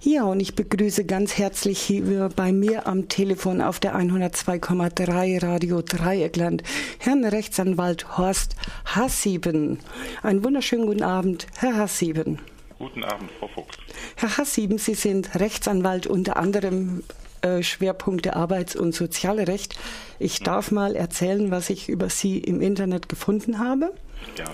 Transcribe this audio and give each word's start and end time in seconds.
Ja, 0.00 0.22
und 0.22 0.38
ich 0.38 0.54
begrüße 0.54 1.04
ganz 1.04 1.38
herzlich 1.38 1.80
hier 1.80 2.30
bei 2.36 2.52
mir 2.52 2.86
am 2.86 3.08
Telefon 3.08 3.60
auf 3.60 3.80
der 3.80 3.96
102,3 3.96 5.42
Radio 5.42 5.82
Dreieckland 5.82 6.62
Herrn 7.00 7.24
Rechtsanwalt 7.24 8.16
Horst 8.16 8.54
Hassieben. 8.84 9.80
Einen 10.22 10.44
wunderschönen 10.44 10.86
guten 10.86 11.02
Abend, 11.02 11.48
Herr 11.56 11.76
Hassieben. 11.76 12.38
Guten 12.78 13.02
Abend, 13.02 13.28
Frau 13.40 13.48
Fuchs. 13.48 13.76
Herr 14.14 14.38
Hassieben, 14.38 14.78
Sie 14.78 14.94
sind 14.94 15.34
Rechtsanwalt 15.34 16.06
unter 16.06 16.36
anderem 16.36 17.02
äh, 17.42 17.64
Schwerpunkte 17.64 18.36
Arbeits- 18.36 18.76
und 18.76 18.94
Sozialrecht. 18.94 19.76
Ich 20.20 20.38
darf 20.38 20.70
mal 20.70 20.94
erzählen, 20.94 21.50
was 21.50 21.70
ich 21.70 21.88
über 21.88 22.08
Sie 22.08 22.38
im 22.38 22.60
Internet 22.60 23.08
gefunden 23.08 23.58
habe. 23.58 23.92
Ja. 24.36 24.44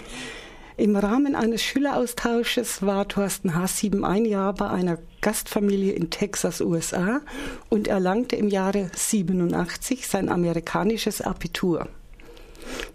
Im 0.76 0.96
Rahmen 0.96 1.36
eines 1.36 1.62
Schüleraustausches 1.62 2.82
war 2.82 3.06
Thorsten 3.06 3.54
Hassieben 3.54 4.04
ein 4.04 4.24
Jahr 4.24 4.52
bei 4.54 4.68
einer 4.68 4.98
Gastfamilie 5.20 5.92
in 5.92 6.10
Texas, 6.10 6.60
USA 6.60 7.20
und 7.68 7.86
erlangte 7.86 8.34
im 8.34 8.48
Jahre 8.48 8.90
87 8.92 10.08
sein 10.08 10.28
amerikanisches 10.28 11.20
Abitur. 11.20 11.86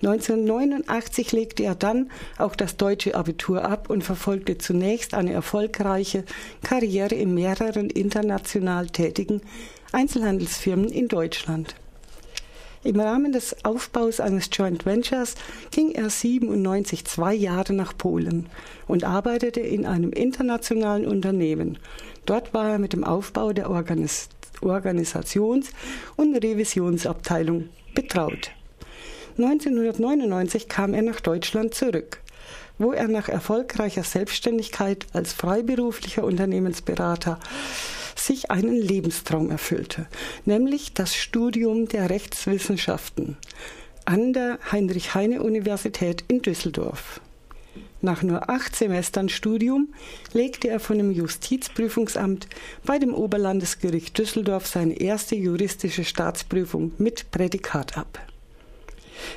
1989 0.03 1.31
legte 1.31 1.63
er 1.63 1.75
dann 1.75 2.11
auch 2.37 2.57
das 2.57 2.75
deutsche 2.75 3.15
Abitur 3.15 3.63
ab 3.63 3.89
und 3.89 4.03
verfolgte 4.03 4.57
zunächst 4.57 5.13
eine 5.13 5.31
erfolgreiche 5.31 6.25
Karriere 6.61 7.15
in 7.15 7.33
mehreren 7.33 7.89
international 7.89 8.87
tätigen 8.87 9.41
Einzelhandelsfirmen 9.93 10.89
in 10.89 11.07
Deutschland. 11.07 11.75
Im 12.81 12.97
Rahmen 12.97 13.33
des 13.33 13.65
Aufbaus 13.65 14.21
eines 14.21 14.49
Joint 14.53 14.85
Ventures 14.85 15.35
ging 15.69 15.91
er 15.91 16.09
97 16.09 17.03
zwei 17.03 17.33
Jahre 17.33 17.73
nach 17.73 17.97
Polen 17.97 18.47
und 18.87 19.03
arbeitete 19.03 19.59
in 19.59 19.85
einem 19.85 20.11
internationalen 20.11 21.05
Unternehmen. 21.05 21.77
Dort 22.25 22.53
war 22.53 22.69
er 22.69 22.79
mit 22.79 22.93
dem 22.93 23.03
Aufbau 23.03 23.51
der 23.51 23.69
Organis 23.69 24.29
Organisations- 24.61 25.71
und 26.15 26.35
Revisionsabteilung 26.35 27.69
betraut. 27.95 28.51
1999 29.37 30.69
kam 30.69 30.93
er 30.93 31.01
nach 31.01 31.19
Deutschland 31.19 31.73
zurück, 31.73 32.21
wo 32.77 32.93
er 32.93 33.07
nach 33.09 33.27
erfolgreicher 33.27 34.03
Selbstständigkeit 34.03 35.05
als 35.13 35.33
freiberuflicher 35.33 36.23
Unternehmensberater 36.23 37.39
sich 38.19 38.51
einen 38.51 38.75
Lebenstraum 38.75 39.49
erfüllte, 39.49 40.07
nämlich 40.45 40.93
das 40.93 41.15
Studium 41.15 41.87
der 41.87 42.09
Rechtswissenschaften 42.09 43.37
an 44.05 44.33
der 44.33 44.59
Heinrich-Heine-Universität 44.71 46.23
in 46.27 46.41
Düsseldorf. 46.41 47.21
Nach 48.01 48.23
nur 48.23 48.49
acht 48.49 48.75
Semestern 48.75 49.27
Studium 49.27 49.89
legte 50.33 50.69
er 50.69 50.79
von 50.79 50.97
dem 50.97 51.11
Justizprüfungsamt 51.11 52.47
bei 52.85 52.97
dem 52.97 53.13
Oberlandesgericht 53.13 54.17
Düsseldorf 54.17 54.67
seine 54.67 54.99
erste 54.99 55.35
juristische 55.35 56.05
Staatsprüfung 56.05 56.93
mit 56.97 57.29
Prädikat 57.31 57.97
ab. 57.97 58.19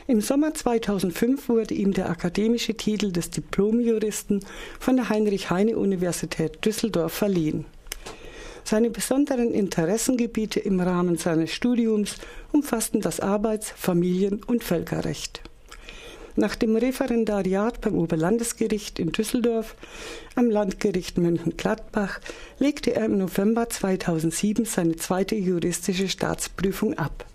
Im 0.07 0.21
Sommer 0.21 0.55
2005 0.55 1.49
wurde 1.49 1.75
ihm 1.75 1.93
der 1.93 2.09
akademische 2.09 2.75
Titel 2.75 3.11
des 3.11 3.31
Diplomjuristen 3.31 4.45
von 4.79 4.97
der 4.97 5.09
Heinrich-Heine-Universität 5.09 6.65
Düsseldorf 6.65 7.13
verliehen. 7.13 7.65
Seine 8.65 8.91
besonderen 8.91 9.53
Interessengebiete 9.53 10.61
im 10.61 10.81
Rahmen 10.81 11.17
seines 11.19 11.53
Studiums 11.53 12.17
umfassten 12.53 13.01
das 13.01 13.21
Arbeits-, 13.21 13.71
Familien- 13.71 14.43
und 14.45 14.65
Völkerrecht. 14.65 15.43
Nach 16.35 16.55
dem 16.57 16.77
Referendariat 16.77 17.83
beim 17.83 17.95
Oberlandesgericht 17.95 18.99
in 18.99 19.13
Düsseldorf 19.13 19.77
am 20.35 20.49
Landgericht 20.49 21.19
Mönchengladbach 21.19 22.21
legte 22.59 22.95
er 22.95 23.05
im 23.05 23.19
November 23.19 23.69
2007 23.69 24.65
seine 24.65 24.97
zweite 24.97 25.35
juristische 25.35 26.09
Staatsprüfung 26.09 26.95
ab. 26.95 27.27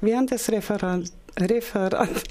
Während 0.00 0.30
des 0.30 0.50
Referat 0.50 1.12
Referat, 1.38 2.24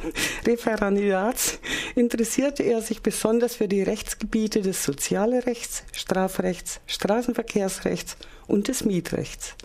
Referendariats 0.46 1.60
interessierte 1.96 2.64
er 2.64 2.82
sich 2.82 3.02
besonders 3.02 3.56
für 3.56 3.68
die 3.68 3.84
Rechtsgebiete 3.84 4.62
des 4.62 4.84
Sozialrechts, 4.84 5.84
Strafrechts, 5.92 6.80
Straßenverkehrsrechts 6.88 8.18
und 8.48 8.68
des 8.68 8.84
Mietrechts. 8.84 9.56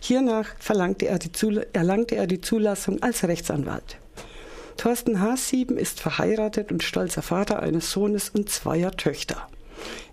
Hiernach 0.00 0.48
er 0.58 1.18
erlangte 1.72 2.16
er 2.16 2.26
die 2.26 2.40
Zulassung 2.40 3.02
als 3.02 3.24
Rechtsanwalt. 3.24 3.96
Thorsten 4.76 5.20
Haasieben 5.20 5.78
ist 5.78 6.00
verheiratet 6.00 6.72
und 6.72 6.82
stolzer 6.82 7.22
Vater 7.22 7.60
eines 7.60 7.90
Sohnes 7.90 8.30
und 8.30 8.50
zweier 8.50 8.90
Töchter. 8.92 9.48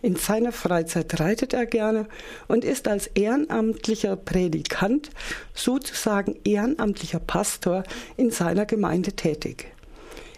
In 0.02 0.16
seiner 0.16 0.52
Freizeit 0.52 1.20
reitet 1.20 1.54
er 1.54 1.66
gerne 1.66 2.08
und 2.48 2.64
ist 2.64 2.88
als 2.88 3.08
ehrenamtlicher 3.08 4.16
Predikant, 4.16 5.10
sozusagen 5.54 6.36
ehrenamtlicher 6.44 7.20
Pastor 7.20 7.84
in 8.18 8.32
seiner 8.32 8.66
Gemeinde 8.66 9.14
tätig. 9.14 9.72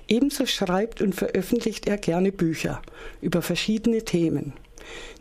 Ebenso 0.08 0.46
schreibt 0.46 1.02
und 1.02 1.16
veröffentlicht 1.16 1.88
er 1.88 1.98
gerne 1.98 2.32
Bücher 2.32 2.82
über 3.22 3.42
verschiedene 3.42 4.04
Themen. 4.04 4.54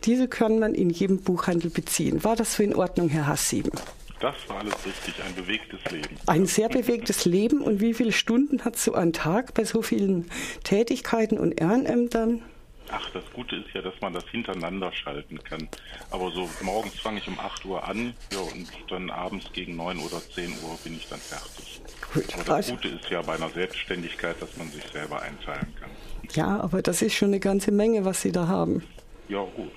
Diese 0.03 0.27
kann 0.27 0.59
man 0.59 0.73
in 0.73 0.89
jedem 0.89 1.21
Buchhandel 1.21 1.69
beziehen. 1.69 2.23
War 2.23 2.35
das 2.35 2.55
so 2.55 2.63
in 2.63 2.75
Ordnung, 2.75 3.09
Herr 3.09 3.27
Hassieben? 3.27 3.71
Das 4.19 4.35
war 4.47 4.59
alles 4.59 4.75
richtig, 4.85 5.15
ein 5.25 5.33
bewegtes 5.33 5.79
Leben. 5.91 6.15
Ein 6.27 6.45
sehr 6.45 6.69
bewegtes 6.69 7.25
Leben. 7.25 7.61
Und 7.61 7.81
wie 7.81 7.93
viele 7.93 8.11
Stunden 8.11 8.63
hat 8.63 8.77
so 8.77 8.93
ein 8.93 9.13
Tag 9.13 9.53
bei 9.55 9.63
so 9.63 9.81
vielen 9.81 10.29
Tätigkeiten 10.63 11.39
und 11.39 11.59
Ehrenämtern? 11.59 12.43
Ach, 12.91 13.09
das 13.11 13.23
Gute 13.33 13.55
ist 13.55 13.73
ja, 13.73 13.81
dass 13.81 13.93
man 14.01 14.13
das 14.13 14.27
hintereinander 14.29 14.91
schalten 14.91 15.41
kann. 15.43 15.69
Aber 16.09 16.29
so 16.31 16.49
morgens 16.61 16.99
fange 16.99 17.19
ich 17.19 17.27
um 17.27 17.39
8 17.39 17.65
Uhr 17.65 17.87
an 17.87 18.13
ja, 18.33 18.39
und 18.39 18.67
dann 18.89 19.09
abends 19.09 19.51
gegen 19.53 19.75
9 19.77 19.99
oder 19.99 20.21
10 20.21 20.51
Uhr 20.63 20.77
bin 20.83 20.95
ich 20.95 21.07
dann 21.07 21.19
fertig. 21.19 21.81
Gut, 22.13 22.25
aber 22.33 22.43
das 22.43 22.49
also, 22.49 22.73
Gute 22.73 22.89
ist 22.89 23.09
ja 23.09 23.21
bei 23.21 23.35
einer 23.35 23.49
Selbstständigkeit, 23.49 24.41
dass 24.41 24.57
man 24.57 24.69
sich 24.71 24.83
selber 24.91 25.21
einteilen 25.21 25.73
kann. 25.79 25.89
Ja, 26.33 26.59
aber 26.59 26.81
das 26.81 27.01
ist 27.01 27.13
schon 27.13 27.29
eine 27.29 27.39
ganze 27.39 27.71
Menge, 27.71 28.03
was 28.03 28.21
Sie 28.21 28.31
da 28.31 28.47
haben. 28.47 28.83
Ja, 29.29 29.43
gut. 29.55 29.71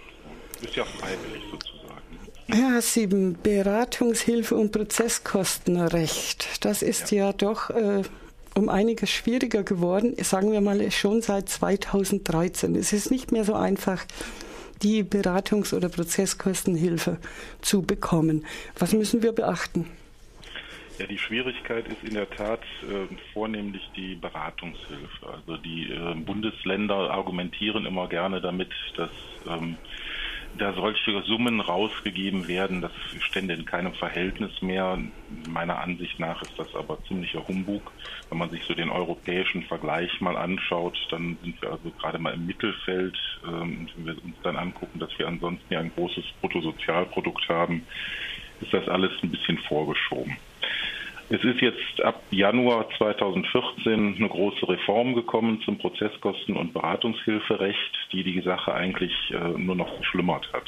Ist 0.60 0.74
ja 0.74 0.84
freiwillig 0.84 1.42
sozusagen. 1.50 1.74
Ja, 2.48 2.80
sieben 2.80 3.38
Beratungshilfe 3.42 4.54
und 4.56 4.72
Prozesskostenrecht. 4.72 6.64
Das 6.64 6.82
ist 6.82 7.10
ja, 7.10 7.26
ja 7.26 7.32
doch 7.32 7.70
äh, 7.70 8.03
um 8.54 8.69
einiges 8.69 9.10
schwieriger 9.10 9.62
geworden, 9.62 10.15
sagen 10.22 10.53
wir 10.53 10.60
mal 10.60 10.91
schon 10.91 11.22
seit 11.22 11.48
2013. 11.48 12.76
Es 12.76 12.92
ist 12.92 13.10
nicht 13.10 13.32
mehr 13.32 13.44
so 13.44 13.54
einfach, 13.54 14.04
die 14.82 15.03
Beratungs- 15.03 15.75
oder 15.75 15.88
Prozesskostenhilfe 15.88 17.19
zu 17.60 17.82
bekommen. 17.82 18.44
Was 18.78 18.92
müssen 18.92 19.22
wir 19.22 19.32
beachten? 19.32 19.87
Ja, 20.98 21.06
die 21.06 21.19
Schwierigkeit 21.19 21.88
ist 21.88 22.04
in 22.04 22.15
der 22.15 22.31
Tat 22.31 22.60
äh, 22.82 23.12
vornehmlich 23.32 23.82
die 23.97 24.15
Beratungshilfe. 24.15 25.26
Also 25.26 25.56
die 25.56 25.91
äh, 25.91 26.15
Bundesländer 26.15 27.10
argumentieren 27.10 27.84
immer 27.84 28.06
gerne 28.09 28.41
damit, 28.41 28.71
dass 28.97 29.10
ähm, 29.48 29.76
da 30.56 30.72
solche 30.72 31.22
Summen 31.22 31.60
rausgegeben 31.60 32.47
werden, 32.47 32.81
das 32.81 32.92
stände 33.28 33.54
in 33.54 33.65
keinem 33.65 33.94
Verhältnis 33.94 34.62
mehr. 34.62 34.98
Meiner 35.48 35.81
Ansicht 35.81 36.19
nach 36.20 36.41
ist 36.42 36.56
das 36.56 36.72
aber 36.75 37.03
ziemlicher 37.09 37.47
Humbug. 37.47 37.92
Wenn 38.28 38.38
man 38.38 38.50
sich 38.50 38.62
so 38.66 38.75
den 38.75 38.91
europäischen 38.91 39.65
Vergleich 39.65 40.20
mal 40.20 40.37
anschaut, 40.37 40.97
dann 41.10 41.38
sind 41.42 41.60
wir 41.60 41.72
also 41.72 41.91
gerade 41.91 42.19
mal 42.19 42.34
im 42.34 42.47
Mittelfeld. 42.47 43.16
Ähm, 43.44 43.88
wenn 43.97 44.06
wir 44.06 44.25
uns 44.25 44.37
dann 44.42 44.56
angucken, 44.56 44.98
dass 45.00 45.10
wir 45.19 45.26
ansonsten 45.26 45.72
ja 45.72 45.81
ein 45.81 45.92
großes 45.94 46.25
Bruttosozialprodukt 46.41 47.48
haben, 47.48 47.86
ist 48.60 48.72
das 48.72 48.88
alles 48.88 49.10
ein 49.22 49.31
bisschen 49.31 49.59
vorgeschoben. 49.59 50.36
Es 51.30 51.42
ist 51.42 51.60
jetzt 51.60 52.02
ab 52.02 52.22
Januar 52.30 52.86
2014 52.98 54.16
eine 54.18 54.28
große 54.28 54.68
Reform 54.68 55.14
gekommen 55.14 55.62
zum 55.64 55.78
Prozesskosten- 55.78 56.56
und 56.56 56.74
Beratungshilferecht, 56.74 58.08
die 58.12 58.24
die 58.24 58.40
Sache 58.42 58.74
eigentlich 58.74 59.12
äh, 59.30 59.58
nur 59.58 59.74
noch 59.74 59.94
verschlimmert 59.96 60.52
hat. 60.52 60.64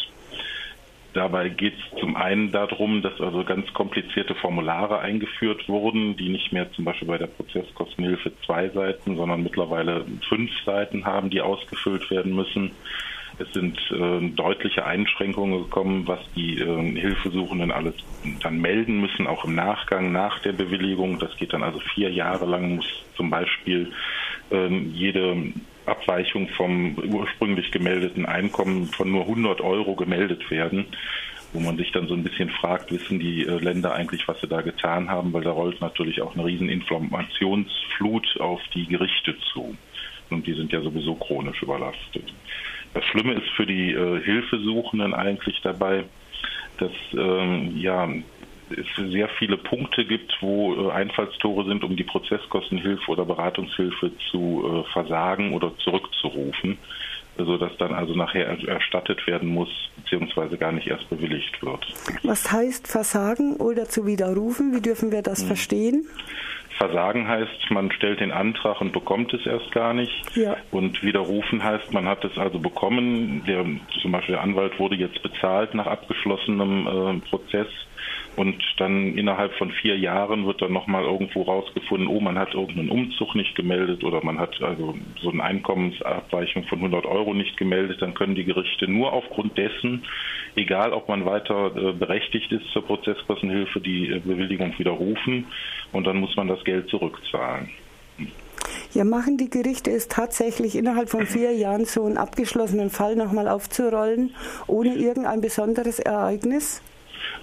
Dabei 1.12 1.48
geht 1.48 1.74
es 1.74 1.98
zum 2.00 2.14
einen 2.14 2.52
darum, 2.52 3.00
dass 3.00 3.18
also 3.20 3.42
ganz 3.42 3.72
komplizierte 3.72 4.34
Formulare 4.34 4.98
eingeführt 4.98 5.66
wurden, 5.66 6.16
die 6.16 6.28
nicht 6.28 6.52
mehr 6.52 6.70
zum 6.72 6.84
Beispiel 6.84 7.08
bei 7.08 7.16
der 7.16 7.26
Prozesskostenhilfe 7.26 8.32
zwei 8.44 8.68
Seiten, 8.68 9.16
sondern 9.16 9.42
mittlerweile 9.42 10.04
fünf 10.28 10.50
Seiten 10.64 11.06
haben, 11.06 11.30
die 11.30 11.40
ausgefüllt 11.40 12.10
werden 12.10 12.34
müssen. 12.34 12.72
Es 13.38 13.52
sind 13.52 13.78
äh, 13.90 14.28
deutliche 14.30 14.86
Einschränkungen 14.86 15.64
gekommen, 15.64 16.06
was 16.06 16.20
die 16.34 16.58
äh, 16.58 17.00
Hilfesuchenden 17.00 17.70
alles 17.70 17.94
dann 18.42 18.60
melden 18.60 19.00
müssen, 19.00 19.26
auch 19.26 19.44
im 19.44 19.54
Nachgang 19.54 20.10
nach 20.12 20.38
der 20.40 20.52
Bewilligung. 20.52 21.18
Das 21.18 21.36
geht 21.36 21.52
dann 21.52 21.62
also 21.62 21.78
vier 21.78 22.10
Jahre 22.10 22.46
lang, 22.46 22.76
muss 22.76 22.86
zum 23.14 23.28
Beispiel 23.28 23.92
äh, 24.50 24.68
jede 24.68 25.36
Abweichung 25.84 26.48
vom 26.48 26.96
ursprünglich 26.96 27.70
gemeldeten 27.70 28.26
Einkommen 28.26 28.86
von 28.86 29.10
nur 29.10 29.22
100 29.22 29.60
Euro 29.60 29.94
gemeldet 29.94 30.50
werden 30.50 30.86
wo 31.52 31.60
man 31.60 31.76
sich 31.78 31.90
dann 31.92 32.06
so 32.06 32.14
ein 32.14 32.22
bisschen 32.22 32.50
fragt, 32.50 32.92
wissen 32.92 33.18
die 33.18 33.46
äh, 33.46 33.58
Länder 33.58 33.94
eigentlich, 33.94 34.28
was 34.28 34.40
sie 34.40 34.46
da 34.46 34.60
getan 34.60 35.08
haben, 35.08 35.32
weil 35.32 35.42
da 35.42 35.52
rollt 35.52 35.80
natürlich 35.80 36.20
auch 36.20 36.34
eine 36.34 36.44
riesen 36.44 36.68
Informationsflut 36.68 38.40
auf 38.40 38.60
die 38.74 38.86
Gerichte 38.86 39.36
zu. 39.52 39.74
Und 40.28 40.46
die 40.46 40.54
sind 40.54 40.72
ja 40.72 40.82
sowieso 40.82 41.14
chronisch 41.14 41.62
überlastet. 41.62 42.34
Das 42.96 43.04
Schlimme 43.04 43.34
ist 43.34 43.48
für 43.50 43.66
die 43.66 43.92
äh, 43.92 44.22
Hilfesuchenden 44.22 45.12
eigentlich 45.12 45.60
dabei, 45.62 46.04
dass 46.78 46.92
ähm, 47.12 47.76
ja, 47.76 48.08
es 48.70 49.10
sehr 49.10 49.28
viele 49.38 49.58
Punkte 49.58 50.06
gibt, 50.06 50.34
wo 50.40 50.88
äh, 50.88 50.92
Einfallstore 50.92 51.66
sind, 51.66 51.84
um 51.84 51.94
die 51.94 52.04
Prozesskostenhilfe 52.04 53.10
oder 53.10 53.26
Beratungshilfe 53.26 54.12
zu 54.30 54.64
äh, 54.88 54.92
versagen 54.94 55.52
oder 55.52 55.76
zurückzurufen, 55.76 56.78
sodass 57.36 57.76
dann 57.76 57.92
also 57.92 58.14
nachher 58.14 58.46
erstattet 58.66 59.26
werden 59.26 59.50
muss, 59.50 59.68
beziehungsweise 59.96 60.56
gar 60.56 60.72
nicht 60.72 60.86
erst 60.86 61.06
bewilligt 61.10 61.62
wird. 61.62 61.86
Was 62.22 62.50
heißt 62.50 62.88
versagen 62.88 63.56
oder 63.56 63.90
zu 63.90 64.06
widerrufen? 64.06 64.74
Wie 64.74 64.80
dürfen 64.80 65.12
wir 65.12 65.20
das 65.20 65.40
hm. 65.40 65.48
verstehen? 65.48 66.06
Versagen 66.78 67.26
heißt, 67.26 67.70
man 67.70 67.90
stellt 67.90 68.20
den 68.20 68.32
Antrag 68.32 68.80
und 68.80 68.92
bekommt 68.92 69.32
es 69.32 69.46
erst 69.46 69.72
gar 69.72 69.94
nicht. 69.94 70.36
Ja. 70.36 70.56
Und 70.70 71.02
widerrufen 71.02 71.62
heißt, 71.62 71.92
man 71.92 72.06
hat 72.06 72.24
es 72.24 72.38
also 72.38 72.58
bekommen. 72.58 73.44
Der, 73.46 73.64
zum 74.00 74.12
Beispiel 74.12 74.34
der 74.34 74.42
Anwalt 74.42 74.78
wurde 74.78 74.96
jetzt 74.96 75.22
bezahlt 75.22 75.74
nach 75.74 75.86
abgeschlossenem 75.86 76.86
äh, 76.86 77.28
Prozess 77.28 77.68
und 78.36 78.62
dann 78.76 79.16
innerhalb 79.16 79.54
von 79.54 79.70
vier 79.70 79.96
Jahren 79.96 80.46
wird 80.46 80.60
dann 80.60 80.72
nochmal 80.72 81.04
irgendwo 81.04 81.42
rausgefunden, 81.42 82.06
oh, 82.06 82.20
man 82.20 82.38
hat 82.38 82.54
irgendeinen 82.54 82.90
Umzug 82.90 83.34
nicht 83.34 83.54
gemeldet 83.54 84.04
oder 84.04 84.22
man 84.22 84.38
hat 84.38 84.60
also 84.62 84.94
so 85.20 85.30
eine 85.30 85.42
Einkommensabweichung 85.42 86.64
von 86.64 86.78
100 86.78 87.06
Euro 87.06 87.32
nicht 87.32 87.56
gemeldet. 87.56 88.02
Dann 88.02 88.14
können 88.14 88.34
die 88.34 88.44
Gerichte 88.44 88.88
nur 88.88 89.12
aufgrund 89.12 89.56
dessen, 89.56 90.04
egal 90.54 90.92
ob 90.92 91.08
man 91.08 91.24
weiter 91.24 91.74
äh, 91.74 91.92
berechtigt 91.92 92.52
ist 92.52 92.68
zur 92.72 92.84
Prozesskostenhilfe, 92.84 93.80
die 93.80 94.10
äh, 94.10 94.20
Bewilligung 94.20 94.78
widerrufen 94.78 95.46
und 95.92 96.06
dann 96.06 96.18
muss 96.18 96.36
man 96.36 96.48
das 96.48 96.62
Geld 96.64 96.88
zurückzahlen. 96.90 97.70
Ja, 98.92 99.04
machen 99.04 99.36
die 99.36 99.50
Gerichte 99.50 99.90
es 99.90 100.08
tatsächlich 100.08 100.76
innerhalb 100.76 101.10
von 101.10 101.26
vier 101.26 101.52
Jahren 101.52 101.84
so 101.84 102.04
einen 102.04 102.16
abgeschlossenen 102.16 102.90
Fall 102.90 103.16
nochmal 103.16 103.48
aufzurollen, 103.48 104.34
ohne 104.66 104.94
irgendein 104.94 105.40
besonderes 105.40 105.98
Ereignis? 105.98 106.82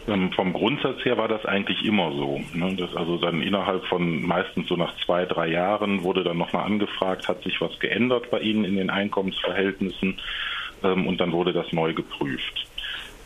Ähm, 0.08 0.32
vom 0.34 0.52
Grundsatz 0.52 1.04
her 1.06 1.18
war 1.18 1.28
das 1.28 1.46
eigentlich 1.46 1.86
immer 1.86 2.12
so. 2.12 2.42
Ne? 2.54 2.76
Das 2.76 2.96
also 2.96 3.18
dann 3.18 3.42
innerhalb 3.42 3.86
von 3.86 4.22
meistens 4.24 4.68
so 4.68 4.76
nach 4.76 4.94
zwei, 5.06 5.26
drei 5.26 5.48
Jahren 5.48 6.04
wurde 6.04 6.24
dann 6.24 6.38
nochmal 6.38 6.66
angefragt, 6.66 7.28
hat 7.28 7.44
sich 7.44 7.62
was 7.62 7.80
geändert 7.80 8.30
bei 8.30 8.40
Ihnen 8.40 8.66
in 8.66 8.76
den 8.76 8.90
Einkommensverhältnissen 8.90 10.20
ähm, 10.84 11.08
und 11.08 11.22
dann 11.22 11.32
wurde 11.32 11.54
das 11.54 11.72
neu 11.72 11.94
geprüft. 11.94 12.66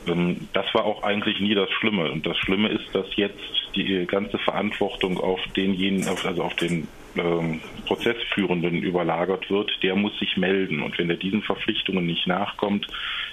Ähm, 0.07 0.47
das 0.53 0.65
war 0.73 0.85
auch 0.85 1.03
eigentlich 1.03 1.39
nie 1.39 1.55
das 1.55 1.69
Schlimme. 1.71 2.11
Und 2.11 2.25
das 2.25 2.37
Schlimme 2.37 2.69
ist, 2.69 2.93
dass 2.93 3.05
jetzt 3.15 3.39
die 3.75 4.05
ganze 4.07 4.37
Verantwortung 4.39 5.19
auf 5.19 5.39
denjenigen, 5.55 6.07
also 6.07 6.43
auf 6.43 6.55
den 6.55 6.87
ähm, 7.15 7.61
Prozessführenden 7.85 8.81
überlagert 8.81 9.49
wird, 9.49 9.71
der 9.83 9.95
muss 9.95 10.17
sich 10.19 10.37
melden. 10.37 10.81
Und 10.81 10.97
wenn 10.97 11.09
er 11.09 11.17
diesen 11.17 11.41
Verpflichtungen 11.41 12.05
nicht 12.05 12.27
nachkommt, 12.27 12.87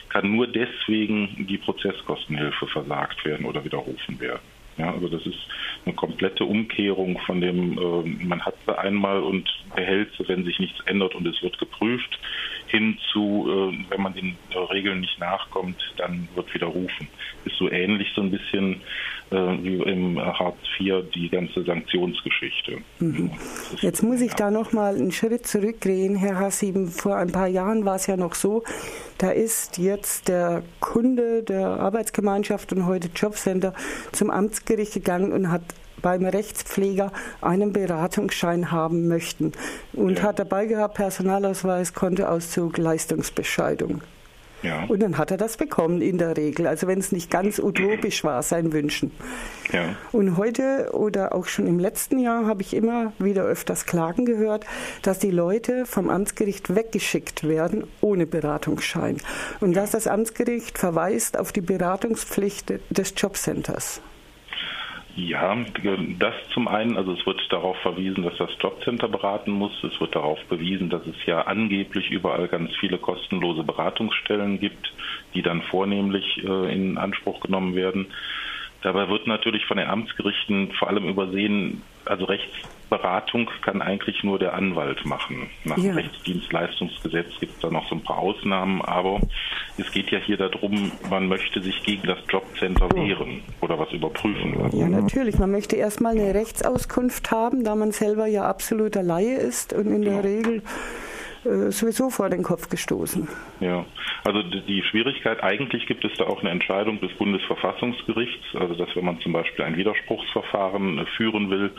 kann 0.08 0.30
nur 0.30 0.46
deswegen 0.46 1.46
die 1.48 1.58
Prozesskostenhilfe 1.58 2.66
versagt 2.68 3.24
werden 3.24 3.46
oder 3.46 3.64
widerrufen 3.64 4.20
werden. 4.20 4.54
Ja, 4.76 4.92
also 4.92 5.08
das 5.08 5.24
ist 5.24 5.38
eine 5.84 5.94
komplette 5.94 6.44
Umkehrung 6.44 7.18
von 7.26 7.40
dem, 7.40 7.78
äh, 7.78 8.24
man 8.24 8.44
hat 8.44 8.54
sie 8.66 8.76
einmal 8.76 9.22
und 9.22 9.48
behält 9.74 10.10
sie, 10.18 10.26
wenn 10.28 10.44
sich 10.44 10.58
nichts 10.58 10.80
ändert 10.86 11.14
und 11.14 11.26
es 11.26 11.40
wird 11.42 11.58
geprüft, 11.58 12.18
hin 12.74 12.98
zu, 13.12 13.46
äh, 13.48 13.90
wenn 13.90 14.02
man 14.02 14.14
den 14.14 14.36
äh, 14.50 14.58
Regeln 14.58 15.00
nicht 15.00 15.18
nachkommt, 15.20 15.76
dann 15.96 16.28
wird 16.34 16.52
widerrufen. 16.52 17.08
Ist 17.44 17.56
so 17.56 17.70
ähnlich 17.70 18.08
so 18.14 18.22
ein 18.22 18.30
bisschen 18.30 18.80
äh, 19.30 19.36
wie 19.62 19.76
im 19.76 20.18
Hartz 20.18 20.58
IV 20.78 21.04
die 21.14 21.28
ganze 21.28 21.62
Sanktionsgeschichte. 21.62 22.78
Mhm. 22.98 23.30
Jetzt 23.80 24.02
muss 24.02 24.20
ich 24.20 24.34
da 24.34 24.50
noch 24.50 24.72
mal 24.72 24.96
einen 24.96 25.12
Schritt 25.12 25.46
zurückgehen, 25.46 26.16
Herr 26.16 26.40
Hassieben. 26.40 26.88
Vor 26.88 27.16
ein 27.16 27.30
paar 27.30 27.48
Jahren 27.48 27.84
war 27.84 27.96
es 27.96 28.06
ja 28.08 28.16
noch 28.16 28.34
so, 28.34 28.64
da 29.18 29.30
ist 29.30 29.78
jetzt 29.78 30.28
der 30.28 30.64
Kunde 30.80 31.44
der 31.44 31.68
Arbeitsgemeinschaft 31.68 32.72
und 32.72 32.86
heute 32.86 33.08
Jobcenter 33.14 33.72
zum 34.10 34.30
Amtsgericht 34.30 34.94
gegangen 34.94 35.32
und 35.32 35.50
hat 35.50 35.62
beim 36.04 36.26
Rechtspfleger 36.26 37.12
einen 37.40 37.72
Beratungsschein 37.72 38.70
haben 38.70 39.08
möchten 39.08 39.52
und 39.94 40.18
ja. 40.18 40.24
hat 40.24 40.38
dabei 40.38 40.66
gehabt 40.66 40.96
Personalausweis, 40.96 41.94
Kontoauszug, 41.94 42.76
Leistungsbescheidung. 42.76 44.02
Ja. 44.62 44.84
Und 44.88 45.02
dann 45.02 45.16
hat 45.16 45.30
er 45.30 45.38
das 45.38 45.56
bekommen 45.56 46.02
in 46.02 46.18
der 46.18 46.36
Regel. 46.36 46.66
Also 46.66 46.86
wenn 46.86 46.98
es 46.98 47.10
nicht 47.10 47.30
ganz 47.30 47.58
utopisch 47.58 48.22
war, 48.22 48.42
sein 48.42 48.72
Wünschen. 48.72 49.12
Ja. 49.72 49.96
Und 50.12 50.36
heute 50.36 50.90
oder 50.92 51.34
auch 51.34 51.46
schon 51.46 51.66
im 51.66 51.78
letzten 51.78 52.18
Jahr 52.18 52.46
habe 52.46 52.60
ich 52.60 52.74
immer 52.74 53.12
wieder 53.18 53.44
öfters 53.44 53.86
Klagen 53.86 54.26
gehört, 54.26 54.66
dass 55.02 55.18
die 55.18 55.30
Leute 55.30 55.86
vom 55.86 56.10
Amtsgericht 56.10 56.74
weggeschickt 56.74 57.46
werden 57.48 57.84
ohne 58.02 58.26
Beratungsschein. 58.26 59.18
Und 59.60 59.74
dass 59.74 59.90
das 59.90 60.06
Amtsgericht 60.06 60.78
verweist 60.78 61.38
auf 61.38 61.52
die 61.52 61.62
Beratungspflicht 61.62 62.74
des 62.90 63.14
Jobcenters. 63.16 64.02
Ja, 65.16 65.56
das 66.18 66.34
zum 66.52 66.66
einen, 66.66 66.96
also 66.96 67.12
es 67.12 67.24
wird 67.24 67.40
darauf 67.50 67.76
verwiesen, 67.78 68.24
dass 68.24 68.36
das 68.36 68.50
Jobcenter 68.58 69.06
beraten 69.06 69.52
muss. 69.52 69.72
Es 69.84 70.00
wird 70.00 70.16
darauf 70.16 70.44
bewiesen, 70.46 70.90
dass 70.90 71.06
es 71.06 71.14
ja 71.24 71.42
angeblich 71.42 72.10
überall 72.10 72.48
ganz 72.48 72.74
viele 72.80 72.98
kostenlose 72.98 73.62
Beratungsstellen 73.62 74.58
gibt, 74.58 74.92
die 75.34 75.42
dann 75.42 75.62
vornehmlich 75.62 76.42
äh, 76.42 76.74
in 76.74 76.98
Anspruch 76.98 77.38
genommen 77.40 77.76
werden. 77.76 78.08
Dabei 78.82 79.08
wird 79.08 79.28
natürlich 79.28 79.64
von 79.66 79.76
den 79.76 79.88
Amtsgerichten 79.88 80.72
vor 80.72 80.88
allem 80.88 81.08
übersehen, 81.08 81.82
also 82.06 82.24
Rechtsberatung 82.24 83.50
kann 83.62 83.82
eigentlich 83.82 84.22
nur 84.24 84.38
der 84.38 84.54
Anwalt 84.54 85.04
machen. 85.04 85.48
Nach 85.64 85.76
ja. 85.76 85.84
dem 85.84 85.96
Rechtsdienstleistungsgesetz 85.96 87.38
gibt 87.40 87.54
es 87.54 87.60
da 87.60 87.70
noch 87.70 87.88
so 87.88 87.96
ein 87.96 88.02
paar 88.02 88.18
Ausnahmen, 88.18 88.82
aber 88.82 89.20
es 89.78 89.90
geht 89.90 90.10
ja 90.10 90.18
hier 90.18 90.36
darum, 90.36 90.92
man 91.10 91.28
möchte 91.28 91.62
sich 91.62 91.82
gegen 91.82 92.06
das 92.06 92.18
Jobcenter 92.28 92.90
wehren 92.94 93.42
oder 93.60 93.78
was 93.78 93.90
überprüfen 93.92 94.58
lassen. 94.58 94.78
Ja, 94.78 94.88
natürlich. 94.88 95.38
Man 95.38 95.50
möchte 95.50 95.76
erstmal 95.76 96.18
eine 96.18 96.34
Rechtsauskunft 96.34 97.30
haben, 97.30 97.64
da 97.64 97.74
man 97.74 97.92
selber 97.92 98.26
ja 98.26 98.44
absoluter 98.48 99.02
Laie 99.02 99.36
ist 99.36 99.72
und 99.72 99.86
in 99.86 100.02
der 100.02 100.22
Regel 100.24 100.58
äh, 100.58 100.62
sowieso 101.44 102.10
vor 102.10 102.30
den 102.30 102.42
Kopf 102.42 102.68
gestoßen. 102.68 103.28
Ja, 103.60 103.84
also 104.24 104.42
die 104.42 104.82
Schwierigkeit, 104.82 105.42
eigentlich 105.42 105.86
gibt 105.86 106.04
es 106.04 106.12
da 106.16 106.24
auch 106.24 106.40
eine 106.40 106.50
Entscheidung 106.50 107.00
des 107.00 107.12
Bundesverfassungsgerichts, 107.14 108.44
also 108.54 108.74
dass 108.74 108.94
wenn 108.96 109.04
man 109.04 109.20
zum 109.20 109.32
Beispiel 109.32 109.64
ein 109.64 109.76
Widerspruchsverfahren 109.76 110.98
äh, 110.98 111.06
führen 111.16 111.50
will, 111.50 111.70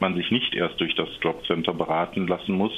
man 0.00 0.14
sich 0.16 0.30
nicht 0.30 0.54
erst 0.54 0.80
durch 0.80 0.94
das 0.96 1.08
Jobcenter 1.20 1.72
beraten 1.72 2.26
lassen 2.26 2.52
muss 2.52 2.72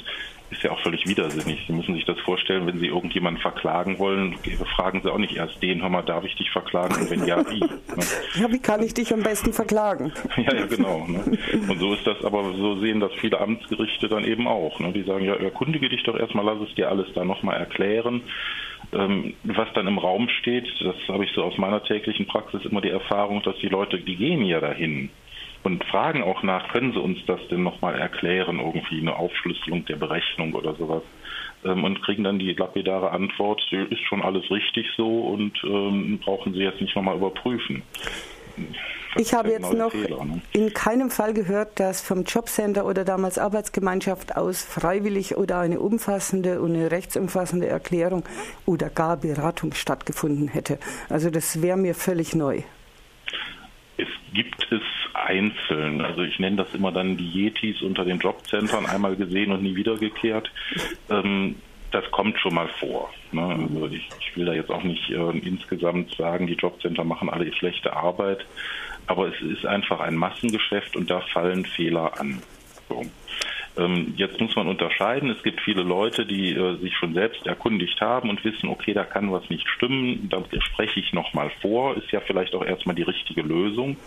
ist 0.51 0.63
ja 0.63 0.71
auch 0.71 0.79
völlig 0.81 1.07
widersinnig. 1.07 1.65
Sie 1.67 1.73
müssen 1.73 1.95
sich 1.95 2.05
das 2.05 2.19
vorstellen, 2.19 2.67
wenn 2.67 2.79
Sie 2.79 2.87
irgendjemanden 2.87 3.41
verklagen 3.41 3.99
wollen, 3.99 4.35
fragen 4.75 5.01
Sie 5.03 5.11
auch 5.11 5.17
nicht 5.17 5.35
erst 5.35 5.61
den, 5.61 5.81
hör 5.81 5.89
mal, 5.89 6.03
darf 6.03 6.23
ich 6.23 6.35
dich 6.35 6.49
verklagen 6.51 6.95
und 6.95 7.09
wenn 7.09 7.25
ja, 7.25 7.39
wie? 7.49 7.59
Ne? 7.95 8.03
Ja, 8.41 8.51
wie 8.51 8.59
kann 8.59 8.83
ich 8.83 8.93
dich 8.93 9.13
am 9.13 9.23
besten 9.23 9.53
verklagen? 9.53 10.11
Ja, 10.37 10.53
ja, 10.53 10.65
genau. 10.65 11.05
Ne? 11.07 11.37
Und 11.69 11.79
so 11.79 11.93
ist 11.93 12.05
das, 12.05 12.23
aber 12.23 12.43
so 12.53 12.79
sehen 12.79 12.99
das 12.99 13.11
viele 13.19 13.39
Amtsgerichte 13.39 14.07
dann 14.09 14.25
eben 14.25 14.47
auch. 14.47 14.79
Ne? 14.79 14.91
Die 14.91 15.03
sagen, 15.03 15.25
ja, 15.25 15.35
erkundige 15.35 15.89
dich 15.89 16.03
doch 16.03 16.17
erstmal, 16.17 16.45
lass 16.45 16.67
es 16.67 16.75
dir 16.75 16.89
alles 16.89 17.07
da 17.13 17.23
nochmal 17.23 17.57
erklären. 17.57 18.21
Ähm, 18.93 19.33
was 19.43 19.67
dann 19.73 19.87
im 19.87 19.97
Raum 19.97 20.29
steht, 20.29 20.67
das 20.81 20.95
habe 21.07 21.23
ich 21.25 21.31
so 21.33 21.43
aus 21.43 21.57
meiner 21.57 21.83
täglichen 21.83 22.27
Praxis 22.27 22.65
immer 22.65 22.81
die 22.81 22.89
Erfahrung, 22.89 23.41
dass 23.43 23.57
die 23.57 23.69
Leute, 23.69 23.97
die 23.99 24.15
gehen 24.15 24.43
ja 24.45 24.59
dahin 24.59 25.09
und 25.65 25.83
fragen 25.85 26.23
auch 26.23 26.43
nach, 26.43 26.71
können 26.71 26.93
Sie 26.93 26.99
uns 26.99 27.17
das 27.25 27.39
denn 27.49 27.63
nochmal 27.63 27.95
erklären, 27.95 28.59
irgendwie 28.59 28.99
eine 28.99 29.15
Aufschlüsselung 29.15 29.85
der 29.85 29.95
Berechnung 29.95 30.53
oder 30.53 30.75
sowas. 30.75 31.03
Ähm, 31.63 31.83
und 31.83 32.01
kriegen 32.03 32.23
dann 32.23 32.39
die 32.39 32.53
lapidare 32.53 33.11
Antwort, 33.11 33.61
ist 33.71 34.01
schon 34.07 34.21
alles 34.21 34.49
richtig 34.51 34.87
so 34.95 35.21
und 35.21 35.53
ähm, 35.63 36.19
brauchen 36.23 36.53
Sie 36.53 36.59
jetzt 36.59 36.81
nicht 36.81 36.95
nochmal 36.95 37.17
überprüfen. 37.17 37.83
Das 39.15 39.27
ich 39.27 39.33
habe 39.33 39.49
jetzt 39.49 39.73
noch 39.73 39.91
Fehler, 39.91 40.23
ne? 40.23 40.41
in 40.51 40.73
keinem 40.73 41.09
Fall 41.09 41.33
gehört, 41.33 41.79
dass 41.79 42.01
vom 42.01 42.23
Jobcenter 42.23 42.85
oder 42.85 43.03
damals 43.03 43.37
Arbeitsgemeinschaft 43.37 44.35
aus 44.35 44.63
freiwillig 44.63 45.35
oder 45.37 45.59
eine 45.59 45.79
umfassende 45.79 46.61
und 46.61 46.75
eine 46.75 46.91
rechtsumfassende 46.91 47.67
Erklärung 47.67 48.23
oder 48.65 48.89
gar 48.89 49.17
Beratung 49.17 49.73
stattgefunden 49.73 50.47
hätte. 50.47 50.79
Also 51.09 51.29
das 51.29 51.61
wäre 51.61 51.77
mir 51.77 51.95
völlig 51.95 52.35
neu. 52.35 52.61
Es 53.97 54.07
gibt 54.33 54.67
es 54.71 54.81
einzeln. 55.13 56.01
Also 56.01 56.21
ich 56.21 56.39
nenne 56.39 56.57
das 56.57 56.73
immer 56.73 56.91
dann 56.91 57.17
die 57.17 57.29
Yetis 57.29 57.81
unter 57.81 58.03
den 58.03 58.19
Jobcentern, 58.19 58.85
einmal 58.85 59.15
gesehen 59.15 59.51
und 59.51 59.63
nie 59.63 59.75
wiedergekehrt. 59.75 60.51
Ähm, 61.09 61.55
das 61.91 62.09
kommt 62.11 62.37
schon 62.39 62.55
mal 62.55 62.67
vor. 62.79 63.09
Ne? 63.31 63.41
Also 63.41 63.87
ich, 63.87 64.09
ich, 64.19 64.35
will 64.35 64.45
da 64.45 64.53
jetzt 64.53 64.69
auch 64.69 64.83
nicht 64.83 65.09
äh, 65.09 65.37
insgesamt 65.39 66.13
sagen, 66.15 66.47
die 66.47 66.55
Jobcenter 66.55 67.05
machen 67.05 67.29
alle 67.29 67.51
schlechte 67.53 67.95
Arbeit, 67.95 68.45
aber 69.07 69.29
es 69.29 69.41
ist 69.41 69.65
einfach 69.65 70.01
ein 70.01 70.15
Massengeschäft 70.15 70.95
und 70.97 71.09
da 71.09 71.21
fallen 71.21 71.65
Fehler 71.65 72.19
an. 72.19 72.41
So. 72.89 73.03
Ähm, 73.77 74.13
jetzt 74.17 74.39
muss 74.39 74.55
man 74.55 74.67
unterscheiden. 74.67 75.29
Es 75.29 75.43
gibt 75.43 75.61
viele 75.61 75.83
Leute, 75.83 76.25
die 76.25 76.53
äh, 76.53 76.77
sich 76.77 76.95
schon 76.95 77.13
selbst 77.13 77.45
erkundigt 77.45 77.99
haben 78.01 78.29
und 78.29 78.43
wissen, 78.43 78.69
okay, 78.69 78.93
da 78.93 79.03
kann 79.03 79.31
was 79.31 79.49
nicht 79.49 79.67
stimmen. 79.69 80.29
Da 80.29 80.43
spreche 80.59 80.99
ich 80.99 81.13
nochmal 81.13 81.51
vor. 81.61 81.97
Ist 81.97 82.11
ja 82.11 82.21
vielleicht 82.21 82.55
auch 82.55 82.65
erstmal 82.65 82.95
die 82.95 83.03
richtige 83.03 83.41
Lösung. 83.41 83.97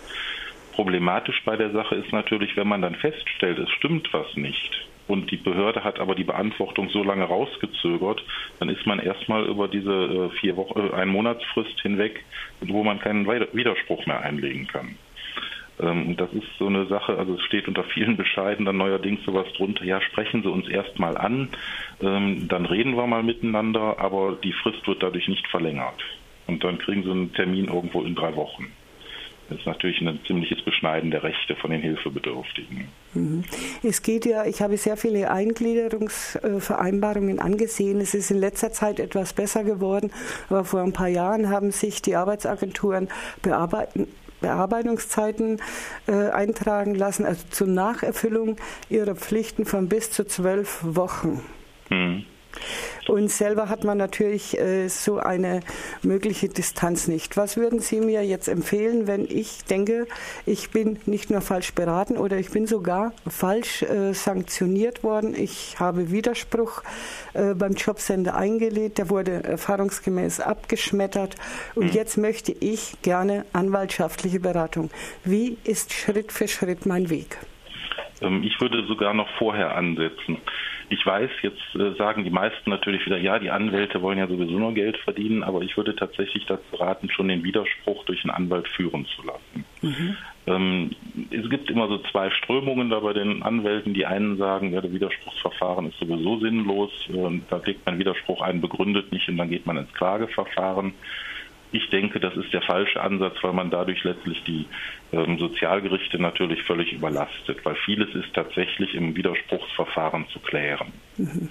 Problematisch 0.73 1.41
bei 1.43 1.57
der 1.57 1.71
Sache 1.71 1.95
ist 1.95 2.11
natürlich, 2.11 2.55
wenn 2.55 2.67
man 2.67 2.81
dann 2.81 2.95
feststellt, 2.95 3.59
es 3.59 3.69
stimmt 3.71 4.07
was 4.13 4.35
nicht, 4.35 4.87
und 5.09 5.31
die 5.31 5.37
Behörde 5.37 5.83
hat 5.83 5.99
aber 5.99 6.13
die 6.13 6.23
Beantwortung 6.23 6.89
so 6.89 7.03
lange 7.03 7.23
rausgezögert, 7.23 8.23
dann 8.59 8.69
ist 8.69 8.85
man 8.85 8.99
erstmal 8.99 9.45
über 9.47 9.67
diese 9.67 9.91
äh, 9.91 10.29
vier 10.39 10.55
Wochen, 10.55 10.79
äh, 10.79 10.93
ein 10.93 11.09
Monatsfrist 11.09 11.81
hinweg, 11.81 12.23
wo 12.61 12.83
man 12.83 12.99
keinen 12.99 13.25
Widerspruch 13.27 14.05
mehr 14.05 14.21
einlegen 14.21 14.67
kann. 14.67 14.95
Ähm, 15.79 16.17
das 16.17 16.31
ist 16.33 16.47
so 16.57 16.67
eine 16.67 16.85
Sache, 16.87 17.17
also 17.17 17.35
es 17.35 17.41
steht 17.43 17.67
unter 17.67 17.83
vielen 17.83 18.17
Bescheiden 18.17 18.65
dann 18.65 18.77
neuerdings 18.77 19.23
sowas 19.23 19.47
drunter, 19.55 19.85
ja, 19.85 20.01
sprechen 20.01 20.43
Sie 20.43 20.49
uns 20.49 20.67
erstmal 20.67 21.17
an, 21.17 21.49
ähm, 22.01 22.47
dann 22.47 22.65
reden 22.65 22.95
wir 22.95 23.07
mal 23.07 23.23
miteinander, 23.23 23.99
aber 23.99 24.37
die 24.43 24.53
Frist 24.53 24.85
wird 24.87 25.03
dadurch 25.03 25.27
nicht 25.27 25.47
verlängert. 25.47 26.03
Und 26.47 26.63
dann 26.63 26.79
kriegen 26.79 27.03
Sie 27.03 27.11
einen 27.11 27.33
Termin 27.33 27.65
irgendwo 27.65 28.03
in 28.03 28.15
drei 28.15 28.35
Wochen. 28.35 28.71
Das 29.49 29.59
ist 29.59 29.65
natürlich 29.65 29.99
ein 30.01 30.19
ziemliches 30.27 30.61
Beschneiden 30.63 31.09
der 31.09 31.23
Rechte 31.23 31.55
von 31.55 31.71
den 31.71 31.81
Hilfebedürftigen. 31.81 32.87
Mhm. 33.13 33.43
Es 33.81 34.03
geht 34.03 34.25
ja, 34.25 34.45
ich 34.45 34.61
habe 34.61 34.77
sehr 34.77 34.95
viele 34.95 35.31
Eingliederungsvereinbarungen 35.31 37.39
angesehen. 37.39 37.99
Es 37.99 38.13
ist 38.13 38.29
in 38.29 38.37
letzter 38.37 38.71
Zeit 38.71 38.99
etwas 38.99 39.33
besser 39.33 39.63
geworden, 39.63 40.11
aber 40.49 40.65
vor 40.65 40.81
ein 40.81 40.93
paar 40.93 41.07
Jahren 41.07 41.49
haben 41.49 41.71
sich 41.71 42.03
die 42.03 42.15
Arbeitsagenturen 42.15 43.07
bearbeiten, 43.41 44.07
Bearbeitungszeiten 44.41 45.61
äh, 46.07 46.29
eintragen 46.29 46.95
lassen, 46.95 47.25
also 47.25 47.43
zur 47.49 47.67
Nacherfüllung 47.67 48.57
ihrer 48.89 49.15
Pflichten 49.15 49.65
von 49.65 49.89
bis 49.89 50.11
zu 50.11 50.25
zwölf 50.25 50.79
Wochen. 50.83 51.41
Mhm. 51.89 52.25
Und 53.07 53.31
selber 53.31 53.69
hat 53.69 53.83
man 53.83 53.97
natürlich 53.97 54.57
äh, 54.59 54.87
so 54.87 55.17
eine 55.17 55.61
mögliche 56.03 56.47
Distanz 56.47 57.07
nicht. 57.07 57.37
Was 57.37 57.57
würden 57.57 57.79
Sie 57.79 58.01
mir 58.01 58.23
jetzt 58.23 58.47
empfehlen, 58.47 59.07
wenn 59.07 59.25
ich 59.25 59.63
denke, 59.65 60.07
ich 60.45 60.69
bin 60.69 60.99
nicht 61.05 61.29
nur 61.29 61.41
falsch 61.41 61.73
beraten 61.73 62.17
oder 62.17 62.37
ich 62.37 62.51
bin 62.51 62.67
sogar 62.67 63.13
falsch 63.27 63.83
äh, 63.83 64.13
sanktioniert 64.13 65.03
worden? 65.03 65.33
Ich 65.35 65.79
habe 65.79 66.11
Widerspruch 66.11 66.83
äh, 67.33 67.55
beim 67.55 67.73
Jobcenter 67.73 68.35
eingelegt, 68.35 68.99
der 68.99 69.09
wurde 69.09 69.43
erfahrungsgemäß 69.43 70.39
abgeschmettert 70.39 71.35
und 71.75 71.87
mhm. 71.87 71.93
jetzt 71.93 72.17
möchte 72.17 72.51
ich 72.51 73.01
gerne 73.01 73.45
anwaltschaftliche 73.53 74.39
Beratung. 74.39 74.91
Wie 75.23 75.57
ist 75.63 75.93
Schritt 75.93 76.31
für 76.31 76.47
Schritt 76.47 76.85
mein 76.85 77.09
Weg? 77.09 77.37
Ähm, 78.21 78.43
ich 78.43 78.59
würde 78.61 78.85
sogar 78.87 79.13
noch 79.13 79.29
vorher 79.37 79.75
ansetzen. 79.75 80.37
Ich 80.89 81.05
weiß, 81.05 81.29
jetzt 81.43 81.75
äh, 81.75 81.93
sagen 81.97 82.23
die 82.23 82.31
meisten 82.31 82.69
natürlich 82.69 83.05
wieder, 83.05 83.17
ja, 83.17 83.37
die 83.37 83.51
Anwälte 83.51 84.01
wollen 84.01 84.17
ja 84.17 84.27
sowieso 84.27 84.57
nur 84.57 84.73
Geld 84.73 84.97
verdienen, 84.97 85.43
aber 85.43 85.61
ich 85.61 85.77
würde 85.77 85.95
tatsächlich 85.95 86.45
dazu 86.47 86.75
raten, 86.75 87.09
schon 87.11 87.27
den 87.27 87.43
Widerspruch 87.43 88.05
durch 88.05 88.23
einen 88.23 88.31
Anwalt 88.31 88.67
führen 88.67 89.05
zu 89.05 89.21
lassen. 89.23 89.65
Mhm. 89.81 90.17
Ähm, 90.47 90.89
es 91.29 91.47
gibt 91.49 91.69
immer 91.69 91.87
so 91.87 91.99
zwei 92.11 92.31
Strömungen 92.31 92.89
da 92.89 92.99
bei 92.99 93.13
den 93.13 93.43
Anwälten. 93.43 93.93
Die 93.93 94.05
einen 94.05 94.37
sagen, 94.37 94.73
ja, 94.73 94.81
der 94.81 94.91
Widerspruchsverfahren 94.91 95.89
ist 95.89 95.99
sowieso 95.99 96.39
sinnlos, 96.39 96.91
äh, 97.09 97.39
da 97.49 97.61
legt 97.63 97.85
man 97.85 97.99
Widerspruch 97.99 98.41
ein, 98.41 98.61
begründet 98.61 99.11
nicht 99.11 99.29
und 99.29 99.37
dann 99.37 99.49
geht 99.49 99.67
man 99.67 99.77
ins 99.77 99.93
Klageverfahren. 99.93 100.93
Ich 101.71 101.89
denke, 101.89 102.19
das 102.19 102.35
ist 102.35 102.51
der 102.51 102.61
falsche 102.61 103.01
Ansatz, 103.01 103.35
weil 103.41 103.53
man 103.53 103.69
dadurch 103.69 104.03
letztlich 104.03 104.43
die 104.43 104.65
ähm, 105.11 105.37
Sozialgerichte 105.37 106.19
natürlich 106.19 106.63
völlig 106.63 106.93
überlastet, 106.93 107.63
weil 107.63 107.75
vieles 107.75 108.13
ist 108.15 108.33
tatsächlich 108.33 108.95
im 108.95 109.15
Widerspruchsverfahren 109.15 110.27
zu 110.29 110.39
klären. 110.39 110.91
Mhm. 111.17 111.49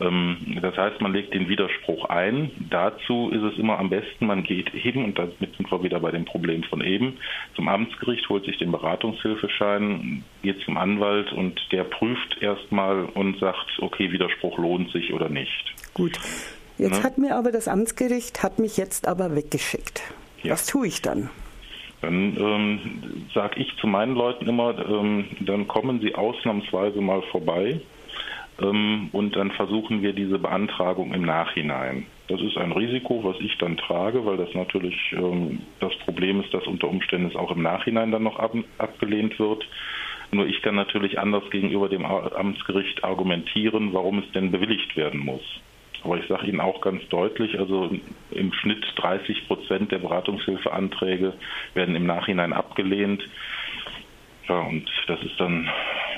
Ähm, 0.00 0.58
das 0.62 0.76
heißt, 0.76 1.00
man 1.00 1.12
legt 1.12 1.34
den 1.34 1.48
Widerspruch 1.48 2.06
ein. 2.06 2.50
Dazu 2.70 3.30
ist 3.30 3.42
es 3.42 3.58
immer 3.58 3.78
am 3.78 3.90
besten, 3.90 4.26
man 4.26 4.42
geht 4.42 4.70
hin, 4.70 5.04
und 5.04 5.18
damit 5.18 5.56
sind 5.56 5.70
wir 5.70 5.82
wieder 5.82 6.00
bei 6.00 6.10
dem 6.10 6.24
Problem 6.24 6.62
von 6.64 6.80
eben, 6.80 7.18
zum 7.54 7.68
Amtsgericht, 7.68 8.28
holt 8.28 8.44
sich 8.44 8.58
den 8.58 8.72
Beratungshilfeschein, 8.72 10.24
geht 10.42 10.60
zum 10.62 10.76
Anwalt 10.76 11.32
und 11.32 11.60
der 11.70 11.84
prüft 11.84 12.40
erstmal 12.40 13.04
und 13.04 13.38
sagt, 13.38 13.78
okay, 13.80 14.10
Widerspruch 14.10 14.58
lohnt 14.58 14.90
sich 14.90 15.12
oder 15.12 15.28
nicht. 15.28 15.74
Gut. 15.92 16.18
Jetzt 16.80 16.98
ne? 16.98 17.02
hat 17.02 17.18
mir 17.18 17.36
aber 17.36 17.52
das 17.52 17.68
Amtsgericht, 17.68 18.42
hat 18.42 18.58
mich 18.58 18.78
jetzt 18.78 19.06
aber 19.06 19.36
weggeschickt. 19.36 20.02
Ja. 20.42 20.52
Was 20.52 20.66
tue 20.66 20.86
ich 20.86 21.02
dann? 21.02 21.28
Dann 22.00 22.36
ähm, 22.38 23.26
sage 23.34 23.60
ich 23.60 23.76
zu 23.76 23.86
meinen 23.86 24.14
Leuten 24.14 24.48
immer, 24.48 24.74
ähm, 24.88 25.26
dann 25.40 25.68
kommen 25.68 26.00
sie 26.00 26.14
ausnahmsweise 26.14 27.02
mal 27.02 27.20
vorbei 27.30 27.82
ähm, 28.62 29.10
und 29.12 29.36
dann 29.36 29.50
versuchen 29.50 30.00
wir 30.00 30.14
diese 30.14 30.38
Beantragung 30.38 31.12
im 31.12 31.22
Nachhinein. 31.22 32.06
Das 32.28 32.40
ist 32.40 32.56
ein 32.56 32.72
Risiko, 32.72 33.22
was 33.24 33.36
ich 33.40 33.58
dann 33.58 33.76
trage, 33.76 34.24
weil 34.24 34.38
das 34.38 34.54
natürlich 34.54 34.96
ähm, 35.12 35.60
das 35.80 35.94
Problem 36.06 36.40
ist, 36.40 36.54
dass 36.54 36.66
unter 36.66 36.88
Umständen 36.88 37.28
es 37.28 37.36
auch 37.36 37.50
im 37.50 37.60
Nachhinein 37.60 38.10
dann 38.10 38.22
noch 38.22 38.38
ab, 38.38 38.54
abgelehnt 38.78 39.38
wird. 39.38 39.68
Nur 40.30 40.46
ich 40.46 40.62
kann 40.62 40.76
natürlich 40.76 41.18
anders 41.18 41.42
gegenüber 41.50 41.90
dem 41.90 42.06
Amtsgericht 42.06 43.04
argumentieren, 43.04 43.92
warum 43.92 44.20
es 44.20 44.32
denn 44.32 44.52
bewilligt 44.52 44.96
werden 44.96 45.20
muss. 45.20 45.42
Aber 46.02 46.18
ich 46.18 46.26
sage 46.28 46.46
Ihnen 46.46 46.60
auch 46.60 46.80
ganz 46.80 47.06
deutlich, 47.08 47.58
also 47.58 47.90
im 48.30 48.52
Schnitt 48.52 48.84
30 48.96 49.46
Prozent 49.46 49.92
der 49.92 49.98
Beratungshilfeanträge 49.98 51.34
werden 51.74 51.94
im 51.94 52.06
Nachhinein 52.06 52.52
abgelehnt. 52.52 53.22
Ja, 54.48 54.60
und 54.60 54.88
das 55.06 55.20
ist 55.22 55.38
dann 55.38 55.68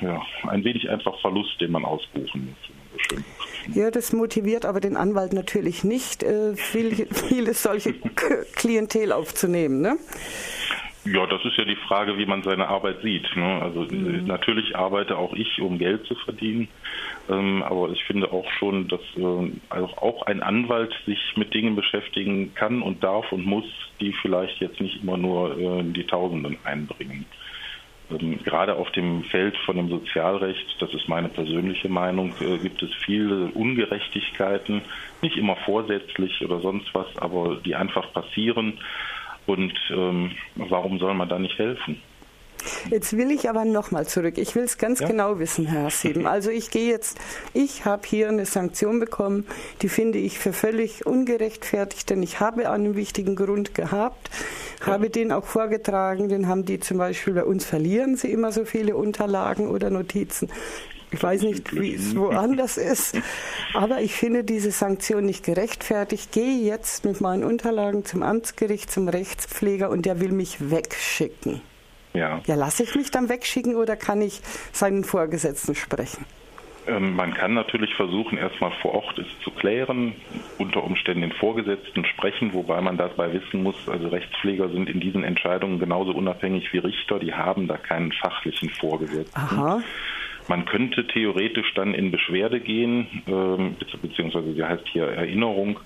ja, 0.00 0.22
ein 0.48 0.64
wenig 0.64 0.88
einfach 0.88 1.20
Verlust, 1.20 1.60
den 1.60 1.72
man 1.72 1.84
ausbuchen 1.84 2.48
muss. 2.48 3.76
Ja, 3.76 3.90
das 3.90 4.12
motiviert 4.12 4.64
aber 4.64 4.80
den 4.80 4.96
Anwalt 4.96 5.32
natürlich 5.32 5.84
nicht, 5.84 6.22
äh, 6.22 6.54
viel, 6.56 7.06
viele 7.10 7.54
solche 7.54 7.94
Klientel 8.54 9.12
aufzunehmen. 9.12 9.80
Ne? 9.80 9.96
Ja, 11.04 11.26
das 11.26 11.44
ist 11.44 11.56
ja 11.56 11.64
die 11.64 11.76
Frage, 11.76 12.16
wie 12.16 12.26
man 12.26 12.44
seine 12.44 12.68
Arbeit 12.68 13.02
sieht. 13.02 13.35
Ne? 13.35 13.61
Also 13.61 13.80
mhm. 13.80 14.25
natürlich 14.26 14.76
arbeite 14.76 15.18
auch 15.18 15.32
ich, 15.35 15.61
um 15.61 15.78
Geld 15.78 16.06
zu 16.06 16.14
verdienen. 16.14 16.68
Ähm, 17.28 17.62
aber 17.64 17.90
ich 17.90 18.04
finde 18.04 18.30
auch 18.30 18.49
schon, 18.52 18.87
dass 18.87 19.00
äh, 19.16 19.50
also 19.68 19.88
auch 19.97 20.23
ein 20.26 20.42
Anwalt 20.42 20.94
sich 21.04 21.18
mit 21.37 21.54
Dingen 21.54 21.75
beschäftigen 21.75 22.54
kann 22.54 22.82
und 22.82 23.02
darf 23.02 23.32
und 23.32 23.44
muss, 23.44 23.64
die 24.00 24.12
vielleicht 24.23 24.61
jetzt 24.61 24.80
nicht 24.80 25.02
immer 25.02 25.16
nur 25.16 25.59
äh, 25.59 25.82
die 25.82 26.06
Tausenden 26.06 26.56
einbringen. 26.62 27.26
Ähm, 28.11 28.38
gerade 28.44 28.76
auf 28.76 28.90
dem 28.92 29.25
Feld 29.25 29.56
von 29.59 29.76
dem 29.76 29.88
Sozialrecht, 29.88 30.76
das 30.78 30.94
ist 30.94 31.09
meine 31.09 31.28
persönliche 31.28 31.88
Meinung, 31.88 32.32
äh, 32.40 32.59
gibt 32.59 32.80
es 32.80 32.90
viele 33.04 33.47
Ungerechtigkeiten, 33.54 34.82
nicht 35.21 35.37
immer 35.37 35.56
vorsätzlich 35.64 36.44
oder 36.44 36.61
sonst 36.61 36.94
was, 36.94 37.06
aber 37.16 37.56
die 37.56 37.75
einfach 37.75 38.12
passieren 38.12 38.78
und 39.46 39.75
ähm, 39.90 40.32
warum 40.56 40.99
soll 40.99 41.14
man 41.14 41.28
da 41.28 41.38
nicht 41.38 41.58
helfen? 41.58 42.00
Jetzt 42.90 43.16
will 43.16 43.30
ich 43.30 43.49
aber 43.49 43.64
nochmal 43.64 44.06
zurück. 44.06 44.38
Ich 44.38 44.54
will 44.54 44.64
es 44.64 44.78
ganz 44.78 45.00
ja? 45.00 45.08
genau 45.08 45.38
wissen, 45.38 45.66
Herr 45.66 45.90
Sieben. 45.90 46.26
Also 46.26 46.50
ich 46.50 46.70
gehe 46.70 46.90
jetzt, 46.90 47.18
ich 47.54 47.84
habe 47.84 48.06
hier 48.06 48.28
eine 48.28 48.46
Sanktion 48.46 49.00
bekommen, 49.00 49.46
die 49.82 49.88
finde 49.88 50.18
ich 50.18 50.38
für 50.38 50.52
völlig 50.52 51.06
ungerechtfertigt, 51.06 52.11
denn 52.11 52.22
ich 52.22 52.40
habe 52.40 52.70
einen 52.70 52.94
wichtigen 52.94 53.37
Grund 53.37 53.75
gehabt, 53.75 54.30
ja. 54.80 54.87
habe 54.87 55.11
den 55.11 55.32
auch 55.32 55.44
vorgetragen, 55.44 56.28
den 56.28 56.46
haben 56.46 56.64
die 56.64 56.80
zum 56.80 56.99
Beispiel 56.99 57.34
bei 57.34 57.44
uns 57.44 57.64
verlieren 57.64 58.16
sie 58.16 58.30
immer 58.30 58.52
so 58.52 58.64
viele 58.64 58.96
Unterlagen 58.96 59.68
oder 59.68 59.90
Notizen. 59.90 60.49
Ich 61.12 61.23
weiß 61.23 61.42
nicht, 61.42 61.75
wie 61.78 61.95
es 61.95 62.16
woanders 62.16 62.78
ist, 62.78 63.19
aber 63.75 64.00
ich 64.00 64.14
finde 64.14 64.45
diese 64.45 64.71
Sanktion 64.71 65.26
nicht 65.26 65.45
gerechtfertigt. 65.45 66.33
Gehe 66.33 66.62
jetzt 66.62 67.04
mit 67.04 67.21
meinen 67.21 67.45
Unterlagen 67.45 68.04
zum 68.04 68.23
Amtsgericht, 68.23 68.90
zum 68.90 69.09
Rechtspfleger 69.09 69.90
und 69.90 70.07
der 70.07 70.21
will 70.21 70.33
mich 70.33 70.71
wegschicken. 70.71 71.61
Ja. 72.14 72.40
Ja, 72.47 72.54
lasse 72.54 72.83
ich 72.83 72.95
mich 72.95 73.11
dann 73.11 73.28
wegschicken 73.28 73.76
oder 73.76 73.97
kann 73.97 74.23
ich 74.23 74.40
seinen 74.73 75.04
Vorgesetzten 75.04 75.75
sprechen? 75.75 76.25
Ähm, 76.87 77.14
man 77.14 77.33
kann 77.33 77.54
natürlich 77.54 77.95
versuchen, 77.95 78.37
erstmal 78.37 78.73
vor 78.83 78.95
Ort 78.95 79.19
es 79.19 79.26
zu 79.45 79.50
klären, 79.50 80.14
unter 80.59 80.83
Umständen 80.83 81.21
den 81.21 81.33
Vorgesetzten 81.33 82.04
sprechen, 82.04 82.52
wobei 82.52 82.81
man 82.81 82.97
dabei 82.97 83.33
wissen 83.33 83.62
muss, 83.62 83.88
also 83.88 84.09
Rechtspfleger 84.09 84.69
sind 84.69 84.88
in 84.88 84.99
diesen 84.99 85.23
Entscheidungen 85.23 85.78
genauso 85.78 86.12
unabhängig 86.12 86.73
wie 86.73 86.78
Richter, 86.78 87.21
die 87.21 87.35
haben 87.35 87.69
da 87.69 87.76
keinen 87.76 88.11
fachlichen 88.12 88.69
Vorgesetzten. 88.71 89.38
Aha. 89.38 89.83
Man 90.49 90.64
könnte 90.64 91.06
theoretisch 91.06 91.72
dann 91.75 91.94
in 91.94 92.11
Beschwerde 92.11 92.61
gehen, 92.61 93.22
ähm, 93.26 93.76
beziehungsweise 94.00 94.52
sie 94.54 94.64
heißt 94.64 94.87
hier 94.88 95.04
Erinnerung. 95.04 95.80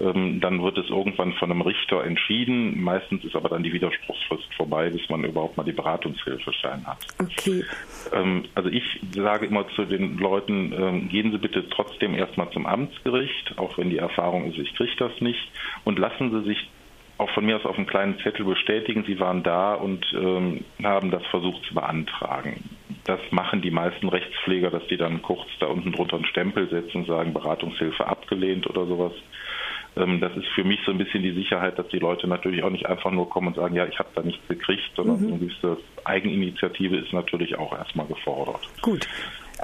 Ähm, 0.00 0.40
dann 0.40 0.62
wird 0.62 0.76
es 0.76 0.90
irgendwann 0.90 1.34
von 1.34 1.50
einem 1.50 1.60
Richter 1.60 2.04
entschieden. 2.04 2.82
Meistens 2.82 3.24
ist 3.24 3.36
aber 3.36 3.48
dann 3.48 3.62
die 3.62 3.72
Widerspruchsfrist 3.72 4.52
vorbei, 4.56 4.90
bis 4.90 5.08
man 5.08 5.24
überhaupt 5.24 5.56
mal 5.56 5.62
die 5.62 5.72
Beratungshilfeschein 5.72 6.84
hat. 6.86 6.98
Okay. 7.20 7.64
Ähm, 8.12 8.44
also 8.54 8.68
ich 8.68 8.84
sage 9.14 9.46
immer 9.46 9.68
zu 9.68 9.84
den 9.84 10.18
Leuten, 10.18 11.08
gehen 11.08 11.30
Sie 11.32 11.38
bitte 11.38 11.68
trotzdem 11.70 12.14
erstmal 12.14 12.50
zum 12.50 12.66
Amtsgericht, 12.66 13.56
auch 13.56 13.78
wenn 13.78 13.90
die 13.90 13.98
Erfahrung 13.98 14.50
ist, 14.50 14.58
ich 14.58 14.74
kriege 14.74 14.96
das 14.98 15.20
nicht, 15.20 15.48
und 15.84 15.98
lassen 15.98 16.30
Sie 16.30 16.48
sich 16.48 16.68
auch 17.18 17.30
von 17.30 17.46
mir 17.46 17.56
aus 17.56 17.64
auf 17.64 17.76
einen 17.76 17.86
kleinen 17.86 18.18
Zettel 18.18 18.44
bestätigen, 18.44 19.04
Sie 19.06 19.20
waren 19.20 19.42
da 19.42 19.74
und 19.74 20.04
ähm, 20.14 20.64
haben 20.82 21.10
das 21.10 21.24
versucht 21.26 21.64
zu 21.66 21.74
beantragen. 21.74 22.73
Das 23.04 23.20
machen 23.30 23.62
die 23.62 23.70
meisten 23.70 24.08
Rechtspfleger, 24.08 24.70
dass 24.70 24.86
die 24.88 24.96
dann 24.96 25.22
kurz 25.22 25.48
da 25.58 25.66
unten 25.66 25.92
drunter 25.92 26.16
einen 26.16 26.26
Stempel 26.26 26.68
setzen 26.68 26.98
und 26.98 27.06
sagen, 27.06 27.32
Beratungshilfe 27.32 28.06
abgelehnt 28.06 28.68
oder 28.68 28.86
sowas. 28.86 29.12
Ähm, 29.96 30.20
das 30.20 30.36
ist 30.36 30.48
für 30.54 30.64
mich 30.64 30.80
so 30.84 30.90
ein 30.90 30.98
bisschen 30.98 31.22
die 31.22 31.32
Sicherheit, 31.32 31.78
dass 31.78 31.88
die 31.88 31.98
Leute 31.98 32.26
natürlich 32.26 32.62
auch 32.62 32.70
nicht 32.70 32.86
einfach 32.86 33.10
nur 33.10 33.28
kommen 33.28 33.48
und 33.48 33.56
sagen, 33.56 33.74
ja, 33.74 33.86
ich 33.86 33.98
habe 33.98 34.08
da 34.14 34.22
nichts 34.22 34.46
gekriegt, 34.48 34.90
sondern 34.96 35.20
mhm. 35.20 35.28
eine 35.28 35.38
gewisse 35.38 35.78
Eigeninitiative 36.04 36.96
ist 36.96 37.12
natürlich 37.12 37.56
auch 37.56 37.72
erstmal 37.72 38.06
gefordert. 38.06 38.60
Gut. 38.82 39.06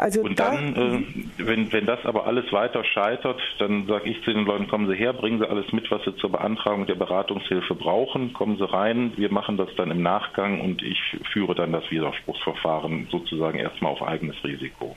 Also 0.00 0.22
und 0.22 0.40
dann, 0.40 0.74
da, 0.74 0.94
äh, 0.94 1.02
wenn, 1.36 1.70
wenn 1.74 1.84
das 1.84 1.98
aber 2.06 2.26
alles 2.26 2.50
weiter 2.52 2.82
scheitert, 2.84 3.38
dann 3.58 3.86
sage 3.86 4.08
ich 4.08 4.22
zu 4.24 4.32
den 4.32 4.46
Leuten, 4.46 4.66
kommen 4.66 4.88
Sie 4.88 4.94
her, 4.94 5.12
bringen 5.12 5.40
Sie 5.40 5.46
alles 5.46 5.70
mit, 5.72 5.90
was 5.90 6.02
Sie 6.06 6.16
zur 6.16 6.32
Beantragung 6.32 6.86
der 6.86 6.94
Beratungshilfe 6.94 7.74
brauchen, 7.74 8.32
kommen 8.32 8.56
Sie 8.56 8.64
rein, 8.64 9.12
wir 9.16 9.30
machen 9.30 9.58
das 9.58 9.68
dann 9.76 9.90
im 9.90 10.02
Nachgang 10.02 10.62
und 10.62 10.82
ich 10.82 10.98
führe 11.34 11.54
dann 11.54 11.72
das 11.72 11.90
Widerspruchsverfahren 11.90 13.08
sozusagen 13.10 13.58
erstmal 13.58 13.92
auf 13.92 14.02
eigenes 14.02 14.42
Risiko. 14.42 14.96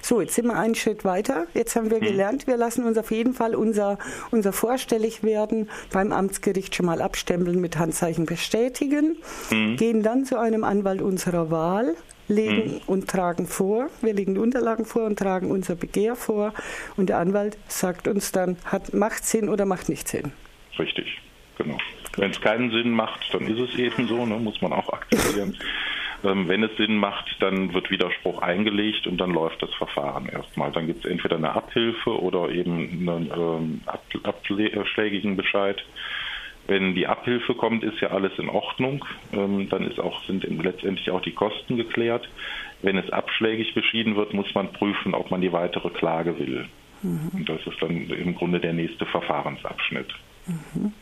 So, 0.00 0.20
jetzt 0.20 0.34
sind 0.34 0.46
wir 0.46 0.56
einen 0.56 0.76
Schritt 0.76 1.04
weiter. 1.04 1.46
Jetzt 1.54 1.74
haben 1.74 1.90
wir 1.90 1.98
mhm. 1.98 2.04
gelernt, 2.04 2.46
wir 2.46 2.56
lassen 2.56 2.84
uns 2.84 2.96
auf 2.96 3.10
jeden 3.10 3.32
Fall 3.32 3.56
unser, 3.56 3.98
unser 4.30 4.52
Vorstelligwerden 4.52 5.68
beim 5.92 6.12
Amtsgericht 6.12 6.76
schon 6.76 6.86
mal 6.86 7.02
abstempeln 7.02 7.60
mit 7.60 7.76
Handzeichen 7.76 8.24
bestätigen, 8.24 9.16
mhm. 9.50 9.76
gehen 9.76 10.04
dann 10.04 10.24
zu 10.24 10.38
einem 10.38 10.62
Anwalt 10.62 11.02
unserer 11.02 11.50
Wahl, 11.50 11.96
legen 12.28 12.74
mhm. 12.74 12.80
und 12.86 13.08
tragen 13.08 13.46
vor. 13.46 13.88
Wir 14.00 14.14
legen 14.14 14.34
die 14.34 14.40
Unterlagen 14.40 14.84
vor 14.84 15.04
und 15.04 15.18
tragen 15.18 15.50
unser 15.50 15.76
Begehr 15.76 16.16
vor. 16.16 16.52
Und 16.96 17.08
der 17.08 17.18
Anwalt 17.18 17.58
sagt 17.68 18.08
uns 18.08 18.32
dann, 18.32 18.56
hat, 18.64 18.94
macht 18.94 19.24
Sinn 19.24 19.48
oder 19.48 19.66
macht 19.66 19.88
nicht 19.88 20.08
Sinn. 20.08 20.32
Richtig, 20.78 21.20
genau. 21.58 21.78
Wenn 22.16 22.30
es 22.30 22.40
keinen 22.40 22.70
Sinn 22.70 22.90
macht, 22.90 23.32
dann 23.32 23.46
ist 23.46 23.58
es 23.58 23.78
eben 23.78 24.06
so, 24.06 24.24
ne, 24.24 24.36
muss 24.36 24.60
man 24.62 24.72
auch 24.72 24.92
akzeptieren. 24.92 25.56
Ähm, 26.24 26.48
wenn 26.48 26.62
es 26.62 26.74
Sinn 26.78 26.96
macht, 26.96 27.36
dann 27.40 27.74
wird 27.74 27.90
Widerspruch 27.90 28.40
eingelegt 28.40 29.06
und 29.06 29.18
dann 29.18 29.30
läuft 29.30 29.62
das 29.62 29.74
Verfahren 29.74 30.26
erstmal. 30.26 30.72
Dann 30.72 30.86
gibt 30.86 31.04
es 31.04 31.10
entweder 31.10 31.36
eine 31.36 31.52
Abhilfe 31.52 32.18
oder 32.18 32.48
eben 32.48 33.08
einen 33.08 33.30
ähm, 33.36 33.80
abschlägigen 34.22 35.36
Bescheid. 35.36 35.84
Wenn 36.66 36.94
die 36.94 37.06
Abhilfe 37.06 37.54
kommt, 37.54 37.84
ist 37.84 38.00
ja 38.00 38.08
alles 38.08 38.32
in 38.38 38.48
Ordnung. 38.48 39.04
Ähm, 39.32 39.68
dann 39.68 39.86
ist 39.86 40.00
auch, 40.00 40.24
sind 40.24 40.44
letztendlich 40.44 41.10
auch 41.10 41.20
die 41.20 41.34
Kosten 41.34 41.76
geklärt. 41.76 42.28
Wenn 42.82 42.96
es 42.96 43.10
abschlägig 43.10 43.74
beschieden 43.74 44.16
wird, 44.16 44.32
muss 44.32 44.54
man 44.54 44.72
prüfen, 44.72 45.14
ob 45.14 45.30
man 45.30 45.40
die 45.40 45.52
weitere 45.52 45.90
Klage 45.90 46.38
will. 46.38 46.66
Mhm. 47.02 47.30
Und 47.32 47.48
das 47.48 47.60
ist 47.66 47.80
dann 47.80 48.08
im 48.08 48.34
Grunde 48.34 48.60
der 48.60 48.72
nächste 48.72 49.04
Verfahrensabschnitt. 49.06 50.08
Mhm. 50.46 50.92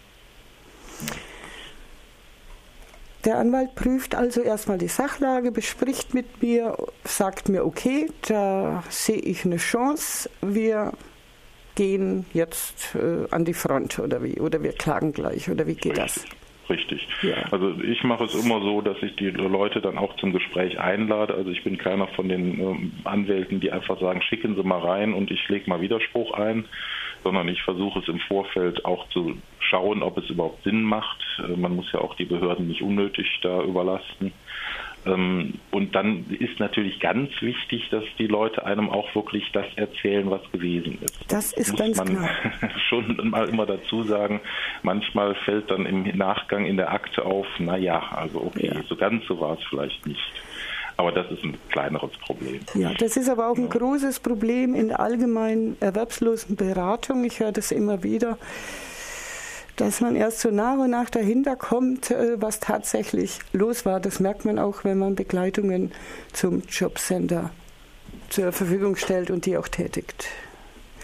Der 3.25 3.39
Anwalt 3.39 3.77
prüft 3.77 4.17
also 4.17 4.41
erstmal 4.43 4.79
die 4.79 4.89
Sachlage, 4.89 5.53
bespricht 5.53 6.13
mit 6.13 6.43
mir, 6.43 6.77
sagt 7.05 7.49
mir, 7.49 7.65
okay, 7.65 8.09
da 8.27 8.83
sehe 8.89 9.21
ich 9.21 9.45
eine 9.45 9.59
Chance, 9.59 10.29
wir 10.41 10.93
gehen 11.75 12.27
jetzt 12.33 12.95
äh, 12.95 13.27
an 13.31 13.45
die 13.45 13.55
Front 13.55 13.99
oder 13.99 14.23
wie, 14.23 14.41
oder 14.41 14.63
wir 14.63 14.73
klagen 14.73 15.13
gleich 15.13 15.51
oder 15.51 15.67
wie 15.67 15.75
geht 15.75 15.99
Richtig. 15.99 16.25
das? 16.25 16.43
Richtig. 16.71 17.07
Ja. 17.23 17.35
Also 17.51 17.75
ich 17.83 18.03
mache 18.05 18.25
es 18.25 18.35
immer 18.35 18.61
so, 18.61 18.81
dass 18.81 18.97
ich 19.03 19.17
die 19.17 19.31
Leute 19.31 19.81
dann 19.81 19.99
auch 19.99 20.17
zum 20.17 20.33
Gespräch 20.33 20.79
einlade. 20.79 21.35
Also 21.35 21.51
ich 21.51 21.65
bin 21.65 21.77
keiner 21.77 22.07
von 22.09 22.29
den 22.29 22.61
ähm, 22.61 22.93
Anwälten, 23.05 23.61
die 23.61 23.73
einfach 23.73 24.01
sagen, 24.01 24.23
schicken 24.23 24.55
Sie 24.55 24.63
mal 24.63 24.79
rein 24.79 25.13
und 25.13 25.31
ich 25.31 25.47
lege 25.49 25.69
mal 25.69 25.81
Widerspruch 25.81 26.33
ein, 26.33 26.65
sondern 27.25 27.49
ich 27.49 27.63
versuche 27.63 27.99
es 27.99 28.09
im 28.09 28.21
Vorfeld 28.21 28.85
auch 28.85 29.09
zu 29.11 29.37
schauen, 29.59 30.03
ob 30.03 30.19
es 30.19 30.31
überhaupt 30.31 30.63
Sinn 30.63 30.83
macht. 30.83 31.19
Äh, 31.41 31.57
man 31.57 31.75
muss 31.75 31.91
ja 31.93 32.01
auch 32.01 32.15
die 32.15 32.25
Behörden 32.25 32.69
nicht 32.69 32.83
unnötig 32.83 33.27
da 33.43 33.63
überlasten. 33.63 34.33
Ähm, 35.05 35.55
und 35.71 35.95
dann 35.95 36.27
ist 36.31 36.61
natürlich 36.61 37.01
ganz 37.01 37.31
wichtig, 37.41 37.89
dass 37.91 38.05
die 38.19 38.27
Leute 38.27 38.65
einem 38.65 38.89
auch 38.89 39.13
wirklich 39.15 39.51
das 39.53 39.67
erzählen, 39.77 40.31
was 40.31 40.43
gewesen 40.53 40.99
ist. 41.03 41.19
Das 41.29 41.53
ist 41.53 41.73
muss 41.73 41.81
ganz 41.81 41.97
man 41.97 42.09
klar. 42.09 42.31
schon 42.89 43.31
mal 43.31 43.49
immer 43.49 43.67
dazu 43.67 44.05
sagen, 44.05 44.41
manchmal 44.83 45.35
fällt 45.35 45.71
dann 45.71 45.87
im 45.87 46.05
Nachgang 46.17 46.67
in 46.67 46.77
der 46.77 46.93
Akte 46.93 47.25
auf, 47.25 47.47
naja, 47.59 48.01
also 48.13 48.43
okay, 48.43 48.71
ja. 48.75 48.83
so 48.89 48.97
ganz 48.97 49.25
so 49.27 49.41
war 49.41 49.59
es 49.59 49.65
vielleicht 49.69 50.07
nicht. 50.07 50.21
Aber 50.97 51.11
das 51.11 51.31
ist 51.33 51.43
ein 51.43 51.59
kleineres 51.71 52.13
Problem. 52.19 52.61
Ja, 52.75 52.93
das 52.95 53.17
ist 53.17 53.29
aber 53.29 53.49
auch 53.49 53.57
ein 53.57 53.65
ja. 53.65 53.71
großes 53.71 54.21
Problem 54.21 54.75
in 54.75 54.89
der 54.89 55.01
allgemeinen 55.01 55.77
erwerbslosen 55.81 56.55
Beratung. 56.55 57.25
Ich 57.25 57.41
höre 57.41 57.51
das 57.51 57.73
immer 57.73 58.03
wieder 58.03 58.39
dass 59.83 60.01
man 60.01 60.15
erst 60.15 60.39
so 60.39 60.51
nach 60.53 60.79
und 60.79 60.91
nach 60.91 61.11
dahinter 61.11 61.57
kommt, 61.57 62.13
äh, 62.13 62.41
was 62.41 62.61
tatsächlich 62.61 63.41
los 63.53 63.85
war. 63.85 63.99
Das 63.99 64.21
merkt 64.21 64.45
man 64.45 64.61
auch, 64.61 64.85
wenn 64.85 64.97
man 64.97 65.17
Begleitungen 65.17 65.91
zum 66.33 66.63
Jobcenter 66.69 67.51
zur 68.29 68.53
Verfügung 68.53 68.95
stellt 68.95 69.31
und 69.33 69.45
die 69.45 69.57
auch 69.57 69.67
tätigt. 69.67 70.29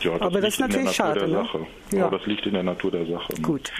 Ja, 0.01 0.13
das 0.13 0.23
Aber 0.23 0.41
das 0.41 0.55
ist 0.55 0.61
natürlich 0.61 0.93
schade. 0.93 1.27
Ne? 1.27 1.45
Ja. 1.91 2.07
Aber 2.07 2.19
das 2.19 2.27
liegt 2.29 2.47
in 2.47 2.55
der 2.55 2.63
Natur 2.63 2.93
der 2.93 3.05
Sache. 3.07 3.33
Ne? 3.35 3.41
Gut. 3.43 3.73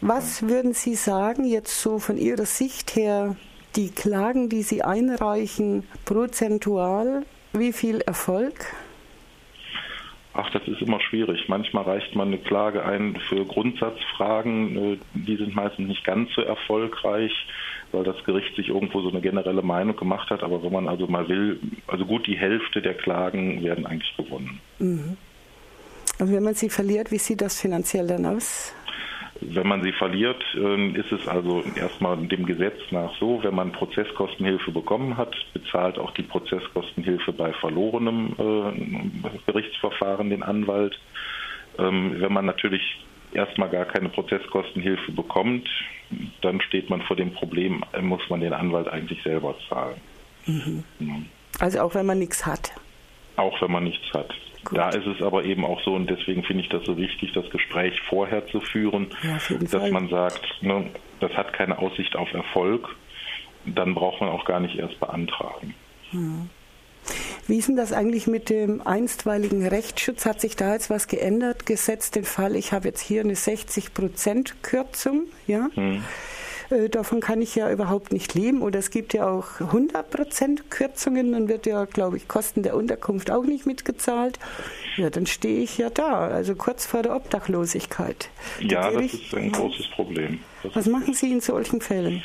Was 0.00 0.48
würden 0.48 0.74
Sie 0.74 0.96
sagen, 0.96 1.44
jetzt 1.44 1.80
so 1.80 2.00
von 2.00 2.16
Ihrer 2.16 2.46
Sicht 2.46 2.96
her, 2.96 3.36
die 3.76 3.90
Klagen, 3.90 4.48
die 4.48 4.64
Sie 4.64 4.82
einreichen, 4.82 5.84
prozentual, 6.04 7.22
wie 7.52 7.72
viel 7.72 8.00
Erfolg? 8.00 8.74
Ach, 10.32 10.48
das 10.50 10.62
ist 10.68 10.80
immer 10.80 11.00
schwierig. 11.00 11.48
Manchmal 11.48 11.84
reicht 11.84 12.14
man 12.14 12.28
eine 12.28 12.38
Klage 12.38 12.84
ein 12.84 13.16
für 13.28 13.44
Grundsatzfragen. 13.44 14.92
Äh, 14.94 14.98
die 15.14 15.36
sind 15.36 15.54
meistens 15.54 15.88
nicht 15.88 16.04
ganz 16.04 16.32
so 16.34 16.42
erfolgreich, 16.42 17.32
weil 17.90 18.04
das 18.04 18.22
Gericht 18.24 18.54
sich 18.54 18.68
irgendwo 18.68 19.00
so 19.00 19.10
eine 19.10 19.20
generelle 19.20 19.62
Meinung 19.62 19.96
gemacht 19.96 20.30
hat. 20.30 20.42
Aber 20.42 20.62
wenn 20.62 20.72
man 20.72 20.88
also 20.88 21.08
mal 21.08 21.28
will, 21.28 21.58
also 21.88 22.06
gut 22.06 22.26
die 22.26 22.38
Hälfte 22.38 22.80
der 22.80 22.94
Klagen 22.94 23.62
werden 23.64 23.86
eigentlich 23.86 24.16
gewonnen. 24.16 24.60
Mhm. 24.78 25.16
Und 26.20 26.32
wenn 26.32 26.42
man 26.42 26.54
sie 26.54 26.68
verliert, 26.68 27.10
wie 27.10 27.18
sieht 27.18 27.40
das 27.40 27.60
finanziell 27.60 28.06
dann 28.06 28.26
aus? 28.26 28.74
Wenn 29.42 29.66
man 29.66 29.82
sie 29.82 29.92
verliert, 29.92 30.42
ähm, 30.54 30.94
ist 30.94 31.10
es 31.12 31.26
also 31.26 31.64
erstmal 31.74 32.16
dem 32.16 32.44
Gesetz 32.44 32.78
nach 32.90 33.14
so, 33.18 33.42
wenn 33.42 33.54
man 33.54 33.72
Prozesskostenhilfe 33.72 34.70
bekommen 34.70 35.16
hat, 35.16 35.34
bezahlt 35.54 35.98
auch 35.98 36.12
die 36.12 36.22
Prozesskostenhilfe 36.22 37.32
bei 37.32 37.52
verlorenem 37.54 38.34
äh, 38.38 39.38
Gerichtsverfahren 39.46 40.28
den 40.28 40.42
Anwalt. 40.42 40.98
Ähm, 41.78 42.16
wenn 42.18 42.32
man 42.32 42.44
natürlich 42.44 42.82
erstmal 43.32 43.70
gar 43.70 43.86
keine 43.86 44.10
Prozesskostenhilfe 44.10 45.12
bekommt, 45.12 45.68
dann 46.42 46.60
steht 46.60 46.90
man 46.90 47.00
vor 47.02 47.16
dem 47.16 47.32
Problem, 47.32 47.82
muss 48.02 48.28
man 48.28 48.40
den 48.40 48.52
Anwalt 48.52 48.88
eigentlich 48.88 49.22
selber 49.22 49.54
zahlen. 49.68 50.00
Mhm. 50.46 50.84
Also 51.60 51.80
auch 51.80 51.94
wenn 51.94 52.06
man 52.06 52.18
nichts 52.18 52.44
hat. 52.44 52.72
Auch 53.36 53.60
wenn 53.62 53.70
man 53.70 53.84
nichts 53.84 54.12
hat. 54.12 54.34
Gut. 54.70 54.78
Da 54.78 54.90
ist 54.90 55.06
es 55.06 55.20
aber 55.20 55.44
eben 55.44 55.64
auch 55.64 55.82
so, 55.82 55.94
und 55.94 56.08
deswegen 56.08 56.44
finde 56.44 56.62
ich 56.62 56.68
das 56.68 56.84
so 56.84 56.96
wichtig, 56.96 57.32
das 57.32 57.50
Gespräch 57.50 58.00
vorher 58.08 58.46
zu 58.46 58.60
führen, 58.60 59.08
ja, 59.22 59.38
dass 59.58 59.72
Fall. 59.72 59.90
man 59.90 60.08
sagt, 60.08 60.42
ne, 60.62 60.86
das 61.18 61.32
hat 61.32 61.52
keine 61.52 61.76
Aussicht 61.78 62.14
auf 62.14 62.32
Erfolg, 62.32 62.88
dann 63.66 63.96
braucht 63.96 64.20
man 64.20 64.30
auch 64.30 64.44
gar 64.44 64.60
nicht 64.60 64.76
erst 64.76 65.00
beantragen. 65.00 65.74
Hm. 66.12 66.48
Wie 67.48 67.58
ist 67.58 67.66
denn 67.66 67.74
das 67.74 67.92
eigentlich 67.92 68.28
mit 68.28 68.48
dem 68.48 68.86
einstweiligen 68.86 69.66
Rechtsschutz? 69.66 70.24
Hat 70.24 70.40
sich 70.40 70.54
da 70.54 70.74
jetzt 70.74 70.88
was 70.88 71.08
geändert? 71.08 71.66
Gesetzt 71.66 72.14
den 72.14 72.24
Fall, 72.24 72.54
ich 72.54 72.72
habe 72.72 72.86
jetzt 72.86 73.00
hier 73.00 73.22
eine 73.22 73.34
60 73.34 73.92
Prozent 73.92 74.62
Kürzung, 74.62 75.24
ja? 75.48 75.68
Hm. 75.74 76.04
Äh, 76.70 76.88
davon 76.88 77.20
kann 77.20 77.42
ich 77.42 77.54
ja 77.54 77.70
überhaupt 77.70 78.12
nicht 78.12 78.34
leben. 78.34 78.62
Oder 78.62 78.78
es 78.78 78.90
gibt 78.90 79.12
ja 79.12 79.28
auch 79.28 79.60
100% 79.60 80.60
Kürzungen, 80.70 81.32
dann 81.32 81.48
wird 81.48 81.66
ja, 81.66 81.84
glaube 81.84 82.16
ich, 82.16 82.28
Kosten 82.28 82.62
der 82.62 82.76
Unterkunft 82.76 83.30
auch 83.30 83.44
nicht 83.44 83.66
mitgezahlt. 83.66 84.38
Ja, 84.96 85.10
dann 85.10 85.26
stehe 85.26 85.60
ich 85.60 85.78
ja 85.78 85.90
da, 85.90 86.28
also 86.28 86.54
kurz 86.54 86.86
vor 86.86 87.02
der 87.02 87.14
Obdachlosigkeit. 87.14 88.28
Ja, 88.60 88.90
das 88.90 89.14
ist 89.14 89.34
ein 89.34 89.52
großes 89.52 89.88
Problem. 89.88 90.40
Das 90.62 90.76
was 90.76 90.86
machen 90.86 91.14
Sie 91.14 91.32
in 91.32 91.40
solchen 91.40 91.80
Fällen? 91.80 92.22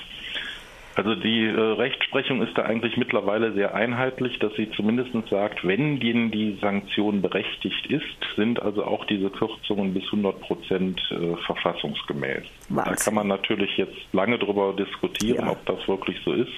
Also 0.96 1.14
die 1.14 1.46
äh, 1.46 1.60
Rechtsprechung 1.60 2.42
ist 2.42 2.58
da 2.58 2.64
eigentlich 2.64 2.96
mittlerweile 2.96 3.52
sehr 3.52 3.76
einheitlich, 3.76 4.40
dass 4.40 4.54
sie 4.54 4.72
zumindest 4.72 5.12
sagt, 5.30 5.68
wenn 5.68 6.00
die, 6.00 6.32
die 6.32 6.58
Sanktion 6.62 7.22
berechtigt 7.22 7.86
ist, 7.88 8.06
sind 8.38 8.62
also 8.62 8.86
auch 8.86 9.04
diese 9.06 9.30
Kürzungen 9.30 9.94
bis 9.94 10.06
100 10.06 10.40
Prozent 10.40 11.02
äh, 11.12 11.36
verfassungsgemäß. 11.46 12.44
Was? 12.70 12.86
Da 12.86 12.96
kann 12.96 13.14
man 13.14 13.28
natürlich 13.28 13.76
jetzt 13.76 13.98
lange 14.14 14.40
darüber 14.40 14.74
diskutieren, 14.74 15.46
ja. 15.46 15.52
ob 15.52 15.66
das 15.66 15.86
wirklich 15.88 16.18
so 16.24 16.32
ist. 16.32 16.54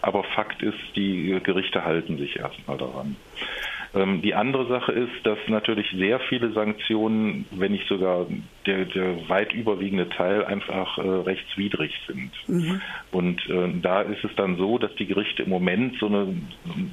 Aber 0.00 0.24
Fakt 0.24 0.62
ist, 0.62 0.78
die 0.94 1.38
Gerichte 1.42 1.84
halten 1.84 2.16
sich 2.16 2.36
erstmal 2.36 2.78
daran. 2.78 3.16
Ähm, 3.96 4.20
die 4.20 4.34
andere 4.34 4.66
Sache 4.66 4.92
ist, 4.92 5.24
dass 5.24 5.38
natürlich 5.48 5.90
sehr 5.96 6.20
viele 6.28 6.52
Sanktionen, 6.52 7.46
wenn 7.50 7.72
nicht 7.72 7.88
sogar 7.88 8.26
der, 8.66 8.84
der 8.84 9.28
weit 9.28 9.54
überwiegende 9.54 10.08
Teil, 10.10 10.44
einfach 10.44 10.98
äh, 10.98 11.02
rechtswidrig 11.02 11.92
sind. 12.06 12.30
Mhm. 12.46 12.80
Und 13.10 13.48
äh, 13.48 13.72
da 13.80 14.02
ist 14.02 14.22
es 14.22 14.34
dann 14.36 14.56
so, 14.56 14.78
dass 14.78 14.94
die 14.96 15.06
Gerichte 15.06 15.44
im 15.44 15.50
Moment 15.50 15.96
so 15.98 16.06
eine, 16.06 16.34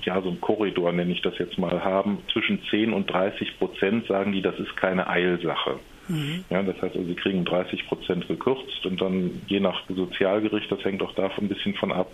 ja, 0.04 0.22
so 0.22 0.30
ein 0.30 0.40
Korridor, 0.40 0.94
nenne 0.94 1.12
ich 1.12 1.22
das 1.22 1.38
jetzt 1.40 1.58
mal, 1.58 1.84
haben. 1.84 2.20
Zwischen 2.32 2.62
10 2.70 2.94
und 2.94 3.12
30 3.12 3.60
Prozent 3.60 4.08
sagen 4.08 4.32
die, 4.32 4.42
das 4.42 4.58
ist 4.60 4.76
keine 4.78 5.08
Eilsache. 5.08 5.80
Mhm. 6.08 6.44
Ja, 6.50 6.62
das 6.64 6.76
heißt, 6.76 6.96
also, 6.96 7.04
sie 7.04 7.16
kriegen 7.16 7.46
30 7.46 7.88
Prozent 7.88 8.28
gekürzt 8.28 8.86
und 8.86 9.02
dann 9.02 9.42
je 9.48 9.60
nach 9.60 9.82
Sozialgericht, 9.88 10.72
das 10.72 10.84
hängt 10.84 11.02
auch 11.02 11.14
davon 11.16 11.46
ein 11.46 11.50
bisschen 11.50 11.76
von 11.76 11.92
ab, 11.92 12.12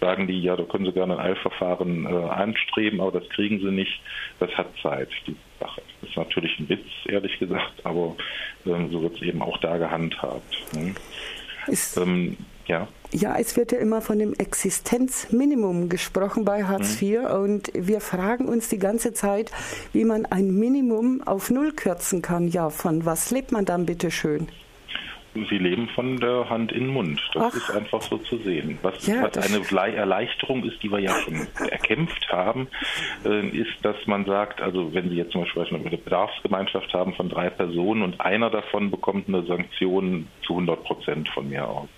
sagen 0.00 0.26
die, 0.26 0.40
ja, 0.40 0.56
da 0.56 0.64
können 0.64 0.84
sie 0.84 0.92
gerne 0.92 1.18
ein 1.18 1.26
Eilverfahren 1.30 2.04
äh, 2.04 2.08
anstreben, 2.08 3.00
aber 3.00 3.20
das 3.20 3.28
kriegen 3.30 3.58
sie 3.60 3.70
nicht. 3.70 4.00
Das 4.38 4.50
hat 4.52 4.68
Zeit, 4.82 5.08
die 5.26 5.36
Sache. 5.58 5.82
Das 6.00 6.10
ist 6.10 6.16
natürlich 6.16 6.58
ein 6.58 6.68
Witz, 6.68 6.86
ehrlich 7.06 7.38
gesagt, 7.38 7.84
aber 7.84 8.16
ähm, 8.66 8.90
so 8.90 9.02
wird 9.02 9.16
es 9.16 9.22
eben 9.22 9.42
auch 9.42 9.58
da 9.58 9.78
gehandhabt. 9.78 10.74
Ne? 10.74 10.94
Ähm, 11.96 12.36
Ja. 12.70 12.86
Ja, 13.12 13.34
es 13.36 13.56
wird 13.56 13.72
ja 13.72 13.78
immer 13.78 14.00
von 14.00 14.20
dem 14.20 14.32
Existenzminimum 14.34 15.88
gesprochen 15.88 16.44
bei 16.44 16.62
Hartz 16.62 17.02
IV 17.02 17.22
mhm. 17.22 17.26
und 17.26 17.70
wir 17.74 18.00
fragen 18.00 18.46
uns 18.46 18.68
die 18.68 18.78
ganze 18.78 19.12
Zeit, 19.12 19.50
wie 19.92 20.04
man 20.04 20.24
ein 20.26 20.52
Minimum 20.52 21.20
auf 21.26 21.50
Null 21.50 21.72
kürzen 21.72 22.22
kann. 22.22 22.46
Ja, 22.46 22.70
von 22.70 23.04
was 23.04 23.32
lebt 23.32 23.50
man 23.50 23.64
dann 23.64 23.86
bitte 23.86 24.12
schön? 24.12 24.46
Sie 25.34 25.58
leben 25.58 25.88
von 25.96 26.18
der 26.18 26.48
Hand 26.48 26.70
in 26.70 26.84
den 26.84 26.92
Mund. 26.92 27.20
Das 27.34 27.52
Ach. 27.52 27.56
ist 27.56 27.70
einfach 27.70 28.02
so 28.02 28.18
zu 28.18 28.36
sehen. 28.38 28.78
Was, 28.82 29.04
ja, 29.04 29.22
was 29.22 29.38
eine 29.38 29.96
Erleichterung 29.96 30.62
ist, 30.64 30.80
die 30.82 30.90
wir 30.90 31.00
ja 31.00 31.14
schon 31.20 31.46
erkämpft 31.68 32.28
haben, 32.30 32.68
äh, 33.24 33.48
ist, 33.48 33.84
dass 33.84 33.96
man 34.06 34.24
sagt, 34.24 34.60
also 34.60 34.94
wenn 34.94 35.08
Sie 35.08 35.16
jetzt 35.16 35.32
zum 35.32 35.42
Beispiel 35.42 35.64
eine 35.64 35.96
Bedarfsgemeinschaft 35.96 36.92
haben 36.94 37.14
von 37.14 37.28
drei 37.28 37.50
Personen 37.50 38.02
und 38.02 38.20
einer 38.20 38.50
davon 38.50 38.92
bekommt 38.92 39.26
eine 39.26 39.44
Sanktion 39.44 40.28
zu 40.46 40.52
100 40.52 40.84
Prozent 40.84 41.28
von 41.28 41.48
mir 41.48 41.66
aus 41.66 41.88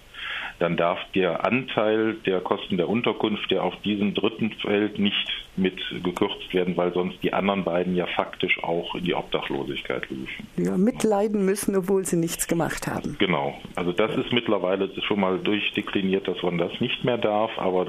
dann 0.62 0.76
darf 0.76 1.00
der 1.12 1.44
Anteil 1.44 2.14
der 2.24 2.40
Kosten 2.40 2.76
der 2.76 2.88
Unterkunft, 2.88 3.50
der 3.50 3.64
auf 3.64 3.74
diesem 3.82 4.14
dritten 4.14 4.52
Feld 4.52 4.96
nicht 4.96 5.28
mit 5.56 5.76
gekürzt 6.04 6.54
werden, 6.54 6.76
weil 6.76 6.94
sonst 6.94 7.20
die 7.24 7.32
anderen 7.32 7.64
beiden 7.64 7.96
ja 7.96 8.06
faktisch 8.06 8.62
auch 8.62 8.94
in 8.94 9.04
die 9.04 9.14
Obdachlosigkeit 9.14 10.08
liefen. 10.08 10.46
Ja, 10.56 10.76
mitleiden 10.78 11.44
müssen, 11.44 11.74
obwohl 11.74 12.06
sie 12.06 12.16
nichts 12.16 12.46
gemacht 12.46 12.86
haben. 12.86 13.16
Genau. 13.18 13.58
Also 13.74 13.90
das 13.90 14.16
ist 14.16 14.32
mittlerweile 14.32 14.88
schon 15.02 15.18
mal 15.18 15.40
durchdekliniert, 15.40 16.28
dass 16.28 16.40
man 16.44 16.58
das 16.58 16.70
nicht 16.80 17.02
mehr 17.02 17.18
darf. 17.18 17.50
Aber 17.58 17.88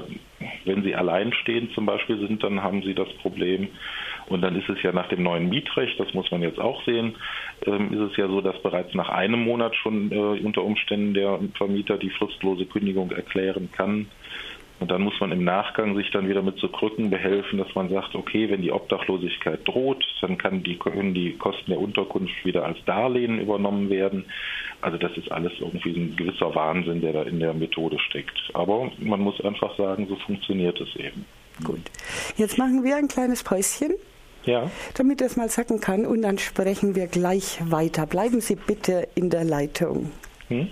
wenn 0.64 0.82
Sie 0.82 0.96
alleinstehend 0.96 1.72
zum 1.74 1.86
Beispiel 1.86 2.18
sind, 2.26 2.42
dann 2.42 2.60
haben 2.60 2.82
Sie 2.82 2.94
das 2.94 3.08
Problem, 3.22 3.68
und 4.26 4.42
dann 4.42 4.56
ist 4.56 4.68
es 4.68 4.82
ja 4.82 4.92
nach 4.92 5.08
dem 5.08 5.22
neuen 5.22 5.48
Mietrecht, 5.48 5.98
das 6.00 6.12
muss 6.14 6.30
man 6.30 6.42
jetzt 6.42 6.58
auch 6.58 6.82
sehen, 6.84 7.16
ähm, 7.66 7.92
ist 7.92 8.12
es 8.12 8.16
ja 8.16 8.28
so, 8.28 8.40
dass 8.40 8.60
bereits 8.62 8.94
nach 8.94 9.08
einem 9.08 9.44
Monat 9.44 9.74
schon 9.76 10.10
äh, 10.12 10.16
unter 10.16 10.62
Umständen 10.62 11.14
der 11.14 11.38
Vermieter 11.56 11.98
die 11.98 12.10
fristlose 12.10 12.66
Kündigung 12.66 13.10
erklären 13.10 13.70
kann. 13.72 14.06
Und 14.80 14.90
dann 14.90 15.02
muss 15.02 15.18
man 15.20 15.30
im 15.30 15.44
Nachgang 15.44 15.94
sich 15.94 16.10
dann 16.10 16.28
wieder 16.28 16.42
mit 16.42 16.58
so 16.58 16.68
Krücken 16.68 17.08
behelfen, 17.08 17.58
dass 17.58 17.72
man 17.76 17.88
sagt, 17.90 18.14
okay, 18.16 18.50
wenn 18.50 18.60
die 18.60 18.72
Obdachlosigkeit 18.72 19.60
droht, 19.66 20.04
dann 20.20 20.36
kann 20.36 20.64
die, 20.64 20.76
können 20.76 21.14
die 21.14 21.36
Kosten 21.36 21.70
der 21.70 21.80
Unterkunft 21.80 22.44
wieder 22.44 22.64
als 22.64 22.76
Darlehen 22.84 23.40
übernommen 23.40 23.88
werden. 23.88 24.24
Also 24.80 24.98
das 24.98 25.16
ist 25.16 25.30
alles 25.30 25.52
irgendwie 25.60 25.92
ein 25.92 26.16
gewisser 26.16 26.54
Wahnsinn, 26.54 27.00
der 27.00 27.12
da 27.12 27.22
in 27.22 27.38
der 27.38 27.54
Methode 27.54 27.98
steckt. 28.00 28.36
Aber 28.52 28.90
man 28.98 29.20
muss 29.20 29.40
einfach 29.42 29.76
sagen, 29.76 30.06
so 30.08 30.16
funktioniert 30.16 30.80
es 30.80 30.94
eben. 30.96 31.24
Gut. 31.62 31.80
Jetzt 32.36 32.58
machen 32.58 32.82
wir 32.82 32.96
ein 32.96 33.06
kleines 33.06 33.44
Päuschen. 33.44 33.94
Ja. 34.46 34.70
Damit 34.94 35.20
das 35.20 35.36
mal 35.36 35.48
sacken 35.48 35.80
kann 35.80 36.06
und 36.06 36.22
dann 36.22 36.38
sprechen 36.38 36.94
wir 36.94 37.06
gleich 37.06 37.58
weiter. 37.70 38.06
Bleiben 38.06 38.40
Sie 38.40 38.56
bitte 38.56 39.08
in 39.14 39.30
der 39.30 39.44
Leitung. 39.44 40.10
Hm? 40.48 40.68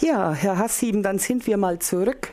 Ja, 0.00 0.32
Herr 0.32 0.58
Hassieben, 0.58 1.02
dann 1.02 1.18
sind 1.18 1.46
wir 1.46 1.56
mal 1.56 1.80
zurück. 1.80 2.32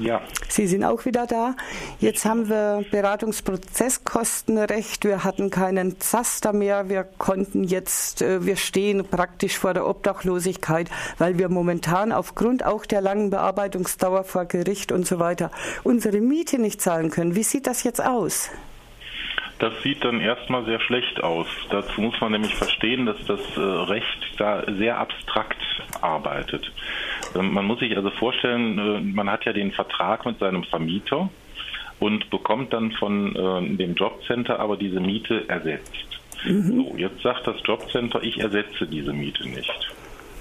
Ja. 0.00 0.22
Sie 0.48 0.66
sind 0.66 0.82
auch 0.82 1.04
wieder 1.04 1.26
da. 1.26 1.54
Jetzt 2.00 2.24
haben 2.24 2.48
wir 2.48 2.86
Beratungsprozesskostenrecht. 2.90 5.04
Wir 5.04 5.24
hatten 5.24 5.50
keinen 5.50 6.00
Zaster 6.00 6.54
mehr. 6.54 6.88
Wir 6.88 7.04
konnten 7.04 7.64
jetzt, 7.64 8.22
äh, 8.22 8.46
wir 8.46 8.56
stehen 8.56 9.06
praktisch 9.06 9.58
vor 9.58 9.74
der 9.74 9.86
Obdachlosigkeit, 9.86 10.88
weil 11.18 11.36
wir 11.38 11.50
momentan 11.50 12.12
aufgrund 12.12 12.64
auch 12.64 12.86
der 12.86 13.02
langen 13.02 13.28
Bearbeitungsdauer 13.28 14.24
vor 14.24 14.46
Gericht 14.46 14.90
und 14.90 15.06
so 15.06 15.18
weiter 15.18 15.50
unsere 15.84 16.22
Miete 16.22 16.58
nicht 16.58 16.80
zahlen 16.80 17.10
können. 17.10 17.34
Wie 17.34 17.42
sieht 17.42 17.66
das 17.66 17.84
jetzt 17.84 18.02
aus? 18.02 18.48
Das 19.60 19.74
sieht 19.82 20.02
dann 20.02 20.22
erstmal 20.22 20.64
sehr 20.64 20.80
schlecht 20.80 21.22
aus. 21.22 21.46
Dazu 21.68 22.00
muss 22.00 22.18
man 22.22 22.32
nämlich 22.32 22.54
verstehen, 22.54 23.04
dass 23.04 23.22
das 23.26 23.40
äh, 23.56 23.60
Recht 23.60 24.34
da 24.38 24.64
sehr 24.78 24.96
abstrakt 24.96 25.62
arbeitet. 26.00 26.72
Ähm, 27.34 27.52
man 27.52 27.64
muss 27.64 27.80
sich 27.80 27.96
also 27.96 28.10
vorstellen, 28.10 28.78
äh, 28.78 29.00
man 29.00 29.30
hat 29.30 29.44
ja 29.44 29.52
den 29.52 29.72
Vertrag 29.72 30.24
mit 30.26 30.38
seinem 30.38 30.64
Vermieter 30.64 31.28
und 31.98 32.30
bekommt 32.30 32.72
dann 32.72 32.92
von 32.92 33.36
äh, 33.36 33.76
dem 33.76 33.94
Jobcenter 33.94 34.58
aber 34.58 34.76
diese 34.76 35.00
Miete 35.00 35.48
ersetzt. 35.48 36.20
Mhm. 36.44 36.76
So, 36.76 36.94
jetzt 36.96 37.22
sagt 37.22 37.46
das 37.46 37.56
Jobcenter, 37.64 38.22
ich 38.22 38.38
ersetze 38.40 38.86
diese 38.86 39.12
Miete 39.12 39.48
nicht. 39.48 39.94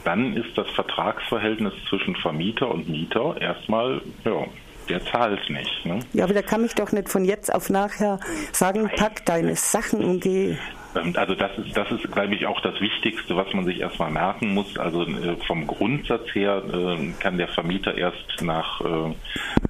Dann 0.05 0.35
ist 0.37 0.57
das 0.57 0.69
Vertragsverhältnis 0.71 1.73
zwischen 1.89 2.15
Vermieter 2.15 2.71
und 2.71 2.87
Mieter 2.87 3.35
erstmal 3.39 4.01
ja, 4.23 4.45
der 4.87 5.05
zahlt 5.05 5.49
nicht. 5.49 5.85
Ne? 5.85 5.99
Ja, 6.13 6.23
aber 6.23 6.33
da 6.33 6.41
kann 6.41 6.65
ich 6.65 6.73
doch 6.73 6.91
nicht 6.91 7.09
von 7.09 7.25
jetzt 7.25 7.53
auf 7.53 7.69
nachher 7.69 8.19
sagen, 8.51 8.89
pack 8.95 9.25
deine 9.25 9.55
Sachen 9.55 10.03
und 10.03 10.21
geh. 10.21 10.57
Ähm, 10.95 11.13
also 11.15 11.35
das 11.35 11.57
ist, 11.57 11.75
das 11.75 11.91
ist, 11.91 12.11
glaube 12.11 12.35
ich, 12.35 12.45
auch 12.45 12.61
das 12.61 12.79
Wichtigste, 12.81 13.35
was 13.35 13.53
man 13.53 13.65
sich 13.65 13.79
erstmal 13.79 14.11
merken 14.11 14.53
muss. 14.53 14.77
Also 14.77 15.03
äh, 15.03 15.35
vom 15.47 15.67
Grundsatz 15.67 16.33
her 16.33 16.63
äh, 16.71 17.11
kann 17.19 17.37
der 17.37 17.47
Vermieter 17.47 17.97
erst 17.97 18.41
nach 18.41 18.81
äh, 18.81 19.13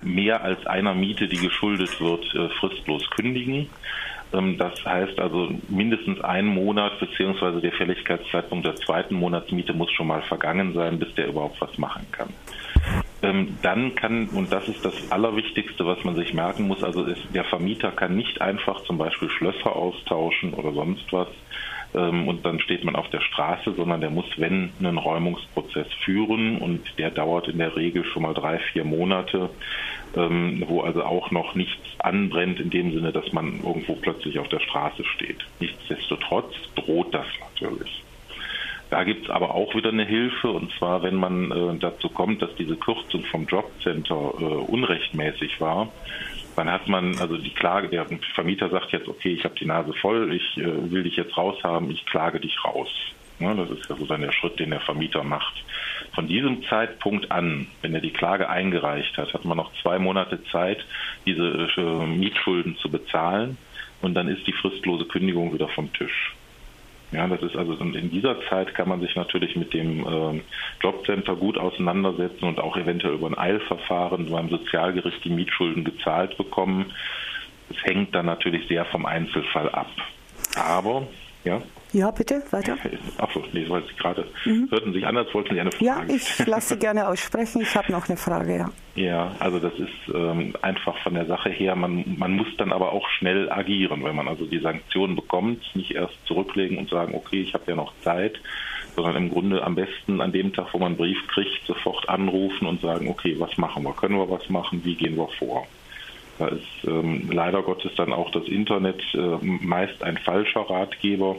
mehr 0.01 0.43
als 0.43 0.65
einer 0.65 0.93
Miete, 0.93 1.27
die 1.27 1.38
geschuldet 1.38 1.99
wird, 1.99 2.25
fristlos 2.60 3.10
kündigen. 3.12 3.69
Ähm, 4.34 4.58
das 4.58 4.84
heißt 4.86 5.19
also 5.19 5.49
mindestens 5.67 6.21
einen 6.21 6.47
Monat 6.47 6.99
beziehungsweise 6.99 7.62
der 7.62 7.71
Fälligkeitszeitpunkt 7.73 8.65
der 8.65 8.75
zweiten 8.75 9.15
Monatsmiete 9.15 9.73
muss 9.73 9.91
schon 9.91 10.08
mal 10.08 10.21
vergangen 10.23 10.73
sein, 10.73 10.99
bis 10.99 11.13
der 11.15 11.27
überhaupt 11.27 11.60
was 11.62 11.77
machen 11.77 12.05
kann 12.12 12.29
ähm, 12.29 12.59
dann 13.21 13.95
kann, 13.95 14.29
und 14.29 14.51
das 14.51 14.67
ist 14.67 14.84
das 14.86 15.12
Allerwichtigste, 15.12 15.86
was 15.86 16.03
man 16.03 16.15
sich 16.15 16.34
merken 16.34 16.67
muss, 16.67 16.84
also 16.84 17.03
ist, 17.03 17.21
der 17.34 17.43
Vermieter 17.43 17.91
kann 17.91 18.15
nicht 18.15 18.41
einfach 18.41 18.84
zum 18.84 18.97
Beispiel 18.97 19.29
Schlösser 19.29 19.75
austauschen 19.75 20.53
oder 20.53 20.71
sonst 20.71 21.12
was 21.12 21.27
ähm, 21.93 22.27
und 22.27 22.45
dann 22.45 22.60
steht 22.60 22.84
man 22.84 22.95
auf 22.95 23.10
der 23.10 23.21
Straße, 23.21 23.73
sondern 23.73 24.01
der 24.01 24.10
muss, 24.10 24.25
wenn, 24.38 24.71
einen 24.79 24.97
Räumungsprozess 24.97 25.88
führen 26.05 26.58
und 26.58 26.82
der 26.97 27.12
dauert 27.12 27.47
in 27.47 27.58
der 27.58 27.75
Regel 27.75 28.05
schon 28.05 28.23
mal 28.23 28.34
drei, 28.34 28.60
vier 28.60 28.84
Monate, 28.84 29.49
ähm, 30.15 30.63
wo 30.67 30.82
also 30.82 31.03
auch 31.03 31.32
noch 31.32 31.55
nichts 31.55 31.82
anbrennt 31.99 32.60
in 32.60 32.69
dem 32.69 32.93
Sinne, 32.93 33.12
dass 33.12 33.32
man 33.34 33.62
irgendwo 33.63 33.95
plötzlich 33.95 34.38
auf 34.39 34.49
der 34.49 34.60
Straße 34.60 35.03
steht. 35.03 35.39
Nichtsdestotrotz 35.60 36.53
droht 36.75 37.13
das 37.13 37.27
natürlich. 37.39 38.03
Da 38.89 39.04
gibt 39.04 39.25
es 39.25 39.30
aber 39.30 39.54
auch 39.54 39.75
wieder 39.75 39.89
eine 39.89 40.06
Hilfe, 40.06 40.49
und 40.49 40.71
zwar, 40.78 41.04
wenn 41.04 41.15
man 41.15 41.52
äh, 41.52 41.78
dazu 41.80 42.10
kommt, 42.10 42.41
dass 42.41 42.56
diese 42.56 42.75
Kürzung 42.75 43.23
vom 43.25 43.45
Jobcenter 43.45 44.34
äh, 44.39 44.43
unrechtmäßig 44.43 45.62
war, 45.62 45.91
dann 46.56 46.71
hat 46.71 46.88
man 46.88 47.17
also 47.19 47.38
die 47.38 47.54
Klage, 47.54 47.88
der 47.88 48.08
Vermieter 48.34 48.69
sagt 48.69 48.91
jetzt, 48.91 49.08
okay, 49.08 49.30
ich 49.30 49.43
habe 49.43 49.56
die 49.56 49.65
Nase 49.65 49.93
voll, 49.93 50.34
ich 50.34 50.58
äh, 50.58 50.91
will 50.91 51.04
dich 51.04 51.15
jetzt 51.15 51.38
raushaben, 51.38 51.91
ich 51.91 52.06
klage 52.06 52.39
dich 52.39 52.65
raus. 52.65 52.89
Ja, 53.39 53.54
das 53.54 53.69
ist 53.69 53.89
ja 53.89 53.95
so 53.95 54.06
dann 54.06 54.21
der 54.21 54.34
Schritt, 54.34 54.60
den 54.60 54.71
der 54.71 54.82
Vermieter 54.82 55.23
macht. 55.23 55.63
Von 56.13 56.28
diesem 56.28 56.63
Zeitpunkt 56.63 57.32
an, 57.32 57.67
wenn 57.82 57.93
er 57.93 58.02
die 58.02 58.12
Klage 58.12 58.49
eingereicht 58.49 59.17
hat, 59.17 59.34
hat 59.34 59.45
man 59.45 59.56
noch 59.56 59.71
zwei 59.82 59.97
Monate 59.99 60.43
Zeit, 60.52 60.84
diese 61.25 61.69
äh, 61.78 62.06
Mietschulden 62.08 62.75
zu 62.78 62.89
bezahlen 62.89 63.58
und 64.02 64.15
dann 64.15 64.28
ist 64.28 64.45
die 64.45 64.54
fristlose 64.54 65.06
Kündigung 65.06 65.54
wieder 65.54 65.69
vom 65.69 65.93
Tisch. 65.93 66.34
Ja, 67.12 67.28
das 67.28 67.41
ist 67.41 67.56
also 67.56 67.74
in 67.74 68.12
dieser 68.12 68.39
Zeit 68.50 68.76
kann 68.76 68.88
man 68.88 69.02
sich 69.02 69.15
natürlich 69.15 69.56
mit 69.56 69.74
dem 69.74 70.06
äh, 70.06 70.41
Jobcenter 70.82 71.36
gut 71.36 71.58
auseinandersetzen 71.58 72.45
und 72.45 72.60
auch 72.60 72.78
eventuell 72.78 73.15
über 73.15 73.28
ein 73.28 73.38
Eilverfahren 73.38 74.30
beim 74.30 74.50
Sozialgericht 74.50 75.24
die 75.24 75.32
Mietschulden 75.32 75.84
gezahlt 75.84 76.38
bekommen. 76.38 76.93
Es 77.69 77.84
hängt 77.84 78.13
dann 78.13 78.28
natürlich 78.28 78.67
sehr 78.67 78.86
vom 78.86 79.06
Einzelfall 79.08 79.69
ab. 79.69 79.89
Aber 80.56 81.08
ja. 81.43 81.62
Ja, 81.91 82.12
bitte, 82.12 82.43
weiter. 82.52 82.78
Achso, 83.17 83.43
nee, 83.52 83.65
weil 83.67 83.82
Sie 83.84 83.95
gerade 83.95 84.25
mhm. 84.45 84.67
hörten 84.69 84.93
sich 84.93 85.06
an, 85.08 85.17
als 85.17 85.34
wollten 85.34 85.56
Sie 85.56 85.60
eine 85.60 85.71
Frage. 85.71 85.86
Ja, 85.86 86.04
ich 86.08 86.45
lasse 86.45 86.75
Sie 86.75 86.80
gerne 86.80 87.08
aussprechen. 87.08 87.62
Ich 87.62 87.75
habe 87.75 87.91
noch 87.91 88.08
eine 88.08 88.17
Frage, 88.17 88.58
ja. 88.58 88.71
Ja, 88.95 89.36
also 89.39 89.60
das 89.60 89.73
ist 89.73 90.13
ähm, 90.13 90.54
einfach 90.62 90.97
von 90.99 91.15
der 91.15 91.25
Sache 91.25 91.49
her. 91.49 91.75
Man, 91.75 92.04
man 92.17 92.34
muss 92.34 92.47
dann 92.58 92.71
aber 92.71 92.91
auch 92.91 93.08
schnell 93.10 93.52
agieren, 93.52 94.04
wenn 94.04 94.15
man 94.15 94.28
also 94.28 94.45
die 94.45 94.60
Sanktionen 94.60 95.15
bekommt, 95.15 95.63
nicht 95.75 95.91
erst 95.91 96.13
zurücklegen 96.25 96.78
und 96.78 96.89
sagen, 96.89 97.15
okay, 97.15 97.41
ich 97.41 97.54
habe 97.54 97.63
ja 97.67 97.75
noch 97.75 97.93
Zeit, 98.04 98.39
sondern 98.95 99.15
im 99.15 99.32
Grunde 99.32 99.63
am 99.63 99.75
besten 99.75 100.21
an 100.21 100.32
dem 100.32 100.54
Tag, 100.54 100.67
wo 100.73 100.78
man 100.78 100.89
einen 100.89 100.97
Brief 100.97 101.28
kriegt, 101.28 101.65
sofort 101.65 102.08
anrufen 102.08 102.67
und 102.67 102.82
sagen, 102.82 103.08
okay, 103.10 103.36
was 103.39 103.58
machen 103.58 103.84
wir? 103.84 103.93
Können 103.93 104.17
wir 104.17 104.30
was 104.30 104.49
machen? 104.49 104.82
Wie 104.84 104.95
gehen 104.95 105.15
wir 105.15 105.30
vor? 105.39 105.65
Da 106.39 106.47
ist 106.47 106.88
ähm, 106.88 107.30
leider 107.32 107.62
Gottes 107.62 107.91
dann 107.95 108.13
auch 108.13 108.32
das 108.32 108.47
Internet 108.47 109.02
äh, 109.13 109.38
meist 109.41 110.02
ein 110.04 110.17
falscher 110.17 110.62
Ratgeber. 110.62 111.36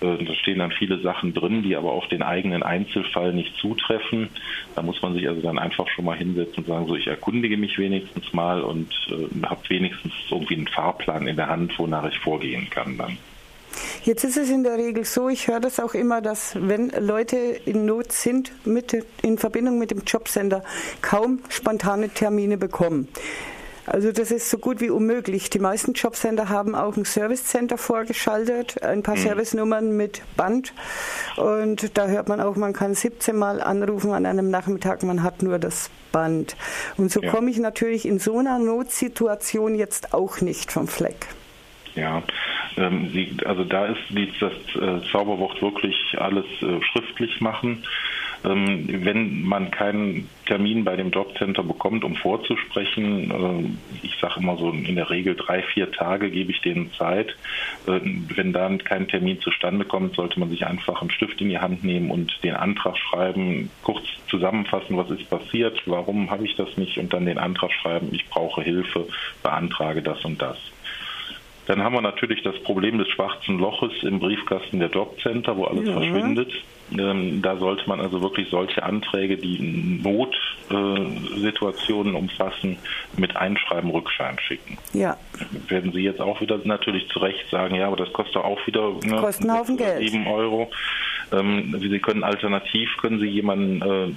Äh, 0.00 0.24
da 0.24 0.34
stehen 0.34 0.58
dann 0.58 0.72
viele 0.72 1.00
Sachen 1.00 1.34
drin, 1.34 1.62
die 1.62 1.76
aber 1.76 1.92
auf 1.92 2.08
den 2.08 2.22
eigenen 2.22 2.62
Einzelfall 2.62 3.32
nicht 3.32 3.56
zutreffen. 3.56 4.28
Da 4.74 4.82
muss 4.82 5.00
man 5.02 5.14
sich 5.14 5.28
also 5.28 5.40
dann 5.40 5.58
einfach 5.58 5.88
schon 5.88 6.04
mal 6.04 6.16
hinsetzen 6.16 6.58
und 6.58 6.66
sagen, 6.66 6.86
so 6.86 6.96
ich 6.96 7.06
erkundige 7.06 7.56
mich 7.56 7.78
wenigstens 7.78 8.32
mal 8.32 8.62
und 8.62 8.92
äh, 9.08 9.46
habe 9.46 9.60
wenigstens 9.68 10.12
irgendwie 10.30 10.56
einen 10.56 10.68
Fahrplan 10.68 11.26
in 11.26 11.36
der 11.36 11.48
Hand, 11.48 11.78
wonach 11.78 12.08
ich 12.08 12.18
vorgehen 12.18 12.68
kann 12.70 12.96
dann. 12.96 13.18
Jetzt 14.02 14.24
ist 14.24 14.36
es 14.36 14.50
in 14.50 14.64
der 14.64 14.76
Regel 14.76 15.04
so, 15.04 15.28
ich 15.28 15.46
höre 15.46 15.60
das 15.60 15.78
auch 15.78 15.94
immer, 15.94 16.20
dass 16.20 16.56
wenn 16.60 16.90
Leute 16.98 17.36
in 17.36 17.84
Not 17.84 18.12
sind, 18.12 18.52
mit, 18.66 18.96
in 19.22 19.38
Verbindung 19.38 19.78
mit 19.78 19.90
dem 19.90 20.02
Jobcenter 20.06 20.64
kaum 21.02 21.40
spontane 21.48 22.08
Termine 22.08 22.56
bekommen. 22.56 23.08
Also 23.90 24.12
das 24.12 24.30
ist 24.30 24.48
so 24.48 24.58
gut 24.58 24.80
wie 24.80 24.88
unmöglich. 24.88 25.50
Die 25.50 25.58
meisten 25.58 25.94
Jobcenter 25.94 26.48
haben 26.48 26.76
auch 26.76 26.96
ein 26.96 27.04
Servicecenter 27.04 27.76
vorgeschaltet, 27.76 28.80
ein 28.84 29.02
paar 29.02 29.16
mhm. 29.16 29.20
Servicenummern 29.20 29.96
mit 29.96 30.22
Band 30.36 30.72
und 31.36 31.98
da 31.98 32.06
hört 32.06 32.28
man 32.28 32.40
auch, 32.40 32.54
man 32.54 32.72
kann 32.72 32.94
17 32.94 33.36
Mal 33.36 33.60
anrufen 33.60 34.12
an 34.12 34.26
einem 34.26 34.48
Nachmittag, 34.48 35.02
man 35.02 35.24
hat 35.24 35.42
nur 35.42 35.58
das 35.58 35.90
Band. 36.12 36.54
Und 36.98 37.10
so 37.10 37.20
ja. 37.20 37.32
komme 37.32 37.50
ich 37.50 37.58
natürlich 37.58 38.06
in 38.06 38.20
so 38.20 38.38
einer 38.38 38.60
Notsituation 38.60 39.74
jetzt 39.74 40.14
auch 40.14 40.40
nicht 40.40 40.70
vom 40.70 40.86
Fleck. 40.86 41.26
Ja, 41.96 42.22
ähm, 42.76 43.10
sie, 43.12 43.36
also 43.44 43.64
da 43.64 43.86
ist 43.86 43.98
das 44.40 44.52
äh, 44.80 45.00
Zauberwort 45.10 45.60
wirklich 45.60 45.96
alles 46.16 46.46
äh, 46.62 46.80
schriftlich 46.92 47.40
machen. 47.40 47.84
Ähm, 48.42 48.88
wenn 49.04 49.42
man 49.42 49.70
keinen 49.70 50.28
Termin 50.46 50.84
bei 50.84 50.96
dem 50.96 51.10
Jobcenter 51.10 51.62
bekommt, 51.62 52.04
um 52.04 52.16
vorzusprechen, 52.16 53.30
äh, 53.30 54.06
ich 54.06 54.16
sage 54.18 54.40
immer 54.40 54.56
so 54.56 54.70
in 54.70 54.96
der 54.96 55.10
Regel 55.10 55.34
drei, 55.34 55.62
vier 55.62 55.92
Tage 55.92 56.30
gebe 56.30 56.50
ich 56.50 56.60
denen 56.62 56.90
Zeit. 56.94 57.36
Äh, 57.86 58.00
wenn 58.34 58.52
dann 58.52 58.82
kein 58.82 59.08
Termin 59.08 59.40
zustande 59.40 59.84
kommt, 59.84 60.16
sollte 60.16 60.40
man 60.40 60.48
sich 60.48 60.66
einfach 60.66 61.02
einen 61.02 61.10
Stift 61.10 61.40
in 61.42 61.50
die 61.50 61.58
Hand 61.58 61.84
nehmen 61.84 62.10
und 62.10 62.42
den 62.42 62.54
Antrag 62.54 62.96
schreiben, 62.96 63.70
kurz 63.82 64.04
zusammenfassen, 64.28 64.96
was 64.96 65.10
ist 65.10 65.28
passiert, 65.28 65.82
warum 65.84 66.30
habe 66.30 66.46
ich 66.46 66.56
das 66.56 66.78
nicht 66.78 66.96
und 66.96 67.12
dann 67.12 67.26
den 67.26 67.38
Antrag 67.38 67.72
schreiben, 67.72 68.08
ich 68.12 68.26
brauche 68.28 68.62
Hilfe, 68.62 69.06
beantrage 69.42 70.00
das 70.00 70.24
und 70.24 70.40
das. 70.40 70.56
Dann 71.66 71.82
haben 71.84 71.94
wir 71.94 72.00
natürlich 72.00 72.42
das 72.42 72.58
Problem 72.62 72.98
des 72.98 73.08
schwarzen 73.10 73.58
Loches 73.58 73.92
im 74.02 74.18
Briefkasten 74.18 74.80
der 74.80 74.88
Jobcenter, 74.88 75.56
wo 75.56 75.64
alles 75.64 75.86
ja. 75.86 75.92
verschwindet. 75.92 76.52
Ähm, 76.98 77.42
da 77.42 77.56
sollte 77.56 77.88
man 77.88 78.00
also 78.00 78.20
wirklich 78.22 78.48
solche 78.50 78.82
Anträge, 78.82 79.36
die 79.36 80.00
Notsituationen 80.02 82.14
umfassen, 82.14 82.78
mit 83.16 83.36
Einschreiben 83.36 83.90
Rückschein 83.90 84.38
schicken. 84.40 84.78
Ja. 84.92 85.16
Werden 85.68 85.92
Sie 85.92 86.00
jetzt 86.00 86.20
auch 86.20 86.40
wieder 86.40 86.58
natürlich 86.64 87.08
zu 87.08 87.20
Recht 87.20 87.48
sagen, 87.50 87.76
ja, 87.76 87.86
aber 87.86 87.96
das 87.96 88.12
kostet 88.12 88.38
auch 88.38 88.58
wieder 88.66 88.90
ne, 89.04 89.20
kostet 89.20 89.48
einen 89.48 89.58
Haufen 89.58 89.76
Geld. 89.76 90.00
7 90.00 90.26
Euro. 90.26 90.68
Ähm, 91.32 91.76
Sie 91.80 91.98
können 92.00 92.24
alternativ, 92.24 92.96
können 93.00 93.20
Sie 93.20 93.26
jemanden 93.26 93.82
äh, 93.82 94.08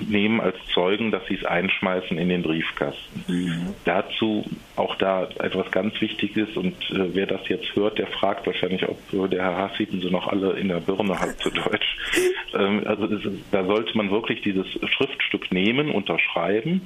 nehmen 0.00 0.40
als 0.40 0.56
Zeugen, 0.72 1.10
dass 1.10 1.26
sie 1.26 1.34
es 1.34 1.44
einschmeißen 1.44 2.18
in 2.18 2.28
den 2.28 2.42
Briefkasten. 2.42 3.24
Mhm. 3.26 3.74
Dazu 3.84 4.44
auch 4.76 4.94
da 4.96 5.28
etwas 5.38 5.70
ganz 5.70 6.00
Wichtiges 6.00 6.56
und 6.56 6.74
äh, 6.90 7.14
wer 7.14 7.26
das 7.26 7.48
jetzt 7.48 7.74
hört, 7.74 7.98
der 7.98 8.06
fragt 8.06 8.46
wahrscheinlich, 8.46 8.88
ob 8.88 8.98
äh, 9.12 9.28
der 9.28 9.42
Herr 9.42 9.56
Hassiten 9.56 10.00
sie 10.00 10.10
noch 10.10 10.28
alle 10.28 10.52
in 10.52 10.68
der 10.68 10.80
Birne 10.80 11.18
hat 11.18 11.38
zu 11.38 11.50
Deutsch. 11.50 11.96
Ähm, 12.54 12.82
also 12.86 13.04
ist, 13.04 13.28
da 13.50 13.64
sollte 13.66 13.94
man 13.94 14.10
wirklich 14.10 14.40
dieses 14.40 14.66
Schriftstück 14.66 15.52
nehmen, 15.52 15.90
unterschreiben 15.90 16.80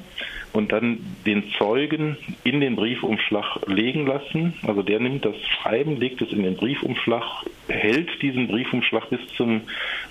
und 0.52 0.72
dann 0.72 0.98
den 1.24 1.44
Zeugen 1.56 2.16
in 2.42 2.60
den 2.60 2.74
Briefumschlag 2.74 3.60
legen 3.66 4.06
lassen. 4.06 4.54
Also 4.66 4.82
der 4.82 4.98
nimmt 4.98 5.24
das 5.24 5.36
Schreiben, 5.46 5.96
legt 5.96 6.20
es 6.20 6.32
in 6.32 6.42
den 6.42 6.56
Briefumschlag, 6.56 7.22
hält 7.72 8.22
diesen 8.22 8.48
Briefumschlag 8.48 9.08
bis 9.10 9.20
zum 9.36 9.62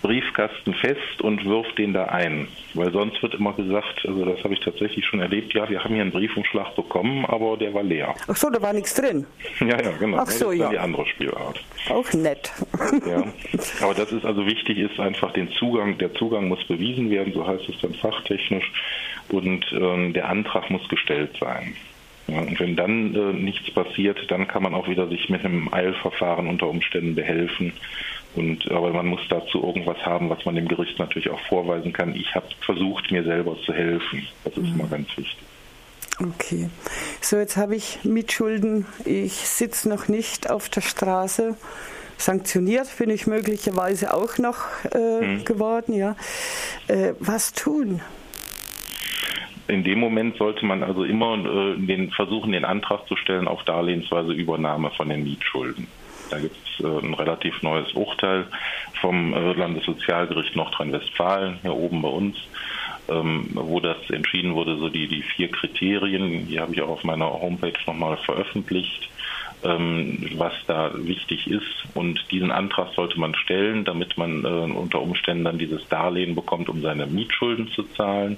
Briefkasten 0.01 0.73
fest 0.73 1.21
und 1.21 1.45
wirft 1.45 1.77
den 1.77 1.93
da 1.93 2.05
ein. 2.05 2.47
Weil 2.73 2.91
sonst 2.91 3.21
wird 3.21 3.35
immer 3.35 3.53
gesagt, 3.53 4.05
also 4.05 4.25
das 4.25 4.43
habe 4.43 4.53
ich 4.53 4.59
tatsächlich 4.59 5.05
schon 5.05 5.19
erlebt, 5.19 5.53
ja, 5.53 5.69
wir 5.69 5.83
haben 5.83 5.93
hier 5.93 6.01
einen 6.01 6.11
Briefumschlag 6.11 6.75
bekommen, 6.75 7.25
aber 7.25 7.57
der 7.57 7.73
war 7.73 7.83
leer. 7.83 8.15
Ach 8.27 8.35
so, 8.35 8.49
da 8.49 8.61
war 8.61 8.73
nichts 8.73 8.93
drin. 8.93 9.25
Ja, 9.61 9.79
ja, 9.79 9.91
genau. 9.99 10.17
Ach 10.17 10.29
so, 10.29 10.45
das 10.45 10.55
ist 10.55 10.59
ja. 10.59 10.69
die 10.69 10.79
andere 10.79 11.05
Spielart. 11.05 11.63
Auch 11.89 12.11
nett. 12.13 12.51
Ja, 13.07 13.23
aber 13.81 13.93
das 13.93 14.11
ist 14.11 14.25
also 14.25 14.45
wichtig, 14.45 14.77
ist 14.77 14.99
einfach 14.99 15.31
den 15.33 15.49
Zugang, 15.51 15.97
der 15.97 16.13
Zugang 16.13 16.47
muss 16.47 16.63
bewiesen 16.65 17.09
werden, 17.09 17.33
so 17.33 17.45
heißt 17.45 17.67
es 17.69 17.79
dann 17.79 17.93
fachtechnisch, 17.93 18.71
und 19.29 19.65
ähm, 19.71 20.13
der 20.13 20.29
Antrag 20.29 20.69
muss 20.69 20.87
gestellt 20.89 21.31
sein. 21.39 21.75
Ja, 22.27 22.39
und 22.39 22.59
wenn 22.59 22.75
dann 22.75 23.15
äh, 23.15 23.33
nichts 23.33 23.71
passiert, 23.71 24.19
dann 24.29 24.47
kann 24.47 24.63
man 24.63 24.73
auch 24.73 24.87
wieder 24.87 25.07
sich 25.07 25.29
mit 25.29 25.43
einem 25.43 25.73
Eilverfahren 25.73 26.47
unter 26.47 26.67
Umständen 26.67 27.15
behelfen. 27.15 27.73
Und, 28.35 28.71
aber 28.71 28.93
man 28.93 29.07
muss 29.07 29.21
dazu 29.29 29.61
irgendwas 29.61 29.97
haben, 30.05 30.29
was 30.29 30.45
man 30.45 30.55
dem 30.55 30.67
Gericht 30.67 30.97
natürlich 30.99 31.29
auch 31.29 31.41
vorweisen 31.49 31.91
kann. 31.91 32.15
Ich 32.15 32.33
habe 32.33 32.47
versucht, 32.61 33.11
mir 33.11 33.23
selber 33.23 33.57
zu 33.65 33.73
helfen. 33.73 34.27
Das 34.43 34.53
ist 34.55 34.67
mhm. 34.67 34.79
immer 34.79 34.87
ganz 34.87 35.09
wichtig. 35.17 35.37
Okay. 36.19 36.69
So, 37.19 37.37
jetzt 37.37 37.57
habe 37.57 37.75
ich 37.75 37.99
Mitschulden. 38.03 38.85
Ich 39.05 39.33
sitze 39.33 39.89
noch 39.89 40.07
nicht 40.07 40.49
auf 40.49 40.69
der 40.69 40.81
Straße. 40.81 41.55
Sanktioniert 42.17 42.95
bin 42.97 43.09
ich 43.09 43.25
möglicherweise 43.25 44.13
auch 44.13 44.37
noch 44.37 44.57
äh, 44.93 45.25
mhm. 45.25 45.45
geworden. 45.45 45.93
Ja. 45.93 46.15
Äh, 46.87 47.13
was 47.19 47.53
tun? 47.53 48.01
In 49.71 49.85
dem 49.85 49.99
Moment 49.99 50.35
sollte 50.35 50.65
man 50.65 50.83
also 50.83 51.05
immer 51.05 51.37
äh, 51.37 51.77
den, 51.77 52.11
versuchen, 52.11 52.51
den 52.51 52.65
Antrag 52.65 53.07
zu 53.07 53.15
stellen 53.15 53.47
auf 53.47 53.63
darlehensweise 53.63 54.33
Übernahme 54.33 54.91
von 54.91 55.07
den 55.07 55.23
Mietschulden. 55.23 55.87
Da 56.29 56.39
gibt 56.39 56.57
es 56.57 56.83
äh, 56.83 56.87
ein 56.87 57.13
relativ 57.13 57.63
neues 57.63 57.93
Urteil 57.93 58.47
vom 58.99 59.33
äh, 59.33 59.53
Landessozialgericht 59.53 60.57
Nordrhein-Westfalen, 60.57 61.59
hier 61.61 61.73
oben 61.73 62.01
bei 62.01 62.09
uns, 62.09 62.35
ähm, 63.07 63.47
wo 63.53 63.79
das 63.79 63.97
entschieden 64.09 64.55
wurde, 64.55 64.75
so 64.75 64.89
die, 64.89 65.07
die 65.07 65.21
vier 65.21 65.49
Kriterien, 65.49 66.47
die 66.47 66.59
habe 66.59 66.73
ich 66.73 66.81
auch 66.81 66.89
auf 66.89 67.05
meiner 67.05 67.31
Homepage 67.31 67.71
nochmal 67.87 68.17
veröffentlicht, 68.17 69.09
ähm, 69.63 70.31
was 70.35 70.53
da 70.67 70.91
wichtig 70.95 71.47
ist. 71.47 71.85
Und 71.93 72.29
diesen 72.29 72.51
Antrag 72.51 72.93
sollte 72.93 73.17
man 73.17 73.35
stellen, 73.35 73.85
damit 73.85 74.17
man 74.17 74.43
unter 74.43 75.01
Umständen 75.01 75.45
dann 75.45 75.57
dieses 75.57 75.87
Darlehen 75.87 76.35
bekommt, 76.35 76.67
um 76.67 76.81
seine 76.81 77.07
Mietschulden 77.07 77.69
zu 77.69 77.83
zahlen. 77.83 78.35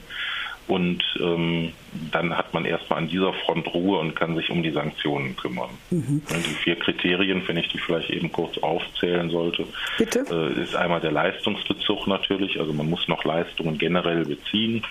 Und 0.67 1.03
ähm, 1.19 1.73
dann 2.11 2.37
hat 2.37 2.53
man 2.53 2.63
erstmal 2.63 2.99
an 2.99 3.09
dieser 3.09 3.33
Front 3.33 3.73
Ruhe 3.73 3.99
und 3.99 4.15
kann 4.15 4.35
sich 4.35 4.49
um 4.49 4.63
die 4.63 4.71
Sanktionen 4.71 5.35
kümmern. 5.35 5.69
Mhm. 5.89 6.21
Die 6.29 6.53
vier 6.63 6.75
Kriterien, 6.75 7.43
wenn 7.47 7.57
ich 7.57 7.67
die 7.67 7.79
vielleicht 7.79 8.09
eben 8.09 8.31
kurz 8.31 8.57
aufzählen 8.59 9.29
sollte? 9.29 9.65
Äh, 9.99 10.63
ist 10.63 10.75
einmal 10.75 11.01
der 11.01 11.11
Leistungsbezug 11.11 12.07
natürlich, 12.07 12.59
also 12.59 12.71
man 12.71 12.89
muss 12.89 13.07
noch 13.07 13.25
Leistungen 13.25 13.77
generell 13.77 14.25
beziehen. 14.25 14.83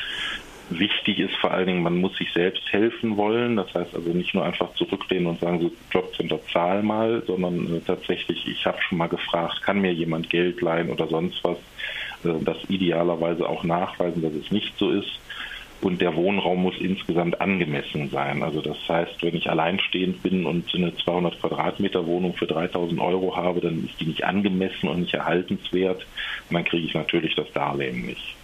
Wichtig 0.71 1.19
ist 1.19 1.35
vor 1.37 1.51
allen 1.51 1.67
Dingen, 1.67 1.83
man 1.83 1.97
muss 1.97 2.17
sich 2.17 2.33
selbst 2.33 2.63
helfen 2.71 3.17
wollen. 3.17 3.57
Das 3.57 3.75
heißt 3.75 3.95
also 3.95 4.11
nicht 4.11 4.35
nur 4.35 4.45
einfach 4.45 4.75
zurücklehnen 4.75 5.27
und 5.27 5.41
sagen, 5.41 5.61
so 5.61 5.73
Jobcenter 5.91 6.41
zahl 6.53 6.83
mal, 6.83 7.23
sondern 7.27 7.77
äh, 7.77 7.81
tatsächlich, 7.81 8.47
ich 8.47 8.67
habe 8.67 8.81
schon 8.83 8.99
mal 8.99 9.09
gefragt, 9.09 9.63
kann 9.63 9.81
mir 9.81 9.93
jemand 9.93 10.29
Geld 10.29 10.61
leihen 10.61 10.91
oder 10.91 11.09
sonst 11.09 11.43
was. 11.45 11.59
Äh, 12.25 12.45
das 12.45 12.59
idealerweise 12.69 13.49
auch 13.49 13.65
nachweisen, 13.65 14.23
dass 14.23 14.33
es 14.35 14.51
nicht 14.51 14.77
so 14.79 14.91
ist 14.91 15.22
und 15.83 16.01
der 16.01 16.15
Wohnraum 16.15 16.63
muss 16.63 16.79
insgesamt 16.79 17.41
angemessen 17.41 18.09
sein. 18.11 18.43
Also 18.43 18.63
das 18.63 18.77
heißt, 18.89 19.23
wenn 19.23 19.35
ich 19.35 19.51
alleinstehend 19.51 20.23
bin 20.23 20.47
und 20.47 20.73
eine 20.75 20.97
200 20.97 21.41
Quadratmeter 21.41 22.07
Wohnung 22.07 22.35
für 22.35 22.47
3000 22.47 23.01
Euro 23.01 23.37
habe, 23.37 23.61
dann 23.61 23.85
ist 23.85 24.01
die 24.01 24.07
nicht 24.07 24.25
angemessen 24.25 24.89
und 24.89 25.01
nicht 25.01 25.15
erhaltenswert 25.15 26.07
und 26.49 26.55
dann 26.55 26.65
kriege 26.65 26.87
ich 26.87 26.95
natürlich 26.95 27.35
das 27.35 27.53
Darlehen 27.53 28.07
nicht. 28.07 28.37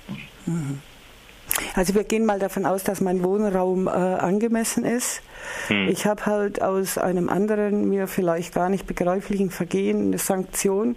Mhm. 0.46 0.80
Also 1.74 1.94
wir 1.94 2.04
gehen 2.04 2.24
mal 2.24 2.38
davon 2.38 2.66
aus, 2.66 2.84
dass 2.84 3.00
mein 3.00 3.22
Wohnraum 3.22 3.86
äh, 3.86 3.90
angemessen 3.90 4.84
ist. 4.84 5.22
Hm. 5.68 5.88
Ich 5.88 6.06
habe 6.06 6.26
halt 6.26 6.62
aus 6.62 6.98
einem 6.98 7.28
anderen, 7.28 7.88
mir 7.88 8.06
vielleicht 8.06 8.54
gar 8.54 8.68
nicht 8.68 8.86
begreiflichen 8.86 9.50
Vergehen 9.50 10.08
eine 10.08 10.18
Sanktion 10.18 10.96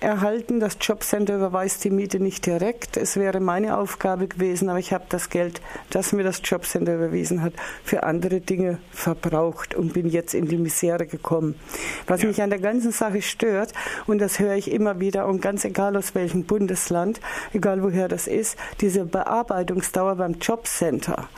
erhalten. 0.00 0.60
Das 0.60 0.76
Jobcenter 0.80 1.36
überweist 1.36 1.84
die 1.84 1.90
Miete 1.90 2.20
nicht 2.20 2.46
direkt. 2.46 2.96
Es 2.96 3.16
wäre 3.16 3.40
meine 3.40 3.78
Aufgabe 3.78 4.28
gewesen, 4.28 4.68
aber 4.68 4.78
ich 4.78 4.92
habe 4.92 5.04
das 5.08 5.30
Geld, 5.30 5.60
das 5.90 6.12
mir 6.12 6.22
das 6.22 6.40
Jobcenter 6.44 6.94
überwiesen 6.94 7.42
hat, 7.42 7.54
für 7.84 8.02
andere 8.02 8.40
Dinge 8.40 8.78
verbraucht 8.90 9.74
und 9.74 9.92
bin 9.92 10.08
jetzt 10.08 10.34
in 10.34 10.46
die 10.48 10.58
Misere 10.58 11.06
gekommen. 11.06 11.54
Was 12.06 12.22
ja. 12.22 12.28
mich 12.28 12.42
an 12.42 12.50
der 12.50 12.58
ganzen 12.58 12.92
Sache 12.92 13.22
stört, 13.22 13.72
und 14.06 14.18
das 14.18 14.38
höre 14.38 14.54
ich 14.54 14.70
immer 14.70 15.00
wieder, 15.00 15.26
und 15.26 15.40
ganz 15.40 15.64
egal 15.64 15.96
aus 15.96 16.14
welchem 16.14 16.44
Bundesland, 16.44 17.20
egal 17.52 17.82
woher 17.82 18.08
das 18.08 18.26
ist, 18.26 18.58
diese 18.80 19.04
Bearbeitungsdauer 19.04 20.16
beim 20.16 20.34
Jobcenter, 20.34 21.28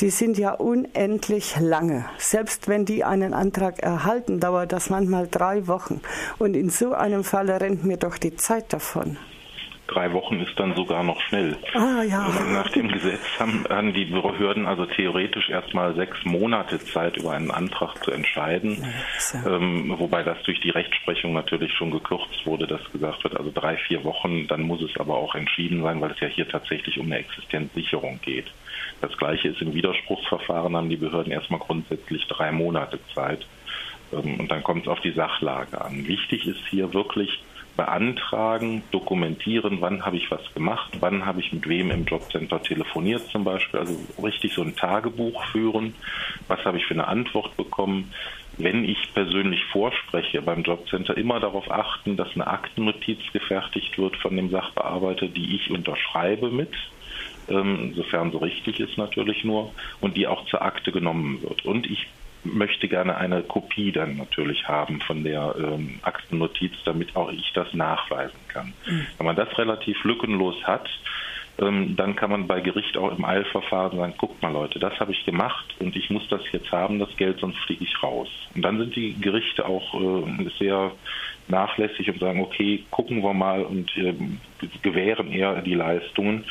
die 0.00 0.10
sind 0.10 0.38
ja 0.38 0.52
unendlich 0.52 1.56
lange. 1.58 2.04
Selbst 2.18 2.68
wenn 2.68 2.84
die 2.84 3.04
einen 3.04 3.34
Antrag 3.34 3.82
erhalten, 3.82 4.40
dauert 4.40 4.72
das 4.72 4.90
manchmal 4.90 5.28
drei 5.28 5.66
Wochen. 5.66 6.00
Und 6.38 6.54
in 6.54 6.70
so 6.70 6.92
einem 6.92 7.24
Fall 7.24 7.50
rennt 7.50 7.84
mir 7.84 7.96
doch 8.02 8.18
die 8.18 8.34
Zeit 8.36 8.72
davon. 8.72 9.16
Drei 9.88 10.12
Wochen 10.12 10.40
ist 10.40 10.58
dann 10.58 10.74
sogar 10.74 11.02
noch 11.02 11.20
schnell. 11.22 11.56
Ah, 11.74 12.02
ja. 12.02 12.26
Nach 12.52 12.70
dem 12.70 12.88
Gesetz 12.88 13.20
haben, 13.38 13.64
haben 13.68 13.92
die 13.92 14.06
Behörden 14.06 14.64
also 14.64 14.86
theoretisch 14.86 15.50
erstmal 15.50 15.94
sechs 15.94 16.24
Monate 16.24 16.78
Zeit, 16.78 17.18
über 17.18 17.32
einen 17.32 17.50
Antrag 17.50 18.02
zu 18.02 18.10
entscheiden. 18.10 18.86
Ja, 19.34 19.56
ähm, 19.56 19.92
wobei 19.98 20.22
das 20.22 20.40
durch 20.44 20.60
die 20.60 20.70
Rechtsprechung 20.70 21.34
natürlich 21.34 21.72
schon 21.74 21.90
gekürzt 21.90 22.46
wurde, 22.46 22.66
dass 22.66 22.80
gesagt 22.90 23.22
wird, 23.24 23.36
also 23.36 23.50
drei, 23.52 23.76
vier 23.76 24.02
Wochen, 24.04 24.46
dann 24.46 24.62
muss 24.62 24.80
es 24.80 24.98
aber 24.98 25.16
auch 25.16 25.34
entschieden 25.34 25.82
sein, 25.82 26.00
weil 26.00 26.12
es 26.12 26.20
ja 26.20 26.28
hier 26.28 26.48
tatsächlich 26.48 26.98
um 26.98 27.06
eine 27.06 27.18
Existenzsicherung 27.18 28.18
geht. 28.22 28.46
Das 29.02 29.14
gleiche 29.18 29.48
ist 29.48 29.60
im 29.60 29.74
Widerspruchsverfahren, 29.74 30.76
haben 30.76 30.88
die 30.88 30.96
Behörden 30.96 31.32
erstmal 31.32 31.60
grundsätzlich 31.60 32.26
drei 32.28 32.50
Monate 32.50 32.98
Zeit. 33.14 33.44
Ähm, 34.12 34.40
und 34.40 34.50
dann 34.50 34.62
kommt 34.62 34.82
es 34.82 34.88
auf 34.88 35.00
die 35.00 35.12
Sachlage 35.12 35.80
an. 35.80 36.06
Wichtig 36.06 36.46
ist 36.46 36.62
hier 36.70 36.94
wirklich, 36.94 37.42
beantragen, 37.76 38.82
dokumentieren, 38.90 39.80
wann 39.80 40.04
habe 40.04 40.16
ich 40.16 40.30
was 40.30 40.42
gemacht, 40.54 40.92
wann 41.00 41.24
habe 41.24 41.40
ich 41.40 41.52
mit 41.52 41.66
wem 41.68 41.90
im 41.90 42.04
Jobcenter 42.04 42.62
telefoniert 42.62 43.26
zum 43.28 43.44
Beispiel, 43.44 43.80
also 43.80 43.96
richtig 44.22 44.52
so 44.54 44.62
ein 44.62 44.76
Tagebuch 44.76 45.44
führen, 45.46 45.94
was 46.48 46.64
habe 46.64 46.78
ich 46.78 46.86
für 46.86 46.94
eine 46.94 47.08
Antwort 47.08 47.56
bekommen. 47.56 48.12
Wenn 48.58 48.84
ich 48.84 48.98
persönlich 49.14 49.64
vorspreche 49.72 50.42
beim 50.42 50.62
Jobcenter, 50.62 51.16
immer 51.16 51.40
darauf 51.40 51.70
achten, 51.70 52.16
dass 52.16 52.34
eine 52.34 52.46
Aktennotiz 52.46 53.20
gefertigt 53.32 53.96
wird 53.96 54.16
von 54.16 54.36
dem 54.36 54.50
Sachbearbeiter, 54.50 55.26
die 55.28 55.56
ich 55.56 55.70
unterschreibe 55.70 56.50
mit, 56.50 56.74
ähm, 57.48 57.94
sofern 57.94 58.30
so 58.30 58.38
richtig 58.38 58.78
ist 58.78 58.98
natürlich 58.98 59.44
nur, 59.44 59.72
und 60.00 60.18
die 60.18 60.26
auch 60.26 60.44
zur 60.46 60.60
Akte 60.60 60.92
genommen 60.92 61.42
wird. 61.42 61.64
Und 61.64 61.90
ich 61.90 62.06
möchte 62.44 62.88
gerne 62.88 63.16
eine 63.16 63.42
Kopie 63.42 63.92
dann 63.92 64.16
natürlich 64.16 64.66
haben 64.66 65.00
von 65.00 65.24
der 65.24 65.54
ähm, 65.58 66.00
Aktennotiz, 66.02 66.72
damit 66.84 67.14
auch 67.16 67.30
ich 67.30 67.52
das 67.54 67.72
nachweisen 67.72 68.38
kann. 68.48 68.72
Mhm. 68.86 69.06
Wenn 69.18 69.26
man 69.26 69.36
das 69.36 69.56
relativ 69.58 70.02
lückenlos 70.04 70.56
hat, 70.64 70.88
ähm, 71.58 71.96
dann 71.96 72.16
kann 72.16 72.30
man 72.30 72.46
bei 72.46 72.60
Gericht 72.60 72.96
auch 72.96 73.16
im 73.16 73.24
Eilverfahren 73.24 73.98
sagen, 73.98 74.14
guckt 74.16 74.42
mal 74.42 74.52
Leute, 74.52 74.78
das 74.78 74.98
habe 74.98 75.12
ich 75.12 75.24
gemacht 75.24 75.74
und 75.80 75.94
ich 75.96 76.08
muss 76.10 76.26
das 76.28 76.40
jetzt 76.52 76.72
haben, 76.72 76.98
das 76.98 77.14
Geld, 77.16 77.40
sonst 77.40 77.58
fliege 77.58 77.84
ich 77.84 78.02
raus. 78.02 78.28
Und 78.54 78.62
dann 78.62 78.78
sind 78.78 78.96
die 78.96 79.14
Gerichte 79.20 79.66
auch 79.66 79.94
äh, 79.94 80.48
sehr 80.58 80.92
nachlässig 81.48 82.08
und 82.08 82.20
sagen, 82.20 82.40
okay, 82.40 82.84
gucken 82.90 83.22
wir 83.22 83.34
mal 83.34 83.62
und 83.62 83.96
äh, 83.96 84.14
gewähren 84.82 85.30
eher 85.30 85.60
die 85.62 85.74
Leistungen. 85.74 86.44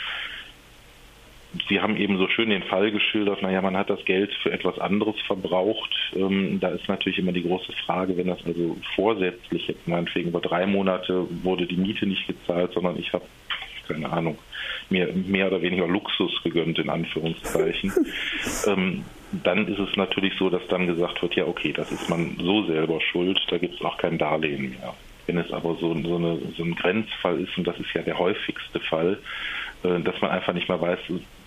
Sie 1.67 1.81
haben 1.81 1.97
eben 1.97 2.17
so 2.17 2.29
schön 2.29 2.49
den 2.49 2.63
Fall 2.63 2.91
geschildert, 2.91 3.41
naja, 3.41 3.61
man 3.61 3.75
hat 3.75 3.89
das 3.89 4.03
Geld 4.05 4.33
für 4.41 4.51
etwas 4.51 4.79
anderes 4.79 5.19
verbraucht. 5.27 5.91
Ähm, 6.15 6.59
da 6.61 6.69
ist 6.69 6.87
natürlich 6.87 7.19
immer 7.19 7.33
die 7.33 7.43
große 7.43 7.73
Frage, 7.85 8.15
wenn 8.15 8.27
das 8.27 8.45
also 8.45 8.77
vorsätzlich 8.95 9.67
jetzt 9.67 9.85
meinetwegen 9.87 10.29
über 10.29 10.39
drei 10.39 10.65
Monate 10.65 11.27
wurde 11.43 11.65
die 11.65 11.75
Miete 11.75 12.05
nicht 12.05 12.25
gezahlt, 12.25 12.71
sondern 12.73 12.97
ich 12.97 13.11
habe, 13.11 13.25
keine 13.85 14.09
Ahnung, 14.09 14.37
mir 14.89 15.11
mehr 15.13 15.47
oder 15.47 15.61
weniger 15.61 15.87
Luxus 15.87 16.41
gegönnt, 16.43 16.79
in 16.79 16.89
Anführungszeichen. 16.89 17.91
ähm, 18.67 19.03
dann 19.43 19.67
ist 19.67 19.79
es 19.79 19.95
natürlich 19.97 20.33
so, 20.37 20.49
dass 20.49 20.65
dann 20.69 20.87
gesagt 20.87 21.21
wird, 21.21 21.35
ja 21.35 21.45
okay, 21.45 21.73
das 21.73 21.91
ist 21.91 22.09
man 22.09 22.37
so 22.39 22.63
selber 22.65 23.01
schuld, 23.01 23.39
da 23.49 23.57
gibt 23.57 23.75
es 23.75 23.81
auch 23.81 23.97
kein 23.97 24.17
Darlehen 24.17 24.71
mehr. 24.71 24.93
Wenn 25.27 25.37
es 25.37 25.51
aber 25.51 25.75
so, 25.75 25.95
so, 26.01 26.15
eine, 26.15 26.39
so 26.57 26.63
ein 26.63 26.75
Grenzfall 26.75 27.39
ist, 27.41 27.57
und 27.57 27.67
das 27.67 27.77
ist 27.79 27.93
ja 27.93 28.01
der 28.01 28.17
häufigste 28.19 28.79
Fall, 28.79 29.19
äh, 29.83 29.99
dass 30.01 30.19
man 30.21 30.31
einfach 30.31 30.53
nicht 30.53 30.69
mehr 30.69 30.81
weiß, 30.81 30.99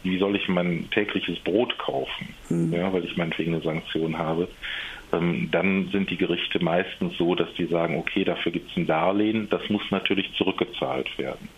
wie 0.04 0.18
soll 0.18 0.36
ich 0.36 0.48
mein 0.48 0.88
tägliches 0.90 1.38
Brot 1.40 1.76
kaufen, 1.78 2.28
mhm. 2.48 2.72
ja, 2.72 2.92
weil 2.92 3.04
ich 3.04 3.16
meinetwegen 3.16 3.54
eine 3.54 3.62
Sanktion 3.62 4.18
habe, 4.18 4.48
ähm, 5.12 5.48
dann 5.50 5.88
sind 5.90 6.10
die 6.10 6.16
Gerichte 6.16 6.62
meistens 6.62 7.16
so, 7.16 7.34
dass 7.34 7.52
die 7.54 7.66
sagen, 7.66 7.98
okay, 7.98 8.24
dafür 8.24 8.52
gibt 8.52 8.70
es 8.70 8.76
ein 8.76 8.86
Darlehen, 8.86 9.48
das 9.50 9.68
muss 9.68 9.82
natürlich 9.90 10.30
zurückgezahlt 10.36 11.18
werden, 11.18 11.48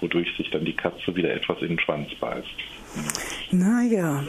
wodurch 0.00 0.36
sich 0.36 0.50
dann 0.50 0.64
die 0.64 0.74
Katze 0.74 1.14
wieder 1.14 1.32
etwas 1.32 1.62
in 1.62 1.68
den 1.68 1.80
Schwanz 1.80 2.12
beißt. 2.20 2.48
Naja, 3.52 4.24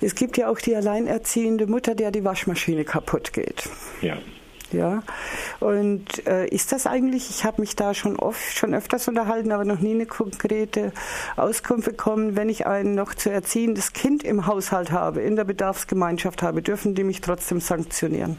es 0.00 0.14
gibt 0.14 0.36
ja 0.38 0.48
auch 0.48 0.58
die 0.58 0.74
alleinerziehende 0.74 1.66
Mutter, 1.66 1.94
der 1.94 2.10
die 2.10 2.24
Waschmaschine 2.24 2.84
kaputt 2.84 3.32
geht. 3.32 3.68
Ja. 4.02 4.16
Ja, 4.72 5.02
und 5.58 6.26
äh, 6.26 6.46
ist 6.46 6.70
das 6.70 6.86
eigentlich, 6.86 7.28
ich 7.30 7.44
habe 7.44 7.60
mich 7.60 7.74
da 7.74 7.92
schon 7.92 8.16
oft, 8.16 8.56
schon 8.56 8.72
öfters 8.72 9.08
unterhalten, 9.08 9.50
aber 9.50 9.64
noch 9.64 9.80
nie 9.80 9.94
eine 9.94 10.06
konkrete 10.06 10.92
Auskunft 11.36 11.86
bekommen, 11.86 12.36
wenn 12.36 12.48
ich 12.48 12.66
ein 12.66 12.94
noch 12.94 13.14
zu 13.14 13.30
erziehendes 13.30 13.92
Kind 13.92 14.22
im 14.22 14.46
Haushalt 14.46 14.92
habe, 14.92 15.22
in 15.22 15.34
der 15.34 15.44
Bedarfsgemeinschaft 15.44 16.42
habe, 16.42 16.62
dürfen 16.62 16.94
die 16.94 17.04
mich 17.04 17.20
trotzdem 17.20 17.60
sanktionieren? 17.60 18.38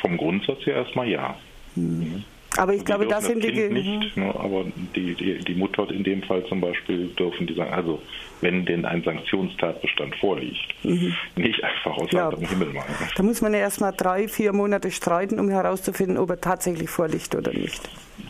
Vom 0.00 0.16
Grundsatz 0.16 0.64
her 0.64 0.76
erstmal 0.76 1.08
ja. 1.08 1.36
Hm. 1.74 2.24
Aber 2.56 2.74
ich 2.74 2.84
glaube, 2.84 3.06
das 3.06 3.26
sind 3.26 3.42
die. 3.42 3.52
Kind 3.52 3.72
nicht, 3.72 4.16
ne, 4.16 4.34
aber 4.34 4.64
die, 4.94 5.14
die, 5.14 5.38
die 5.38 5.54
Mutter 5.54 5.88
in 5.90 6.04
dem 6.04 6.22
Fall 6.22 6.44
zum 6.46 6.60
Beispiel 6.60 7.08
dürfen 7.08 7.46
die 7.46 7.54
sagen, 7.54 7.72
also 7.72 8.00
wenn 8.40 8.66
denn 8.66 8.84
ein 8.84 9.02
Sanktionstatbestand 9.02 10.16
vorliegt. 10.16 10.74
Mhm. 10.82 11.14
Nicht 11.36 11.62
einfach 11.62 11.96
aus 11.96 12.10
ja. 12.12 12.30
dem 12.30 12.46
Himmel 12.46 12.72
machen. 12.72 12.94
Da 13.16 13.22
muss 13.22 13.40
man 13.40 13.54
ja 13.54 13.60
erst 13.60 13.80
mal 13.80 13.92
drei, 13.92 14.28
vier 14.28 14.52
Monate 14.52 14.90
streiten, 14.90 15.38
um 15.38 15.48
herauszufinden, 15.48 16.18
ob 16.18 16.30
er 16.30 16.40
tatsächlich 16.40 16.90
vorliegt 16.90 17.34
oder 17.34 17.52
nicht. 17.52 17.80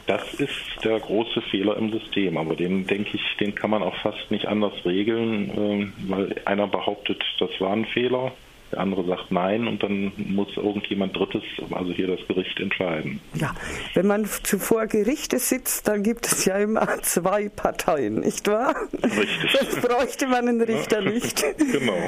Das 0.06 0.34
ist 0.34 0.84
der 0.84 1.00
große 1.00 1.40
Fehler 1.42 1.76
im 1.76 1.90
System, 1.90 2.36
aber 2.36 2.54
den 2.56 2.86
denke 2.86 3.10
ich, 3.14 3.36
den 3.40 3.54
kann 3.54 3.70
man 3.70 3.82
auch 3.82 3.96
fast 4.02 4.30
nicht 4.30 4.46
anders 4.46 4.72
regeln, 4.84 5.50
ähm, 5.56 5.92
weil 6.08 6.34
einer 6.44 6.66
behauptet, 6.66 7.22
das 7.38 7.50
war 7.60 7.72
ein 7.72 7.86
Fehler, 7.86 8.32
der 8.72 8.80
andere 8.80 9.06
sagt 9.06 9.30
nein 9.30 9.66
und 9.68 9.82
dann 9.82 10.12
muss 10.16 10.48
irgendjemand 10.56 11.16
Drittes, 11.16 11.42
also 11.70 11.92
hier 11.92 12.06
das 12.06 12.26
Gericht, 12.26 12.58
entscheiden. 12.58 13.20
Ja, 13.34 13.54
wenn 13.94 14.06
man 14.06 14.24
zuvor 14.24 14.86
Gerichte 14.86 15.38
sitzt, 15.38 15.88
dann 15.88 16.02
gibt 16.02 16.26
es 16.26 16.44
ja 16.46 16.56
immer 16.56 16.86
zwei 17.02 17.48
Parteien, 17.48 18.20
nicht 18.20 18.48
wahr? 18.48 18.74
Richtig. 19.02 19.52
Das 19.52 19.80
bräuchte 19.80 20.26
man 20.26 20.48
einen 20.48 20.62
Richter 20.62 21.02
nicht. 21.02 21.44
genau. 21.58 21.98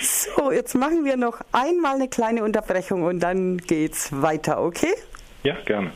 So, 0.00 0.50
jetzt 0.50 0.74
machen 0.74 1.04
wir 1.04 1.16
noch 1.16 1.40
einmal 1.52 1.94
eine 1.94 2.08
kleine 2.08 2.42
Unterbrechung 2.42 3.04
und 3.04 3.20
dann 3.20 3.58
geht's 3.58 4.10
weiter, 4.10 4.60
okay? 4.62 4.92
Ja, 5.44 5.56
gerne. 5.64 5.92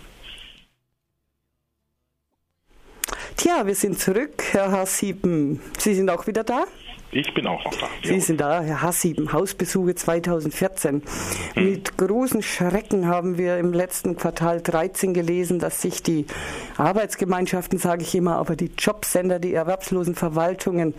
Tja, 3.37 3.67
wir 3.67 3.75
sind 3.75 3.99
zurück, 3.99 4.43
Herr 4.53 4.69
H7. 4.73 5.59
Sie 5.79 5.95
sind 5.95 6.09
auch 6.11 6.27
wieder 6.27 6.45
da? 6.45 6.65
Ich 7.15 7.35
bin 7.35 7.47
auch 7.47 7.63
noch 7.63 7.75
da. 7.75 7.89
Sie 8.03 8.15
ja. 8.15 8.21
sind 8.21 8.41
da, 8.41 8.63
Herr 8.63 8.81
Hassieben, 8.81 9.35
Hausbesuche 9.35 9.95
2014. 9.95 11.03
Hm. 11.53 11.65
Mit 11.71 11.99
großen 11.99 12.41
Schrecken 12.43 13.07
haben 13.07 13.37
wir 13.37 13.59
im 13.59 13.75
letzten 13.75 14.17
Quartal 14.17 14.63
13 14.63 15.13
gelesen, 15.13 15.59
dass 15.59 15.83
sich 15.83 16.03
die 16.03 16.25
Arbeitsgemeinschaften, 16.79 17.79
sage 17.79 18.01
ich 18.01 18.15
immer, 18.15 18.37
aber 18.37 18.57
die 18.57 18.71
Jobcenter, 18.79 19.39
die 19.41 19.53
erwerbslosen 19.53 20.15
Verwaltungen 20.15 20.95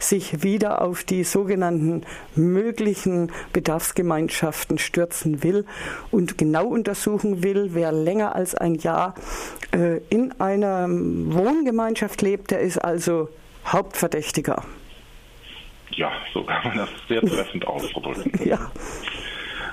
sich 0.00 0.42
wieder 0.42 0.82
auf 0.82 1.04
die 1.04 1.22
sogenannten 1.22 2.02
möglichen 2.34 3.30
Bedarfsgemeinschaften 3.52 4.78
stürzen 4.78 5.44
will 5.44 5.64
und 6.10 6.38
genau 6.38 6.66
untersuchen 6.66 7.44
will, 7.44 7.68
wer 7.72 7.92
länger 7.92 8.34
als 8.34 8.56
ein 8.56 8.74
Jahr 8.74 9.14
äh, 9.70 9.98
in 10.08 10.32
einer 10.40 10.88
Wohngemeinschaft 10.88 12.20
lebt, 12.20 12.50
der 12.50 12.58
ist 12.62 12.78
also 12.78 13.28
Hauptverdächtiger. 13.64 14.64
Ja, 15.94 16.12
so 16.32 16.42
kann 16.42 16.62
man 16.64 16.78
das 16.78 16.90
sehr 17.08 17.20
treffend 17.20 17.66
ausdrücken. 17.66 18.32
Ja. 18.44 18.70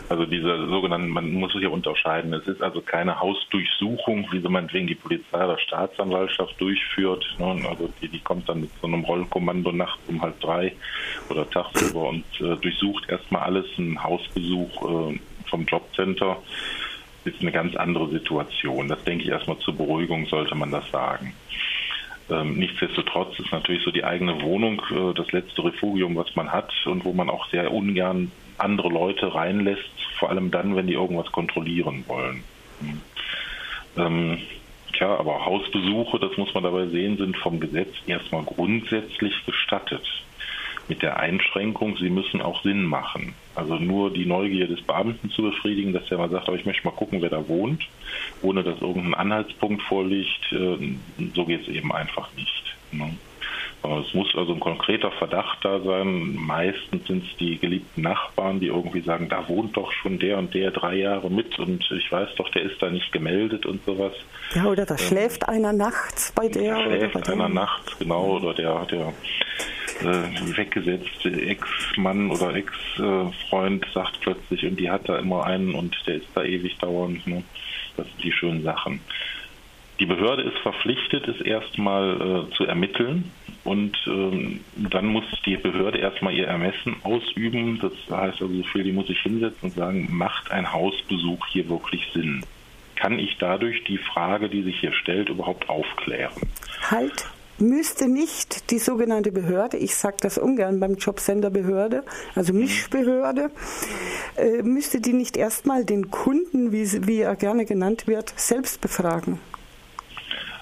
Also 0.10 0.25
diese 0.25 0.67
sogenannten, 0.67 1.10
man 1.10 1.32
muss 1.34 1.53
sich 1.53 1.62
ja 1.62 1.69
unterscheiden. 1.69 2.34
Es 2.34 2.47
ist 2.47 2.63
also 2.63 2.82
keine 2.82 3.19
Hausdurchsuchung, 3.19 4.27
wie 4.32 4.39
sie 4.39 4.49
meinetwegen 4.49 4.88
die 4.88 4.95
Polizei 4.95 5.45
oder 5.45 5.60
Staatsanwaltschaft 5.60 6.60
durchführt. 6.60 7.23
Ne? 7.38 7.62
Also 7.69 7.89
die, 8.01 8.08
die 8.08 8.19
kommt 8.19 8.49
dann 8.49 8.62
mit 8.62 8.71
so 8.82 8.88
einem 8.88 9.03
Rollkommando 9.03 9.71
nachts 9.71 10.01
um 10.08 10.19
halb 10.19 10.39
drei 10.39 10.73
oder 11.29 11.47
tagsüber 11.47 12.10
und 12.10 12.25
äh, 12.41 12.55
durchsucht 12.55 13.08
erstmal 13.08 13.43
alles. 13.43 13.65
Ein 13.77 14.03
Hausbesuch 14.03 15.12
äh, 15.12 15.19
vom 15.47 15.65
Jobcenter 15.65 16.38
ist 17.25 17.41
eine 17.41 17.51
ganz 17.51 17.75
andere 17.75 18.10
Situation. 18.10 18.88
Das 18.88 19.03
denke 19.03 19.25
ich 19.25 19.29
erstmal 19.29 19.60
zur 19.60 19.75
Beruhigung 19.75 20.25
sollte 20.25 20.55
man 20.55 20.71
das 20.71 20.89
sagen. 20.89 21.34
Ähm, 22.30 22.58
nichtsdestotrotz 22.58 23.39
ist 23.39 23.52
natürlich 23.52 23.84
so 23.84 23.92
die 23.92 24.04
eigene 24.04 24.42
Wohnung 24.42 24.82
äh, 24.92 25.13
das 25.15 25.32
letzte 25.32 25.63
Refugium, 25.63 26.15
was 26.15 26.36
man 26.36 26.52
hat 26.52 26.72
und 26.86 27.04
wo 27.04 27.13
man 27.13 27.30
auch 27.30 27.50
sehr 27.50 27.72
ungern 27.72 28.32
andere 28.58 28.89
Leute 28.89 29.34
reinlässt, 29.34 29.89
vor 30.18 30.30
allem 30.30 30.52
dann, 30.52 30.76
wenn 30.76 30.88
die 30.88 30.94
irgendwas 30.94 31.32
kontrollieren 31.32 32.04
wollen. 32.08 32.44
Hm. 32.82 33.02
Ähm, 33.98 34.38
tja, 34.94 35.18
aber 35.18 35.46
Hausbesuche, 35.46 36.20
das 36.20 36.38
muss 36.38 36.54
man 36.54 36.63
dabei 36.63 36.88
sehen, 36.88 37.18
sind 37.18 37.38
vom 37.38 37.60
Gesetz 37.60 37.94
erstmal 38.06 38.44
grundsätzlich 38.44 39.34
gestattet 39.46 40.06
mit 40.89 41.02
der 41.02 41.17
Einschränkung, 41.17 41.97
sie 41.97 42.10
müssen 42.10 42.41
auch 42.41 42.62
Sinn 42.63 42.84
machen. 42.84 43.34
Also 43.56 43.75
nur 43.75 44.12
die 44.12 44.25
Neugier 44.25 44.67
des 44.67 44.82
Beamten 44.82 45.30
zu 45.30 45.43
befriedigen, 45.43 45.93
dass 45.93 46.10
er 46.12 46.17
mal 46.17 46.30
sagt, 46.30 46.47
aber 46.47 46.58
ich 46.58 46.65
möchte 46.65 46.86
mal 46.86 46.95
gucken, 46.95 47.21
wer 47.21 47.30
da 47.30 47.47
wohnt, 47.47 47.88
ohne 48.41 48.63
dass 48.63 48.82
irgendein 48.82 49.13
Anhaltspunkt 49.13 49.84
vorliegt, 49.84 50.52
äh, 50.52 50.78
so 51.36 51.45
geht 51.45 51.62
es 51.62 51.67
eben 51.67 51.91
einfach 51.93 52.30
nicht. 52.36 52.75
Ne? 52.91 53.15
Es 53.82 54.13
muss 54.13 54.36
also 54.36 54.54
ein 54.54 54.60
konkreter 54.60 55.10
Verdacht 55.12 55.63
da 55.63 55.80
sein. 55.80 56.36
Meistens 56.36 57.08
sind 57.08 57.23
es 57.23 57.38
die 57.38 57.58
geliebten 57.58 58.02
Nachbarn, 58.02 58.60
die 58.60 58.67
irgendwie 58.67 58.99
sagen, 58.99 59.30
da 59.30 59.47
wohnt 59.47 59.78
doch 59.78 59.93
schon 59.93 60.19
der 60.19 60.38
und 60.38 60.54
der 60.54 60.71
drei 60.71 60.95
Jahre 60.95 61.30
mit 61.30 61.58
und 61.60 61.89
ich 61.91 62.12
weiß 62.12 62.30
doch, 62.36 62.49
der 62.49 62.63
ist 62.63 62.82
da 62.82 62.89
nicht 62.89 63.12
gemeldet 63.13 63.65
und 63.65 63.84
sowas. 63.86 64.13
Ja, 64.54 64.65
oder 64.65 64.86
da 64.86 64.95
ähm, 64.95 64.99
schläft 64.99 65.47
einer 65.47 65.71
nachts 65.71 66.34
bei 66.34 66.49
der. 66.49 66.75
Da 66.75 66.84
schläft 66.84 67.30
einer 67.30 67.47
nachts, 67.47 67.97
genau, 67.97 68.38
oder 68.38 68.54
der, 68.54 68.86
der 68.86 69.13
äh, 70.02 70.58
weggesetzte 70.58 71.30
Ex-Mann 71.30 72.32
oder 72.32 72.56
Ex-Freund 72.56 73.86
sagt 73.94 74.20
plötzlich, 74.22 74.66
und 74.66 74.80
die 74.80 74.90
hat 74.90 75.08
da 75.08 75.18
immer 75.18 75.46
einen 75.46 75.74
und 75.74 75.96
der 76.08 76.16
ist 76.16 76.28
da 76.34 76.44
ewig 76.44 76.78
dauernd. 76.78 77.26
Ne? 77.28 77.43
Das 77.97 78.08
sind 78.08 78.24
die 78.24 78.32
schönen 78.32 78.64
Sachen. 78.64 79.02
Die 80.00 80.06
Behörde 80.06 80.43
ist 80.43 80.58
verpflichtet, 80.60 81.28
es 81.28 81.41
erstmal 81.41 82.47
äh, 82.50 82.56
zu 82.56 82.66
ermitteln 82.66 83.32
und 83.66 83.97
ähm, 84.08 84.62
dann 84.78 85.08
muss 85.08 85.26
die 85.45 85.58
Behörde 85.58 85.97
erstmal 85.97 86.34
ihr 86.34 86.47
Ermessen 86.47 86.95
ausüben. 87.04 87.80
Das 87.82 87.91
heißt 88.10 88.41
also, 88.41 88.47
so 88.47 88.64
viel, 88.64 88.84
die 88.84 88.93
muss 88.93 89.08
sich 89.08 89.20
hinsetzen 89.20 89.70
und 89.70 89.76
sagen, 89.76 90.08
macht 90.10 90.52
ein 90.52 90.72
Hausbesuch 90.72 91.47
hier 91.47 91.68
wirklich 91.68 92.08
Sinn? 92.14 92.45
kann 93.00 93.18
ich 93.18 93.38
dadurch 93.38 93.84
die 93.86 93.97
Frage, 93.97 94.50
die 94.50 94.62
sich 94.62 94.80
hier 94.80 94.91
stellt, 94.93 95.30
überhaupt 95.30 95.70
aufklären. 95.70 96.34
Halt, 96.91 97.30
müsste 97.62 98.07
nicht 98.07 98.72
die 98.72 98.80
sogenannte 98.80 99.32
Behörde, 99.32 99.78
ich 99.78 99.95
sage 99.95 100.18
das 100.22 100.38
ungern 100.38 100.80
beim 100.80 100.95
Jobcenter 100.95 101.49
Behörde, 101.49 102.03
also. 102.36 102.53
Mischbehörde, 102.53 103.51
äh, 104.36 104.62
müsste 104.64 105.01
die 105.01 105.14
nicht 105.14 105.38
erstmal 105.38 105.86
den 105.86 106.12
Kunden, 106.12 106.72
wie, 106.72 107.07
wie 107.07 107.22
er 107.22 107.36
gerne 107.36 107.66
genannt 107.66 108.07
wird, 108.07 108.34
selbst 108.36 108.82
befragen? 108.82 109.39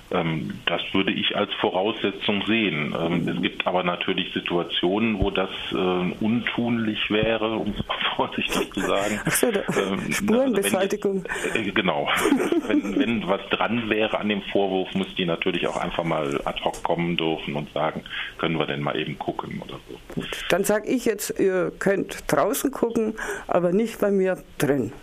Ähm, 0.09 0.59
das 0.65 0.81
würde 0.93 1.11
ich 1.11 1.35
als 1.35 1.53
Voraussetzung 1.55 2.41
sehen. 2.45 2.95
Ähm, 2.97 3.27
es 3.27 3.41
gibt 3.41 3.67
aber 3.67 3.83
natürlich 3.83 4.31
Situationen, 4.33 5.19
wo 5.19 5.31
das 5.31 5.49
äh, 5.71 5.75
untunlich 5.75 7.09
wäre, 7.09 7.57
um 7.57 7.73
es 7.77 7.85
mal 7.85 7.97
vorsichtig 8.15 8.73
zu 8.73 8.79
sagen. 8.81 9.19
Ach 9.25 9.31
so, 9.31 9.47
ähm, 9.47 10.11
Spurenbeseitigung. 10.11 11.25
Also 11.25 11.53
wenn, 11.55 11.67
äh, 11.67 11.71
genau. 11.71 12.07
wenn, 12.67 12.97
wenn 12.97 13.27
was 13.27 13.41
dran 13.49 13.89
wäre 13.89 14.17
an 14.17 14.29
dem 14.29 14.41
Vorwurf, 14.43 14.93
muss 14.95 15.13
die 15.15 15.25
natürlich 15.25 15.67
auch 15.67 15.77
einfach 15.77 16.05
mal 16.05 16.39
ad 16.45 16.61
hoc 16.63 16.81
kommen 16.83 17.17
dürfen 17.17 17.55
und 17.55 17.71
sagen, 17.73 18.03
können 18.37 18.57
wir 18.57 18.65
denn 18.65 18.81
mal 18.81 18.97
eben 18.97 19.19
gucken 19.19 19.61
oder 19.61 19.79
so. 19.89 20.23
Dann 20.49 20.63
sage 20.63 20.87
ich 20.87 21.03
jetzt, 21.03 21.37
ihr 21.37 21.71
könnt 21.79 22.23
draußen 22.31 22.71
gucken, 22.71 23.15
aber 23.47 23.73
nicht 23.73 23.99
bei 23.99 24.11
mir 24.11 24.41
drin. 24.57 24.93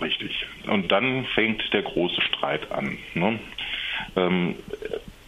Richtig. 0.00 0.46
Und 0.66 0.90
dann 0.90 1.26
fängt 1.34 1.62
der 1.72 1.82
große 1.82 2.20
Streit 2.22 2.70
an. 2.72 2.98
Ne? 3.14 3.38
Ähm, 4.16 4.56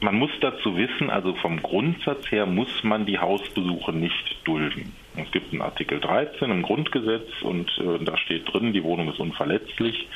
man 0.01 0.15
muss 0.15 0.31
dazu 0.41 0.77
wissen, 0.77 1.11
also 1.11 1.35
vom 1.35 1.63
Grundsatz 1.63 2.31
her 2.31 2.47
muss 2.47 2.83
man 2.83 3.05
die 3.05 3.19
Hausbesuche 3.19 3.93
nicht 3.93 4.37
dulden. 4.45 4.95
Es 5.17 5.31
gibt 5.31 5.53
einen 5.53 5.63
Artikel 5.63 6.01
13 6.01 6.51
im 6.51 6.63
Grundgesetz 6.63 7.29
und 7.43 7.71
äh, 7.79 8.03
da 8.03 8.17
steht 8.17 8.51
drin, 8.53 8.73
die 8.73 8.83
Wohnung 8.83 9.11
ist 9.11 9.21
unverletzlich 9.21 10.09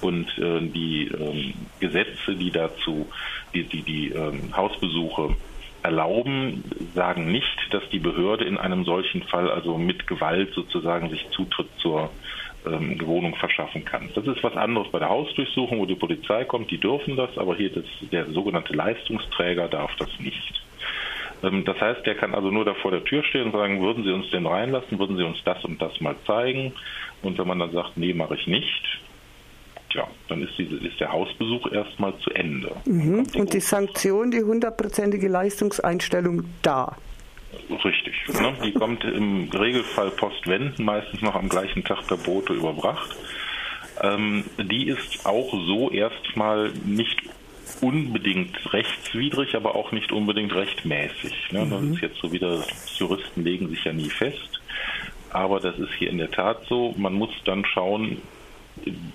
und 0.00 0.26
äh, 0.38 0.60
die 0.60 1.08
äh, 1.08 1.54
Gesetze, 1.80 2.34
die 2.34 2.50
dazu 2.50 3.06
die, 3.54 3.64
die, 3.64 3.82
die 3.82 4.08
ähm, 4.10 4.56
Hausbesuche 4.56 5.36
erlauben, 5.82 6.64
sagen 6.94 7.30
nicht, 7.30 7.58
dass 7.70 7.88
die 7.90 7.98
Behörde 7.98 8.44
in 8.44 8.58
einem 8.58 8.84
solchen 8.84 9.22
Fall 9.24 9.50
also 9.50 9.78
mit 9.78 10.06
Gewalt 10.06 10.52
sozusagen 10.54 11.10
sich 11.10 11.28
Zutritt 11.30 11.68
zur 11.78 12.10
ähm, 12.66 13.00
Wohnung 13.04 13.34
verschaffen 13.36 13.84
kann. 13.84 14.10
Das 14.14 14.26
ist 14.26 14.42
was 14.42 14.56
anderes 14.56 14.90
bei 14.90 14.98
der 14.98 15.08
Hausdurchsuchung, 15.08 15.78
wo 15.78 15.86
die 15.86 15.94
Polizei 15.94 16.44
kommt, 16.44 16.70
die 16.70 16.78
dürfen 16.78 17.16
das, 17.16 17.36
aber 17.38 17.56
hier 17.56 17.70
das, 17.70 17.84
der 18.10 18.26
sogenannte 18.32 18.72
Leistungsträger 18.74 19.68
darf 19.68 19.94
das 19.96 20.10
nicht. 20.18 20.62
Ähm, 21.42 21.64
das 21.64 21.80
heißt, 21.80 22.04
der 22.06 22.16
kann 22.16 22.34
also 22.34 22.50
nur 22.50 22.64
da 22.64 22.74
vor 22.74 22.90
der 22.90 23.04
Tür 23.04 23.22
stehen 23.24 23.46
und 23.46 23.52
sagen, 23.52 23.80
würden 23.80 24.04
Sie 24.04 24.12
uns 24.12 24.28
denn 24.30 24.46
reinlassen, 24.46 24.98
würden 24.98 25.16
Sie 25.16 25.24
uns 25.24 25.42
das 25.44 25.64
und 25.64 25.80
das 25.80 26.00
mal 26.00 26.16
zeigen? 26.26 26.74
Und 27.22 27.38
wenn 27.38 27.46
man 27.46 27.58
dann 27.58 27.72
sagt, 27.72 27.96
nee, 27.96 28.14
mache 28.14 28.34
ich 28.34 28.46
nicht, 28.46 29.00
Tja, 29.90 30.06
dann 30.28 30.42
ist, 30.42 30.52
diese, 30.58 30.76
ist 30.76 31.00
der 31.00 31.10
Hausbesuch 31.10 31.72
erstmal 31.72 32.16
zu 32.18 32.30
Ende. 32.30 32.70
Mhm. 32.84 33.26
Und 33.34 33.54
die 33.54 33.60
Sanktion, 33.60 34.30
die 34.30 34.42
hundertprozentige 34.42 35.28
Leistungseinstellung 35.28 36.44
da. 36.62 36.96
Richtig. 37.84 38.14
Ne? 38.28 38.54
Die 38.62 38.72
kommt 38.72 39.04
im 39.04 39.48
Regelfall 39.50 40.10
postwenden, 40.10 40.84
meistens 40.84 41.22
noch 41.22 41.34
am 41.34 41.48
gleichen 41.48 41.82
Tag 41.84 42.06
per 42.06 42.18
Bote 42.18 42.52
überbracht. 42.52 43.16
Ähm, 44.02 44.44
die 44.58 44.88
ist 44.88 45.24
auch 45.24 45.50
so 45.52 45.90
erstmal 45.90 46.70
nicht 46.84 47.22
unbedingt 47.80 48.72
rechtswidrig, 48.72 49.54
aber 49.54 49.74
auch 49.74 49.92
nicht 49.92 50.12
unbedingt 50.12 50.54
rechtmäßig. 50.54 51.52
Ne? 51.52 51.64
Mhm. 51.64 51.70
Das 51.70 51.82
ist 51.82 52.00
jetzt 52.02 52.18
so 52.20 52.32
wieder, 52.32 52.62
Juristen 52.96 53.44
legen 53.44 53.68
sich 53.68 53.84
ja 53.84 53.92
nie 53.92 54.10
fest. 54.10 54.60
Aber 55.30 55.60
das 55.60 55.78
ist 55.78 55.92
hier 55.98 56.10
in 56.10 56.18
der 56.18 56.30
Tat 56.30 56.64
so. 56.68 56.94
Man 56.96 57.14
muss 57.14 57.30
dann 57.44 57.64
schauen, 57.64 58.18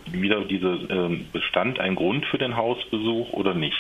wieder 0.06 0.46
dieser 0.46 0.74
äh, 0.90 1.20
Bestand 1.32 1.80
ein 1.80 1.96
Grund 1.96 2.26
für 2.26 2.38
den 2.38 2.56
Hausbesuch 2.56 3.34
oder 3.34 3.54
nicht. 3.54 3.76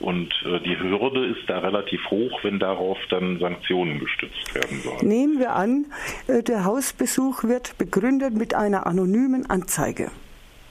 Und 0.00 0.32
äh, 0.44 0.60
die 0.60 0.78
Hürde 0.78 1.24
ist 1.26 1.48
da 1.48 1.60
relativ 1.60 2.00
hoch, 2.10 2.40
wenn 2.42 2.58
darauf 2.58 2.98
dann 3.10 3.38
Sanktionen 3.38 4.00
gestützt 4.00 4.54
werden 4.54 4.80
sollen. 4.82 5.06
Nehmen 5.06 5.38
wir 5.38 5.54
an, 5.54 5.86
äh, 6.26 6.42
der 6.42 6.64
Hausbesuch 6.64 7.44
wird 7.44 7.78
begründet 7.78 8.34
mit 8.34 8.54
einer 8.54 8.86
anonymen 8.86 9.48
Anzeige. 9.48 10.10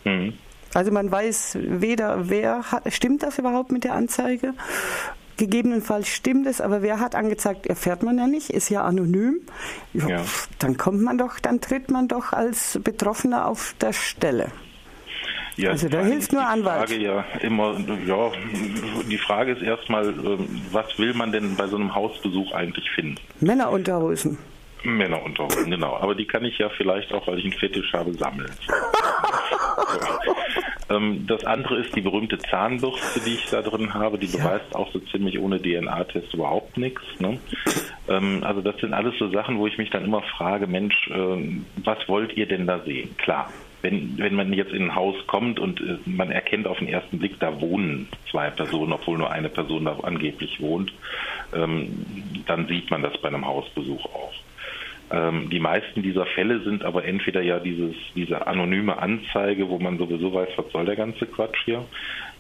Mhm. 0.04 0.34
Also 0.74 0.92
man 0.92 1.12
weiß 1.12 1.58
weder, 1.62 2.30
wer 2.30 2.72
hat, 2.72 2.92
stimmt 2.92 3.24
das 3.24 3.38
überhaupt 3.40 3.72
mit 3.72 3.84
der 3.84 3.94
Anzeige? 3.94 4.54
Gegebenenfalls 5.44 6.08
stimmt 6.08 6.48
es, 6.48 6.62
aber 6.62 6.82
wer 6.82 7.02
hat 7.02 7.16
angezeigt, 7.16 7.68
erfährt 7.68 8.02
man 8.02 8.18
ja 8.18 8.28
nicht, 8.28 8.50
ist 8.50 8.70
ja 8.70 8.86
anonym. 8.86 9.42
Ja, 9.94 10.08
ja. 10.08 10.22
Dann 10.60 10.78
kommt 10.78 11.02
man 11.02 11.18
doch, 11.18 11.38
dann 11.38 11.60
tritt 11.60 11.92
man 11.92 12.08
doch 12.08 12.32
als 12.32 12.80
Betroffener 12.82 13.46
auf 13.46 13.76
der 13.82 13.92
Stelle. 13.92 14.48
Ja, 15.58 15.72
also 15.72 15.90
da 15.90 16.02
hilft 16.02 16.32
nur 16.32 16.48
Anwalt. 16.48 16.88
Frage 16.88 16.98
ja 16.98 17.26
immer, 17.42 17.78
ja, 18.08 18.32
die 19.10 19.18
Frage 19.18 19.52
ist 19.52 19.62
erstmal, 19.62 20.08
ähm, 20.08 20.62
was 20.72 20.98
will 20.98 21.14
man 21.14 21.34
denn 21.34 21.58
bei 21.58 21.68
so 21.68 21.76
einem 21.76 21.94
Hausbesuch 21.94 22.54
eigentlich 22.54 22.90
finden? 22.92 23.18
Männerunterhosen. 23.42 24.38
Männerunterhosen, 24.84 25.70
genau. 25.70 25.98
Aber 25.98 26.16
die 26.16 26.26
kann 26.26 26.46
ich 26.46 26.58
ja 26.58 26.70
vielleicht 26.70 27.14
auch, 27.14 27.28
weil 27.28 27.40
ich 27.40 27.44
einen 27.44 27.54
Fetisch 27.54 27.92
habe, 27.92 28.14
sammeln. 28.14 28.52
Ähm, 30.90 31.26
das 31.28 31.46
andere 31.46 31.78
ist 31.78 31.96
die 31.96 32.02
berühmte 32.02 32.38
Zahnbürste, 32.38 33.22
die 33.22 33.36
ich 33.36 33.50
da 33.50 33.62
drin 33.62 33.94
habe. 33.94 34.18
Die 34.18 34.28
beweist 34.28 34.76
auch 34.76 34.92
so 34.92 35.00
ziemlich 35.00 35.40
ohne 35.40 35.58
DNA-Test 35.62 36.34
überhaupt 36.34 36.78
nichts. 36.78 37.02
Ne? 37.20 37.40
Ähm, 38.10 38.44
also 38.44 38.60
das 38.60 38.76
sind 38.82 38.94
alles 38.94 39.18
so 39.18 39.30
Sachen, 39.30 39.60
wo 39.60 39.66
ich 39.66 39.78
mich 39.78 39.92
dann 39.92 40.04
immer 40.04 40.22
frage, 40.24 40.68
Mensch, 40.68 41.10
was 41.10 42.10
wollt 42.10 42.36
ihr 42.36 42.48
denn 42.48 42.68
da 42.68 42.82
sehen? 42.82 43.16
Klar, 43.16 43.50
wenn, 43.84 44.18
wenn 44.18 44.34
man 44.34 44.54
jetzt 44.54 44.72
in 44.72 44.84
ein 44.84 44.96
Haus 44.96 45.16
kommt 45.28 45.60
und 45.60 45.82
äh, 45.82 45.98
man 46.06 46.32
erkennt 46.32 46.68
auf 46.68 46.80
den 46.80 46.88
ersten 46.88 47.20
Blick, 47.20 47.40
da 47.40 47.60
wohnen 47.62 48.08
zwei 48.32 48.50
Personen, 48.50 48.94
obwohl 48.94 49.18
nur 49.18 49.30
eine 49.30 49.50
Person 49.50 49.86
da 49.86 49.98
angeblich 50.02 50.60
wohnt, 50.62 50.92
ähm, 51.54 52.06
dann 52.48 52.66
sieht 52.68 52.90
man 52.90 53.04
das 53.04 53.16
bei 53.22 53.28
einem 53.28 53.46
Hausbesuch 53.46 54.06
auch. 54.06 54.34
Ähm, 55.12 55.50
die 55.50 55.60
meisten 55.60 56.02
dieser 56.02 56.26
Fälle 56.26 56.62
sind 56.62 56.84
aber 56.84 57.06
entweder 57.06 57.42
ja 57.42 57.60
dieses, 57.60 57.96
diese 58.16 58.48
anonyme 58.48 58.98
Anzeige, 58.98 59.70
wo 59.70 59.80
man 59.80 59.98
sowieso 59.98 60.34
weiß, 60.34 60.50
was 60.56 60.72
soll 60.72 60.86
der 60.86 60.96
ganze 60.96 61.26
Quatsch 61.26 61.58
hier. 61.66 61.86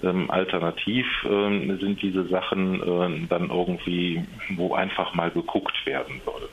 Ähm, 0.01 0.29
alternativ 0.31 1.05
ähm, 1.29 1.77
sind 1.79 2.01
diese 2.01 2.25
Sachen 2.27 2.81
äh, 2.81 3.27
dann 3.27 3.49
irgendwie, 3.49 4.23
wo 4.55 4.73
einfach 4.73 5.13
mal 5.13 5.31
geguckt 5.31 5.85
werden 5.85 6.21
soll. 6.25 6.49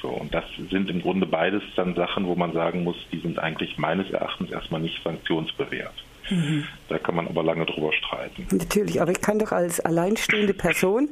So, 0.00 0.08
und 0.08 0.34
das 0.34 0.44
sind 0.70 0.90
im 0.90 1.00
Grunde 1.00 1.26
beides 1.26 1.62
dann 1.76 1.94
Sachen, 1.94 2.26
wo 2.26 2.34
man 2.34 2.52
sagen 2.52 2.84
muss, 2.84 2.96
die 3.10 3.20
sind 3.20 3.38
eigentlich 3.38 3.78
meines 3.78 4.10
Erachtens 4.10 4.50
erstmal 4.50 4.82
nicht 4.82 5.02
sanktionsbewehrt. 5.02 5.94
Mhm. 6.30 6.64
Da 6.88 6.98
kann 6.98 7.16
man 7.16 7.28
aber 7.28 7.42
lange 7.42 7.66
drüber 7.66 7.92
streiten. 7.92 8.46
Natürlich, 8.50 9.00
aber 9.00 9.12
ich 9.12 9.20
kann 9.20 9.38
doch 9.38 9.52
als 9.52 9.80
alleinstehende 9.80 10.54
Person 10.54 11.08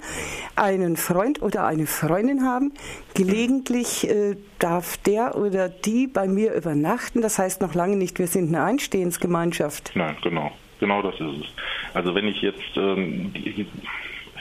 einen 0.56 0.96
Freund 0.96 1.42
oder 1.42 1.66
eine 1.66 1.86
Freundin 1.86 2.44
haben. 2.44 2.72
Gelegentlich 3.14 4.08
äh, 4.08 4.36
darf 4.58 4.96
der 4.98 5.36
oder 5.36 5.68
die 5.68 6.06
bei 6.06 6.26
mir 6.28 6.54
übernachten. 6.54 7.20
Das 7.20 7.38
heißt 7.38 7.60
noch 7.60 7.74
lange 7.74 7.96
nicht, 7.96 8.18
wir 8.18 8.26
sind 8.26 8.48
eine 8.48 8.64
Einstehensgemeinschaft. 8.64 9.92
Nein, 9.94 10.16
genau. 10.22 10.52
Genau 10.80 11.00
das 11.00 11.14
ist 11.14 11.44
es. 11.44 11.46
Also 11.94 12.14
wenn 12.14 12.26
ich 12.26 12.42
jetzt 12.42 12.76
ähm, 12.76 13.32
die, 13.34 13.66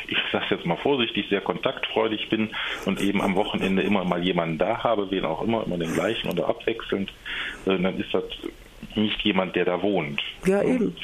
ich 0.07 0.17
sage 0.32 0.45
jetzt 0.49 0.65
mal 0.65 0.78
vorsichtig, 0.78 1.28
sehr 1.30 1.41
kontaktfreudig 1.41 2.30
bin 2.30 2.49
und 2.86 2.99
eben 2.99 3.22
am 3.22 3.36
Wochenende 3.36 3.82
immer 3.82 4.03
mal 4.03 4.24
jemanden 4.24 4.57
da 4.57 4.84
habe, 4.84 5.09
wen 5.11 5.24
auch 5.24 5.41
immer, 5.41 5.63
immer 5.65 5.78
den 5.78 5.93
gleichen 5.93 6.30
oder 6.30 6.49
abwechselnd, 6.49 7.11
äh, 7.65 7.78
dann 7.78 7.99
ist 7.99 8.13
das 8.13 8.24
nicht 8.95 9.21
jemand, 9.21 9.55
der 9.55 9.65
da 9.65 9.82
wohnt. 9.82 10.21
Ja, 10.45 10.61
eben. 10.63 10.95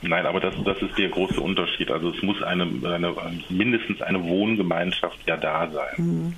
Nein, 0.00 0.26
aber 0.26 0.40
das, 0.40 0.54
das 0.64 0.80
ist 0.80 0.96
der 0.96 1.08
große 1.08 1.40
Unterschied. 1.40 1.90
Also 1.90 2.10
es 2.10 2.22
muss 2.22 2.42
eine, 2.42 2.64
eine 2.84 3.14
mindestens 3.48 4.00
eine 4.00 4.22
Wohngemeinschaft 4.24 5.18
ja 5.26 5.36
da 5.36 5.68
sein. 5.70 5.94
Mhm. 5.96 6.34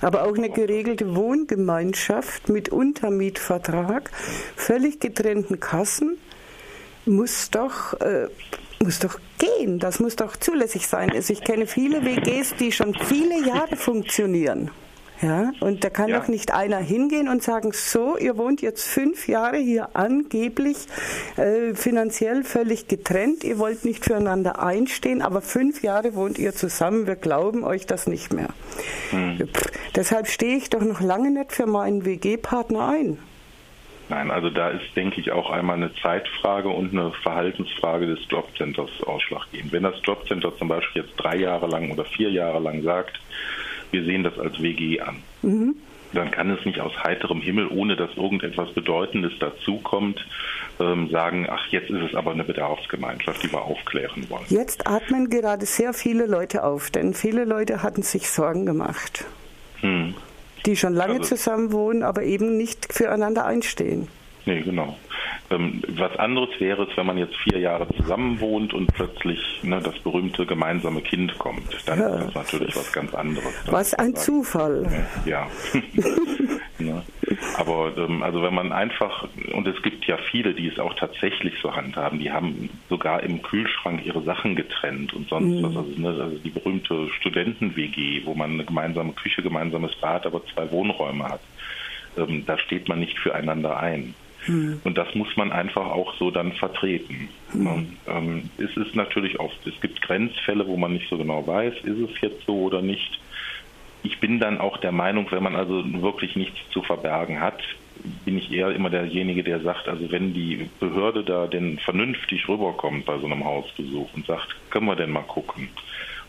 Aber 0.00 0.22
auch 0.24 0.36
eine 0.36 0.50
geregelte 0.50 1.14
Wohngemeinschaft 1.14 2.48
mit 2.48 2.68
Untermietvertrag, 2.68 4.10
völlig 4.56 5.00
getrennten 5.00 5.58
Kassen, 5.58 6.16
muss 7.04 7.50
doch 7.50 7.94
äh, 8.00 8.28
muss 8.82 8.98
doch 8.98 9.18
gehen. 9.38 9.78
Das 9.78 9.98
muss 9.98 10.16
doch 10.16 10.36
zulässig 10.36 10.86
sein. 10.86 11.10
Also 11.10 11.32
ich 11.32 11.42
kenne 11.42 11.66
viele 11.66 12.04
WGs, 12.04 12.56
die 12.56 12.72
schon 12.72 12.94
viele 12.94 13.46
Jahre 13.46 13.76
funktionieren. 13.76 14.70
Ja, 15.22 15.52
und 15.60 15.84
da 15.84 15.90
kann 15.90 16.08
ja. 16.08 16.18
doch 16.18 16.28
nicht 16.28 16.52
einer 16.52 16.78
hingehen 16.78 17.28
und 17.28 17.42
sagen, 17.42 17.70
so, 17.72 18.18
ihr 18.18 18.36
wohnt 18.36 18.62
jetzt 18.62 18.86
fünf 18.86 19.28
Jahre 19.28 19.56
hier 19.56 19.90
angeblich 19.94 20.76
äh, 21.36 21.74
finanziell 21.74 22.42
völlig 22.42 22.88
getrennt, 22.88 23.44
ihr 23.44 23.58
wollt 23.58 23.84
nicht 23.84 24.04
füreinander 24.04 24.62
einstehen, 24.62 25.22
aber 25.22 25.40
fünf 25.40 25.82
Jahre 25.82 26.14
wohnt 26.14 26.38
ihr 26.38 26.52
zusammen, 26.52 27.06
wir 27.06 27.16
glauben 27.16 27.64
euch 27.64 27.86
das 27.86 28.06
nicht 28.06 28.32
mehr. 28.32 28.48
Hm. 29.10 29.48
Pff, 29.48 29.70
deshalb 29.94 30.26
stehe 30.26 30.56
ich 30.56 30.68
doch 30.68 30.82
noch 30.82 31.00
lange 31.00 31.30
nicht 31.30 31.52
für 31.52 31.66
meinen 31.66 32.04
WG-Partner 32.04 32.88
ein. 32.88 33.18
Nein, 34.08 34.30
also 34.30 34.50
da 34.50 34.68
ist, 34.68 34.94
denke 34.96 35.20
ich, 35.20 35.32
auch 35.32 35.50
einmal 35.50 35.76
eine 35.76 35.94
Zeitfrage 35.94 36.68
und 36.68 36.92
eine 36.92 37.12
Verhaltensfrage 37.22 38.06
des 38.06 38.18
Jobcenters 38.28 39.02
ausschlaggebend. 39.06 39.72
Wenn 39.72 39.84
das 39.84 39.94
Jobcenter 40.04 40.54
zum 40.58 40.68
Beispiel 40.68 41.02
jetzt 41.02 41.16
drei 41.16 41.36
Jahre 41.36 41.66
lang 41.68 41.90
oder 41.90 42.04
vier 42.04 42.30
Jahre 42.30 42.58
lang 42.58 42.82
sagt, 42.82 43.18
wir 43.90 44.04
sehen 44.04 44.22
das 44.22 44.38
als 44.38 44.60
WG 44.60 45.00
an, 45.00 45.16
mhm. 45.42 45.76
dann 46.12 46.30
kann 46.30 46.50
es 46.50 46.64
nicht 46.64 46.80
aus 46.80 46.92
heiterem 47.02 47.40
Himmel, 47.40 47.68
ohne 47.68 47.96
dass 47.96 48.16
irgendetwas 48.16 48.72
Bedeutendes 48.72 49.32
dazukommt, 49.38 50.24
ähm, 50.80 51.08
sagen, 51.10 51.46
ach, 51.48 51.66
jetzt 51.68 51.90
ist 51.90 52.02
es 52.10 52.14
aber 52.14 52.32
eine 52.32 52.44
Bedarfsgemeinschaft, 52.44 53.42
die 53.42 53.52
wir 53.52 53.62
aufklären 53.62 54.28
wollen. 54.28 54.44
Jetzt 54.48 54.86
atmen 54.86 55.30
gerade 55.30 55.66
sehr 55.66 55.92
viele 55.92 56.26
Leute 56.26 56.64
auf, 56.64 56.90
denn 56.90 57.14
viele 57.14 57.44
Leute 57.44 57.82
hatten 57.82 58.02
sich 58.02 58.30
Sorgen 58.30 58.66
gemacht. 58.66 59.24
Hm. 59.80 60.14
Die 60.66 60.76
schon 60.76 60.94
lange 60.94 61.18
also, 61.18 61.36
zusammen 61.36 61.72
wohnen, 61.72 62.02
aber 62.02 62.22
eben 62.22 62.56
nicht 62.56 62.92
füreinander 62.92 63.44
einstehen. 63.44 64.08
Nee, 64.46 64.60
genau. 64.60 64.96
Ähm, 65.50 65.82
was 65.88 66.16
anderes 66.18 66.48
wäre 66.58 66.84
es, 66.84 66.96
wenn 66.96 67.06
man 67.06 67.18
jetzt 67.18 67.36
vier 67.36 67.58
Jahre 67.58 67.86
zusammen 67.96 68.40
wohnt 68.40 68.74
und 68.74 68.92
plötzlich 68.92 69.38
ne, 69.62 69.80
das 69.82 69.98
berühmte 69.98 70.46
gemeinsame 70.46 71.00
Kind 71.00 71.38
kommt. 71.38 71.76
Dann 71.86 71.98
ja. 71.98 72.08
ist 72.16 72.26
das 72.26 72.34
natürlich 72.34 72.76
was 72.76 72.92
ganz 72.92 73.14
anderes. 73.14 73.52
Was 73.66 73.94
ein. 73.94 74.14
Zufall. 74.14 74.86
Ja. 75.26 75.48
ne? 76.78 77.02
Aber 77.58 77.92
ähm, 77.96 78.22
also 78.22 78.42
wenn 78.42 78.54
man 78.54 78.72
einfach, 78.72 79.26
und 79.52 79.66
es 79.66 79.80
gibt 79.82 80.06
ja 80.06 80.16
viele, 80.30 80.54
die 80.54 80.68
es 80.68 80.78
auch 80.78 80.94
tatsächlich 80.94 81.54
so 81.62 81.74
handhaben, 81.74 82.18
die 82.18 82.30
haben 82.30 82.70
sogar 82.88 83.22
im 83.22 83.42
Kühlschrank 83.42 84.04
ihre 84.04 84.22
Sachen 84.22 84.56
getrennt 84.56 85.12
und 85.14 85.28
sonst 85.28 85.56
mhm. 85.56 85.62
was. 85.62 85.76
Also, 85.76 85.90
ne, 85.96 86.08
also 86.08 86.38
die 86.38 86.50
berühmte 86.50 87.08
Studenten-WG, 87.10 88.22
wo 88.24 88.34
man 88.34 88.52
eine 88.52 88.64
gemeinsame 88.64 89.12
Küche, 89.12 89.42
gemeinsames 89.42 89.94
Bad, 89.96 90.26
aber 90.26 90.42
zwei 90.54 90.70
Wohnräume 90.70 91.24
hat. 91.24 91.40
Ähm, 92.16 92.44
da 92.46 92.58
steht 92.58 92.88
man 92.88 93.00
nicht 93.00 93.18
füreinander 93.18 93.78
ein. 93.78 94.14
Mhm. 94.46 94.80
Und 94.84 94.98
das 94.98 95.14
muss 95.14 95.36
man 95.36 95.52
einfach 95.52 95.86
auch 95.86 96.14
so 96.18 96.30
dann 96.30 96.52
vertreten. 96.52 97.28
Mhm. 97.52 97.96
Ähm, 98.06 98.50
es 98.58 98.76
ist 98.76 98.94
natürlich 98.94 99.40
oft, 99.40 99.66
es 99.66 99.80
gibt 99.80 100.02
Grenzfälle, 100.02 100.66
wo 100.66 100.76
man 100.76 100.92
nicht 100.92 101.08
so 101.08 101.16
genau 101.16 101.46
weiß, 101.46 101.74
ist 101.82 102.10
es 102.10 102.20
jetzt 102.20 102.46
so 102.46 102.62
oder 102.62 102.82
nicht. 102.82 103.20
Ich 104.02 104.20
bin 104.20 104.38
dann 104.38 104.58
auch 104.58 104.76
der 104.78 104.92
Meinung, 104.92 105.26
wenn 105.30 105.42
man 105.42 105.56
also 105.56 105.82
wirklich 106.02 106.36
nichts 106.36 106.58
zu 106.70 106.82
verbergen 106.82 107.40
hat, 107.40 107.62
bin 108.24 108.36
ich 108.36 108.52
eher 108.52 108.70
immer 108.70 108.90
derjenige, 108.90 109.42
der 109.42 109.60
sagt, 109.60 109.88
also 109.88 110.10
wenn 110.10 110.34
die 110.34 110.68
Behörde 110.78 111.24
da 111.24 111.46
denn 111.46 111.78
vernünftig 111.78 112.46
rüberkommt 112.48 113.06
bei 113.06 113.18
so 113.18 113.24
einem 113.24 113.44
Hausbesuch 113.44 114.12
und 114.14 114.26
sagt, 114.26 114.54
können 114.70 114.86
wir 114.86 114.96
denn 114.96 115.10
mal 115.10 115.22
gucken? 115.22 115.68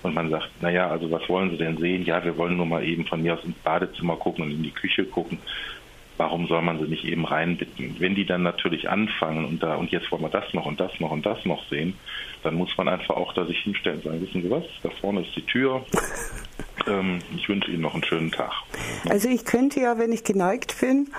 Und 0.03 0.13
man 0.13 0.29
sagt, 0.29 0.49
naja, 0.61 0.89
also 0.89 1.09
was 1.09 1.27
wollen 1.27 1.49
Sie 1.49 1.57
denn 1.57 1.77
sehen? 1.77 2.05
Ja, 2.05 2.23
wir 2.23 2.37
wollen 2.37 2.55
nur 2.55 2.67
mal 2.67 2.83
eben 2.83 3.05
von 3.05 3.23
mir 3.23 3.33
aus 3.33 3.43
ins 3.43 3.57
Badezimmer 3.57 4.15
gucken 4.15 4.45
und 4.45 4.51
in 4.51 4.63
die 4.63 4.71
Küche 4.71 5.03
gucken 5.03 5.39
warum 6.17 6.47
soll 6.47 6.61
man 6.61 6.79
sie 6.79 6.87
nicht 6.87 7.05
eben 7.05 7.25
reinbitten? 7.25 7.95
Wenn 7.99 8.15
die 8.15 8.25
dann 8.25 8.43
natürlich 8.43 8.89
anfangen 8.89 9.45
und 9.45 9.63
da 9.63 9.75
und 9.75 9.91
jetzt 9.91 10.11
wollen 10.11 10.23
wir 10.23 10.29
das 10.29 10.53
noch 10.53 10.65
und 10.65 10.79
das 10.79 10.99
noch 10.99 11.11
und 11.11 11.25
das 11.25 11.45
noch 11.45 11.67
sehen, 11.69 11.95
dann 12.43 12.55
muss 12.55 12.75
man 12.77 12.87
einfach 12.87 13.15
auch 13.15 13.33
da 13.33 13.45
sich 13.45 13.59
hinstellen 13.59 13.97
und 13.97 14.03
sagen, 14.05 14.21
wissen 14.21 14.41
Sie 14.41 14.49
was, 14.49 14.63
da 14.83 14.89
vorne 15.01 15.21
ist 15.21 15.35
die 15.35 15.45
Tür. 15.45 15.85
Ähm, 16.87 17.19
ich 17.35 17.49
wünsche 17.49 17.71
Ihnen 17.71 17.81
noch 17.81 17.93
einen 17.93 18.03
schönen 18.03 18.31
Tag. 18.31 18.51
Also 19.09 19.27
ich 19.29 19.45
könnte 19.45 19.79
ja, 19.79 19.97
wenn 19.97 20.11
ich 20.11 20.23
geneigt 20.23 20.79
bin, 20.81 21.09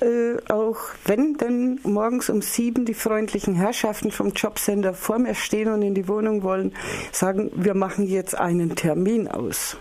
äh, 0.00 0.36
auch 0.52 0.76
wenn 1.06 1.36
dann 1.38 1.80
morgens 1.84 2.28
um 2.28 2.42
sieben 2.42 2.84
die 2.84 2.92
freundlichen 2.92 3.54
Herrschaften 3.54 4.10
vom 4.10 4.32
Jobcenter 4.32 4.92
vor 4.92 5.18
mir 5.18 5.34
stehen 5.34 5.72
und 5.72 5.80
in 5.80 5.94
die 5.94 6.08
Wohnung 6.08 6.42
wollen, 6.42 6.74
sagen, 7.12 7.50
wir 7.54 7.74
machen 7.74 8.06
jetzt 8.06 8.38
einen 8.38 8.74
Termin 8.74 9.28
aus. 9.28 9.78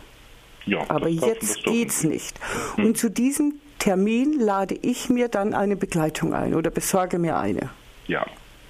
Ja, 0.66 0.80
Aber 0.90 1.10
jetzt 1.10 1.64
geht's 1.64 2.04
nicht. 2.04 2.40
Hm. 2.76 2.86
Und 2.86 2.98
zu 2.98 3.10
diesem 3.10 3.60
Termin 3.80 4.40
lade 4.40 4.76
ich 4.82 5.10
mir 5.10 5.28
dann 5.28 5.54
eine 5.54 5.76
Begleitung 5.76 6.34
ein 6.34 6.56
oder 6.56 6.72
besorge 6.72 7.20
mir 7.20 7.38
eine. 7.38 7.70
Ja, 8.08 8.26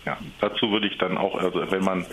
ja. 0.05 0.17
Dazu 0.39 0.71
würde 0.71 0.87
ich 0.87 0.97
dann 0.97 1.17
auch, 1.17 1.35
also 1.35 1.71
wenn 1.71 1.83
man 1.83 2.05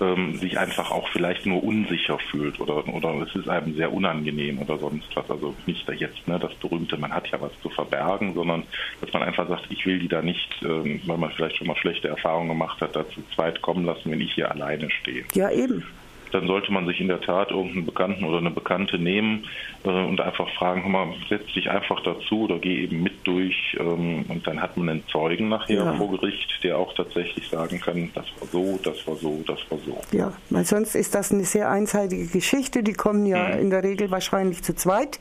ähm, 0.00 0.36
sich 0.36 0.58
einfach 0.58 0.90
auch 0.90 1.08
vielleicht 1.08 1.46
nur 1.46 1.64
unsicher 1.64 2.18
fühlt 2.30 2.60
oder, 2.60 2.86
oder 2.88 3.14
es 3.22 3.34
ist 3.34 3.48
einem 3.48 3.74
sehr 3.74 3.92
unangenehm 3.92 4.58
oder 4.58 4.78
sonst 4.78 5.08
was, 5.14 5.30
also 5.30 5.54
nicht 5.66 5.88
da 5.88 5.92
jetzt 5.92 6.28
ne, 6.28 6.38
das 6.38 6.54
berühmte, 6.54 6.98
man 6.98 7.12
hat 7.12 7.28
ja 7.28 7.40
was 7.40 7.52
zu 7.62 7.70
verbergen, 7.70 8.34
sondern 8.34 8.64
dass 9.00 9.12
man 9.12 9.22
einfach 9.22 9.48
sagt, 9.48 9.66
ich 9.70 9.86
will 9.86 9.98
die 9.98 10.08
da 10.08 10.20
nicht, 10.20 10.50
ähm, 10.62 11.00
weil 11.06 11.18
man 11.18 11.30
vielleicht 11.32 11.56
schon 11.56 11.66
mal 11.66 11.76
schlechte 11.76 12.08
Erfahrungen 12.08 12.48
gemacht 12.48 12.80
hat, 12.80 12.94
da 12.94 13.08
zu 13.08 13.22
zweit 13.34 13.62
kommen 13.62 13.84
lassen, 13.86 14.10
wenn 14.10 14.20
ich 14.20 14.34
hier 14.34 14.50
alleine 14.50 14.90
stehe. 14.90 15.24
Ja, 15.34 15.50
eben 15.50 15.84
dann 16.32 16.46
sollte 16.46 16.72
man 16.72 16.86
sich 16.86 17.00
in 17.00 17.08
der 17.08 17.20
Tat 17.20 17.50
irgendeinen 17.50 17.86
Bekannten 17.86 18.24
oder 18.24 18.38
eine 18.38 18.50
Bekannte 18.50 18.98
nehmen 18.98 19.46
äh, 19.84 19.88
und 19.88 20.20
einfach 20.20 20.48
fragen, 20.54 20.82
hör 20.82 20.90
mal, 20.90 21.14
setz 21.28 21.52
dich 21.52 21.70
einfach 21.70 22.02
dazu 22.02 22.42
oder 22.42 22.58
geh 22.58 22.84
eben 22.84 23.02
mit 23.02 23.26
durch 23.26 23.76
ähm, 23.78 24.24
und 24.28 24.46
dann 24.46 24.60
hat 24.60 24.76
man 24.76 24.88
einen 24.88 25.06
Zeugen 25.08 25.48
nachher 25.48 25.84
ja. 25.84 25.92
vor 25.94 26.10
Gericht, 26.12 26.62
der 26.62 26.78
auch 26.78 26.94
tatsächlich 26.94 27.48
sagen 27.48 27.80
kann, 27.80 28.10
das 28.14 28.26
war 28.38 28.48
so, 28.48 28.78
das 28.82 29.06
war 29.06 29.16
so, 29.16 29.42
das 29.46 29.58
war 29.68 29.78
so. 29.78 30.00
Ja, 30.16 30.32
weil 30.50 30.64
sonst 30.64 30.94
ist 30.94 31.14
das 31.14 31.32
eine 31.32 31.44
sehr 31.44 31.70
einseitige 31.70 32.26
Geschichte, 32.26 32.82
die 32.82 32.94
kommen 32.94 33.26
ja 33.26 33.48
mhm. 33.48 33.60
in 33.60 33.70
der 33.70 33.82
Regel 33.82 34.10
wahrscheinlich 34.10 34.62
zu 34.62 34.74
zweit. 34.74 35.20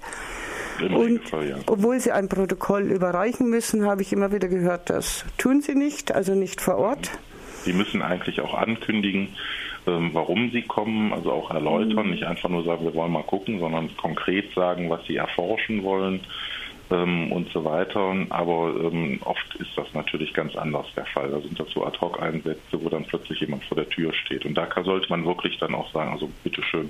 und 0.80 1.28
Fall, 1.28 1.50
ja. 1.50 1.56
obwohl 1.66 2.00
sie 2.00 2.12
ein 2.12 2.30
Protokoll 2.30 2.84
überreichen 2.92 3.50
müssen, 3.50 3.86
habe 3.86 4.02
ich 4.02 4.14
immer 4.14 4.32
wieder 4.32 4.48
gehört, 4.48 4.90
das 4.90 5.26
tun 5.38 5.62
sie 5.62 5.76
nicht, 5.76 6.14
also 6.14 6.36
nicht 6.36 6.62
vor 6.62 6.78
Ort. 6.78 7.12
Sie 7.66 7.74
müssen 7.74 8.02
eigentlich 8.02 8.40
auch 8.42 8.54
ankündigen, 8.54 9.30
warum 9.86 10.52
sie 10.52 10.62
kommen, 10.62 11.14
also 11.14 11.32
auch 11.32 11.52
erläutern, 11.52 12.08
mhm. 12.08 12.12
nicht 12.12 12.24
einfach 12.24 12.50
nur 12.50 12.64
sagen, 12.64 12.84
wir 12.86 12.94
wollen 12.94 13.12
mal 13.12 13.24
gucken, 13.24 13.60
sondern 13.60 13.96
konkret 13.98 14.54
sagen, 14.54 14.90
was 14.90 15.06
sie 15.06 15.16
erforschen 15.16 15.84
wollen 15.84 16.22
ähm, 16.92 17.32
und 17.32 17.50
so 17.52 17.64
weiter. 17.64 18.16
Aber 18.30 18.74
ähm, 18.84 19.20
oft 19.24 19.56
ist 19.56 19.72
das 19.76 19.94
natürlich 19.94 20.34
ganz 20.34 20.56
anders 20.56 20.88
der 20.96 21.06
Fall. 21.06 21.30
Da 21.30 21.40
sind 21.40 21.60
das 21.60 21.70
so 21.70 21.86
Ad-Hoc-Einsätze, 21.86 22.82
wo 22.84 22.90
dann 22.90 23.06
plötzlich 23.06 23.40
jemand 23.42 23.64
vor 23.66 23.78
der 23.78 23.90
Tür 23.90 24.14
steht. 24.14 24.46
Und 24.46 24.56
da 24.56 24.68
sollte 24.84 25.10
man 25.10 25.26
wirklich 25.26 25.58
dann 25.58 25.76
auch 25.76 25.92
sagen, 25.92 26.12
also 26.12 26.30
bitteschön, 26.44 26.90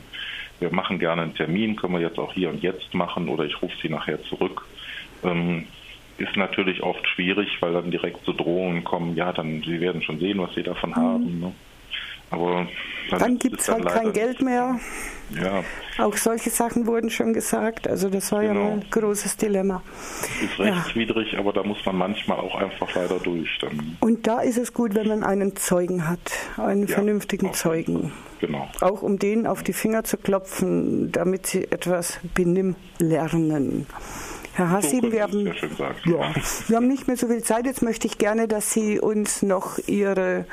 wir 0.60 0.74
machen 0.74 1.00
gerne 1.00 1.22
einen 1.22 1.36
Termin, 1.36 1.76
können 1.76 1.94
wir 1.94 2.02
jetzt 2.02 2.20
auch 2.20 2.34
hier 2.34 2.50
und 2.50 2.62
jetzt 2.62 2.94
machen 2.94 3.30
oder 3.30 3.46
ich 3.46 3.62
rufe 3.62 3.76
Sie 3.82 3.90
nachher 3.90 4.22
zurück. 4.24 4.66
Ähm, 5.24 5.68
ist 6.18 6.36
natürlich 6.36 6.84
oft 6.84 7.08
schwierig, 7.08 7.50
weil 7.62 7.74
dann 7.74 7.92
direkt 7.92 8.26
so 8.26 8.34
Drohungen 8.34 8.84
kommen, 8.84 9.16
ja, 9.16 9.32
dann 9.32 9.64
Sie 9.66 9.80
werden 9.80 10.02
schon 10.02 10.20
sehen, 10.20 10.40
was 10.40 10.54
Sie 10.54 10.64
davon 10.64 10.90
mhm. 10.92 10.96
haben. 10.96 11.40
Ne? 11.40 11.54
Aber 12.32 12.68
dann, 13.10 13.20
dann 13.20 13.40
gibt 13.40 13.60
es 13.60 13.70
halt 13.70 13.86
kein 13.88 14.14
Geld 14.14 14.42
mehr. 14.42 14.80
Ja. 15.32 15.64
Auch 15.98 16.16
solche 16.16 16.50
Sachen 16.50 16.88
wurden 16.88 17.10
schon 17.10 17.34
gesagt. 17.34 17.88
Also 17.88 18.10
das 18.10 18.32
war 18.32 18.42
genau. 18.42 18.68
ja 18.68 18.74
ein 18.74 18.86
großes 18.90 19.38
Dilemma. 19.38 19.84
Ist 20.44 20.60
rechtswidrig, 20.60 21.34
ja. 21.34 21.40
aber 21.40 21.54
da 21.54 21.64
muss 21.64 21.86
man 21.86 21.98
manchmal 21.98 22.40
auch 22.40 22.56
einfach 22.56 22.94
leider 22.96 23.20
durch. 23.20 23.58
Dann. 23.62 23.98
Und 24.00 24.28
da 24.28 24.42
ist 24.42 24.58
es 24.58 24.74
gut, 24.74 24.96
wenn 24.96 25.08
man 25.08 25.24
einen 25.24 25.56
Zeugen 25.56 26.08
hat, 26.08 26.20
einen 26.58 26.88
ja, 26.88 26.96
vernünftigen 26.96 27.54
Zeugen. 27.54 28.12
Genau. 28.40 28.70
Auch 28.82 29.02
um 29.02 29.20
denen 29.20 29.46
auf 29.46 29.64
die 29.64 29.74
Finger 29.74 30.04
zu 30.04 30.18
klopfen, 30.18 31.12
damit 31.12 31.48
sie 31.48 31.66
etwas 31.72 32.20
benimm 32.34 32.76
lernen. 33.00 33.86
Herr 34.60 34.72
Hassim, 34.72 35.02
so 35.04 35.12
wir, 35.14 35.24
haben, 35.24 35.46
ja, 35.46 36.34
wir 36.68 36.76
haben 36.76 36.88
nicht 36.90 37.08
mehr 37.08 37.16
so 37.16 37.28
viel 37.28 37.42
Zeit. 37.42 37.66
Jetzt 37.66 37.82
möchte 37.82 38.08
ich 38.08 38.18
gerne, 38.18 38.50
dass 38.50 38.74
Sie 38.74 39.00
uns 39.00 39.42
noch 39.42 39.80
Ihre 39.88 40.46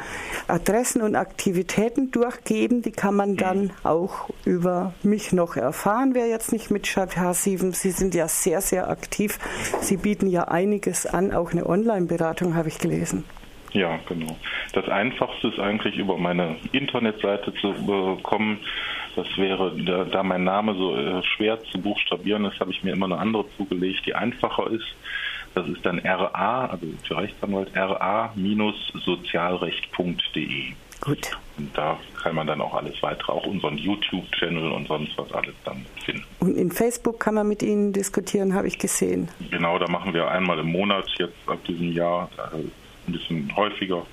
Adressen 0.47 1.03
und 1.03 1.17
Aktivitäten 1.17 2.13
durchgeben. 2.13 2.83
Die 2.83 2.93
kann 2.93 3.17
man 3.17 3.37
dann 3.37 3.65
mhm. 3.65 3.71
auch 3.83 4.31
über 4.45 4.95
mich 5.03 5.33
noch 5.33 5.57
erfahren, 5.57 6.15
wer 6.15 6.29
jetzt 6.29 6.53
nicht 6.53 6.71
mitschreibt. 6.71 7.17
Herr 7.17 7.29
Hassim, 7.29 7.73
Sie 7.73 7.91
sind 7.91 8.15
ja 8.15 8.29
sehr, 8.29 8.61
sehr 8.61 8.89
aktiv. 8.91 9.41
Sie 9.81 9.97
bieten 9.97 10.29
ja 10.29 10.45
einiges 10.45 11.05
an, 11.07 11.33
auch 11.33 11.51
eine 11.51 11.67
Online-Beratung 11.67 12.55
habe 12.55 12.69
ich 12.69 12.79
gelesen. 12.79 13.25
Ja, 13.73 13.99
genau. 14.09 14.37
Das 14.73 14.89
Einfachste 14.89 15.49
ist 15.49 15.59
eigentlich 15.59 15.97
über 15.97 16.17
meine 16.17 16.57
Internetseite 16.73 17.53
zu 17.61 17.75
bekommen. 17.75 18.61
Das 19.17 19.27
wäre, 19.37 19.73
da, 20.13 20.23
mein 20.23 20.45
Name 20.45 20.75
so 20.75 20.95
äh, 20.95 21.21
schwer 21.23 21.59
zu 21.65 21.81
buchstabieren 21.81 22.45
ist, 22.45 22.61
habe 22.61 22.71
ich 22.71 22.85
mir 22.85 22.93
immer 22.93 23.07
eine 23.07 23.17
andere 23.19 23.47
zugelegt, 23.57 24.05
die 24.05 24.15
einfacher 24.15 24.71
ist. 24.71 24.85
Das 25.55 25.67
ist 25.69 25.87
dann 25.87 26.01
RA, 26.01 26.67
also 26.67 26.87
für 27.03 27.17
Rechtsanwalt, 27.17 27.75
ra-sozialrecht.de. 27.75 30.75
Gut. 31.01 31.31
Und 31.57 31.75
da 31.77 31.99
kann 32.23 32.35
man 32.35 32.47
dann 32.47 32.61
auch 32.61 32.75
alles 32.75 33.03
weitere, 33.03 33.33
auch 33.33 33.47
unseren 33.47 33.79
YouTube-Channel 33.79 34.71
und 34.71 34.87
sonst 34.89 35.17
was 35.17 35.33
alles 35.33 35.55
dann 35.65 35.87
finden. 36.05 36.25
Und 36.41 36.59
in 36.59 36.71
Facebook 36.71 37.19
kann 37.19 37.33
man 37.35 37.49
mit 37.49 37.63
Ihnen 37.63 37.95
diskutieren, 37.95 38.53
habe 38.55 38.69
ich 38.69 38.79
gesehen. 38.79 39.31
Genau, 39.51 39.79
da 39.79 39.89
machen 39.89 40.13
wir 40.13 40.31
einmal 40.31 40.59
im 40.59 40.73
Monat 40.73 41.07
jetzt 41.19 41.39
ab 41.47 41.65
diesem 41.67 41.93
Jahr, 41.93 42.29
äh, 42.53 42.59
ein 42.59 42.71
bisschen 43.13 43.57
häufiger, 43.57 44.05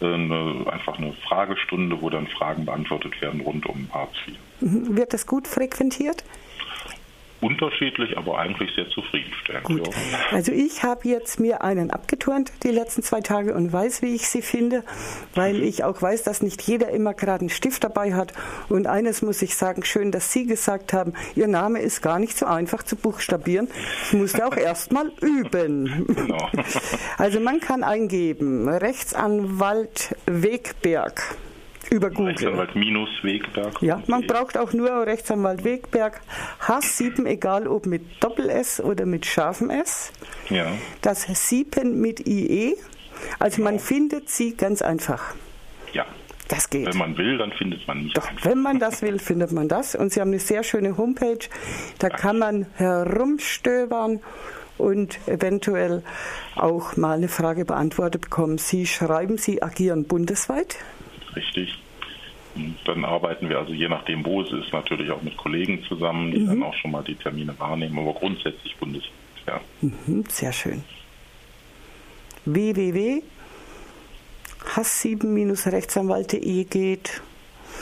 eine, 0.00 0.64
einfach 0.70 0.98
eine 0.98 1.12
Fragestunde, 1.12 2.00
wo 2.00 2.10
dann 2.10 2.26
Fragen 2.28 2.64
beantwortet 2.64 3.20
werden 3.20 3.40
rund 3.40 3.66
um 3.66 3.88
Hartz. 3.92 4.14
Mhm. 4.60 4.96
Wird 4.96 5.12
das 5.12 5.26
gut 5.26 5.46
frequentiert? 5.46 6.24
Unterschiedlich, 7.40 8.18
aber 8.18 8.38
eigentlich 8.38 8.74
sehr 8.74 8.88
zufriedenstellend. 8.90 9.64
Gut. 9.64 9.86
Ja. 9.86 9.92
Also 10.32 10.52
ich 10.52 10.82
habe 10.82 11.08
jetzt 11.08 11.38
mir 11.38 11.62
einen 11.62 11.90
abgeturnt 11.90 12.52
die 12.62 12.70
letzten 12.70 13.02
zwei 13.02 13.20
Tage 13.20 13.54
und 13.54 13.72
weiß, 13.72 14.02
wie 14.02 14.14
ich 14.14 14.28
sie 14.28 14.42
finde, 14.42 14.82
weil 15.34 15.54
mhm. 15.54 15.62
ich 15.62 15.84
auch 15.84 16.00
weiß, 16.00 16.24
dass 16.24 16.42
nicht 16.42 16.62
jeder 16.62 16.90
immer 16.90 17.14
gerade 17.14 17.40
einen 17.40 17.50
Stift 17.50 17.84
dabei 17.84 18.14
hat. 18.14 18.32
Und 18.68 18.86
eines 18.86 19.22
muss 19.22 19.40
ich 19.42 19.54
sagen, 19.54 19.84
schön, 19.84 20.10
dass 20.10 20.32
Sie 20.32 20.46
gesagt 20.46 20.92
haben, 20.92 21.14
Ihr 21.36 21.48
Name 21.48 21.80
ist 21.80 22.02
gar 22.02 22.18
nicht 22.18 22.36
so 22.36 22.46
einfach 22.46 22.82
zu 22.82 22.96
buchstabieren. 22.96 23.68
Ich 24.06 24.14
musste 24.14 24.46
auch 24.46 24.56
erst 24.56 24.92
mal 24.92 25.12
üben. 25.20 26.06
Genau. 26.08 26.50
Also 27.16 27.40
man 27.40 27.60
kann 27.60 27.84
eingeben, 27.84 28.68
Rechtsanwalt 28.68 30.16
Wegberg. 30.26 31.36
Über 31.90 32.10
Google. 32.10 32.32
Rechtsanwalt 32.32 32.74
minus 32.74 33.08
Wegberg. 33.22 33.80
Ja, 33.80 34.02
man 34.06 34.26
braucht 34.26 34.58
auch 34.58 34.72
nur 34.72 34.90
Rechtsanwalt 35.06 35.64
Wegberg. 35.64 36.20
H7, 36.66 37.26
egal 37.26 37.66
ob 37.66 37.86
mit 37.86 38.02
Doppel-S 38.22 38.80
oder 38.80 39.06
mit 39.06 39.24
scharfem 39.24 39.70
S. 39.70 40.12
Ja. 40.50 40.66
Das 41.00 41.22
7 41.22 41.98
mit 42.00 42.26
IE. 42.26 42.76
Also 43.38 43.62
man 43.62 43.78
findet 43.78 44.28
sie 44.28 44.54
ganz 44.54 44.82
einfach. 44.82 45.34
Ja. 45.92 46.04
Das 46.48 46.70
geht. 46.70 46.86
Wenn 46.86 46.96
man 46.96 47.18
will, 47.18 47.36
dann 47.36 47.52
findet 47.52 47.86
man 47.86 48.04
nicht. 48.04 48.16
Doch, 48.16 48.28
wenn 48.42 48.62
man 48.62 48.78
das 48.78 49.02
will, 49.02 49.18
findet 49.18 49.52
man 49.52 49.68
das. 49.68 49.94
Und 49.94 50.12
Sie 50.12 50.20
haben 50.20 50.28
eine 50.28 50.38
sehr 50.38 50.62
schöne 50.62 50.96
Homepage. 50.96 51.40
Da 51.98 52.08
kann 52.08 52.38
man 52.38 52.66
herumstöbern 52.76 54.20
und 54.78 55.18
eventuell 55.28 56.02
auch 56.56 56.96
mal 56.96 57.18
eine 57.18 57.28
Frage 57.28 57.66
beantwortet 57.66 58.22
bekommen. 58.22 58.56
Sie 58.56 58.86
schreiben, 58.86 59.36
Sie 59.36 59.62
agieren 59.62 60.04
bundesweit. 60.04 60.78
Richtig. 61.38 61.78
Und 62.54 62.76
dann 62.86 63.04
arbeiten 63.04 63.48
wir 63.48 63.58
also 63.58 63.72
je 63.72 63.88
nachdem, 63.88 64.24
wo 64.24 64.42
es 64.42 64.50
ist, 64.52 64.72
natürlich 64.72 65.10
auch 65.10 65.22
mit 65.22 65.36
Kollegen 65.36 65.84
zusammen, 65.84 66.32
die 66.32 66.44
dann 66.44 66.62
auch 66.62 66.74
schon 66.74 66.90
mal 66.90 67.04
die 67.04 67.14
Termine 67.14 67.54
wahrnehmen, 67.58 67.98
aber 67.98 68.14
grundsätzlich 68.14 68.76
bundesweit. 68.76 69.12
Ja. 69.46 69.60
Mhm, 69.80 70.24
sehr 70.28 70.52
schön. 70.52 70.82
www 72.44 73.22
hass7-rechtsanwalt.de 74.74 76.64
geht. 76.64 77.22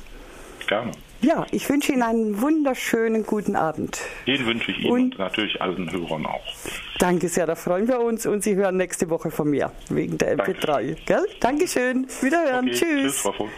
Gerne. 0.67 0.91
Ja, 1.23 1.45
ich 1.51 1.69
wünsche 1.69 1.93
Ihnen 1.93 2.03
einen 2.03 2.41
wunderschönen 2.41 3.25
guten 3.25 3.55
Abend. 3.55 3.97
Den 4.27 4.45
wünsche 4.45 4.71
ich 4.71 4.79
Ihnen 4.79 4.91
und, 4.91 5.01
und 5.13 5.19
natürlich 5.19 5.61
allen 5.61 5.89
Hörern 5.89 6.25
auch. 6.25 6.43
Danke 6.99 7.29
sehr, 7.29 7.45
da 7.45 7.55
freuen 7.55 7.87
wir 7.87 8.01
uns 8.01 8.25
und 8.25 8.43
Sie 8.43 8.55
hören 8.55 8.75
nächste 8.75 9.09
Woche 9.09 9.31
von 9.31 9.49
mir 9.49 9.71
wegen 9.89 10.17
der 10.17 10.37
MP3. 10.37 10.97
Gell? 11.05 11.25
Dankeschön. 11.39 12.07
Wiederhören. 12.19 12.65
Okay, 12.67 12.71
tschüss. 12.71 13.01
tschüss 13.03 13.17
Frau 13.19 13.31
Vogt. 13.31 13.51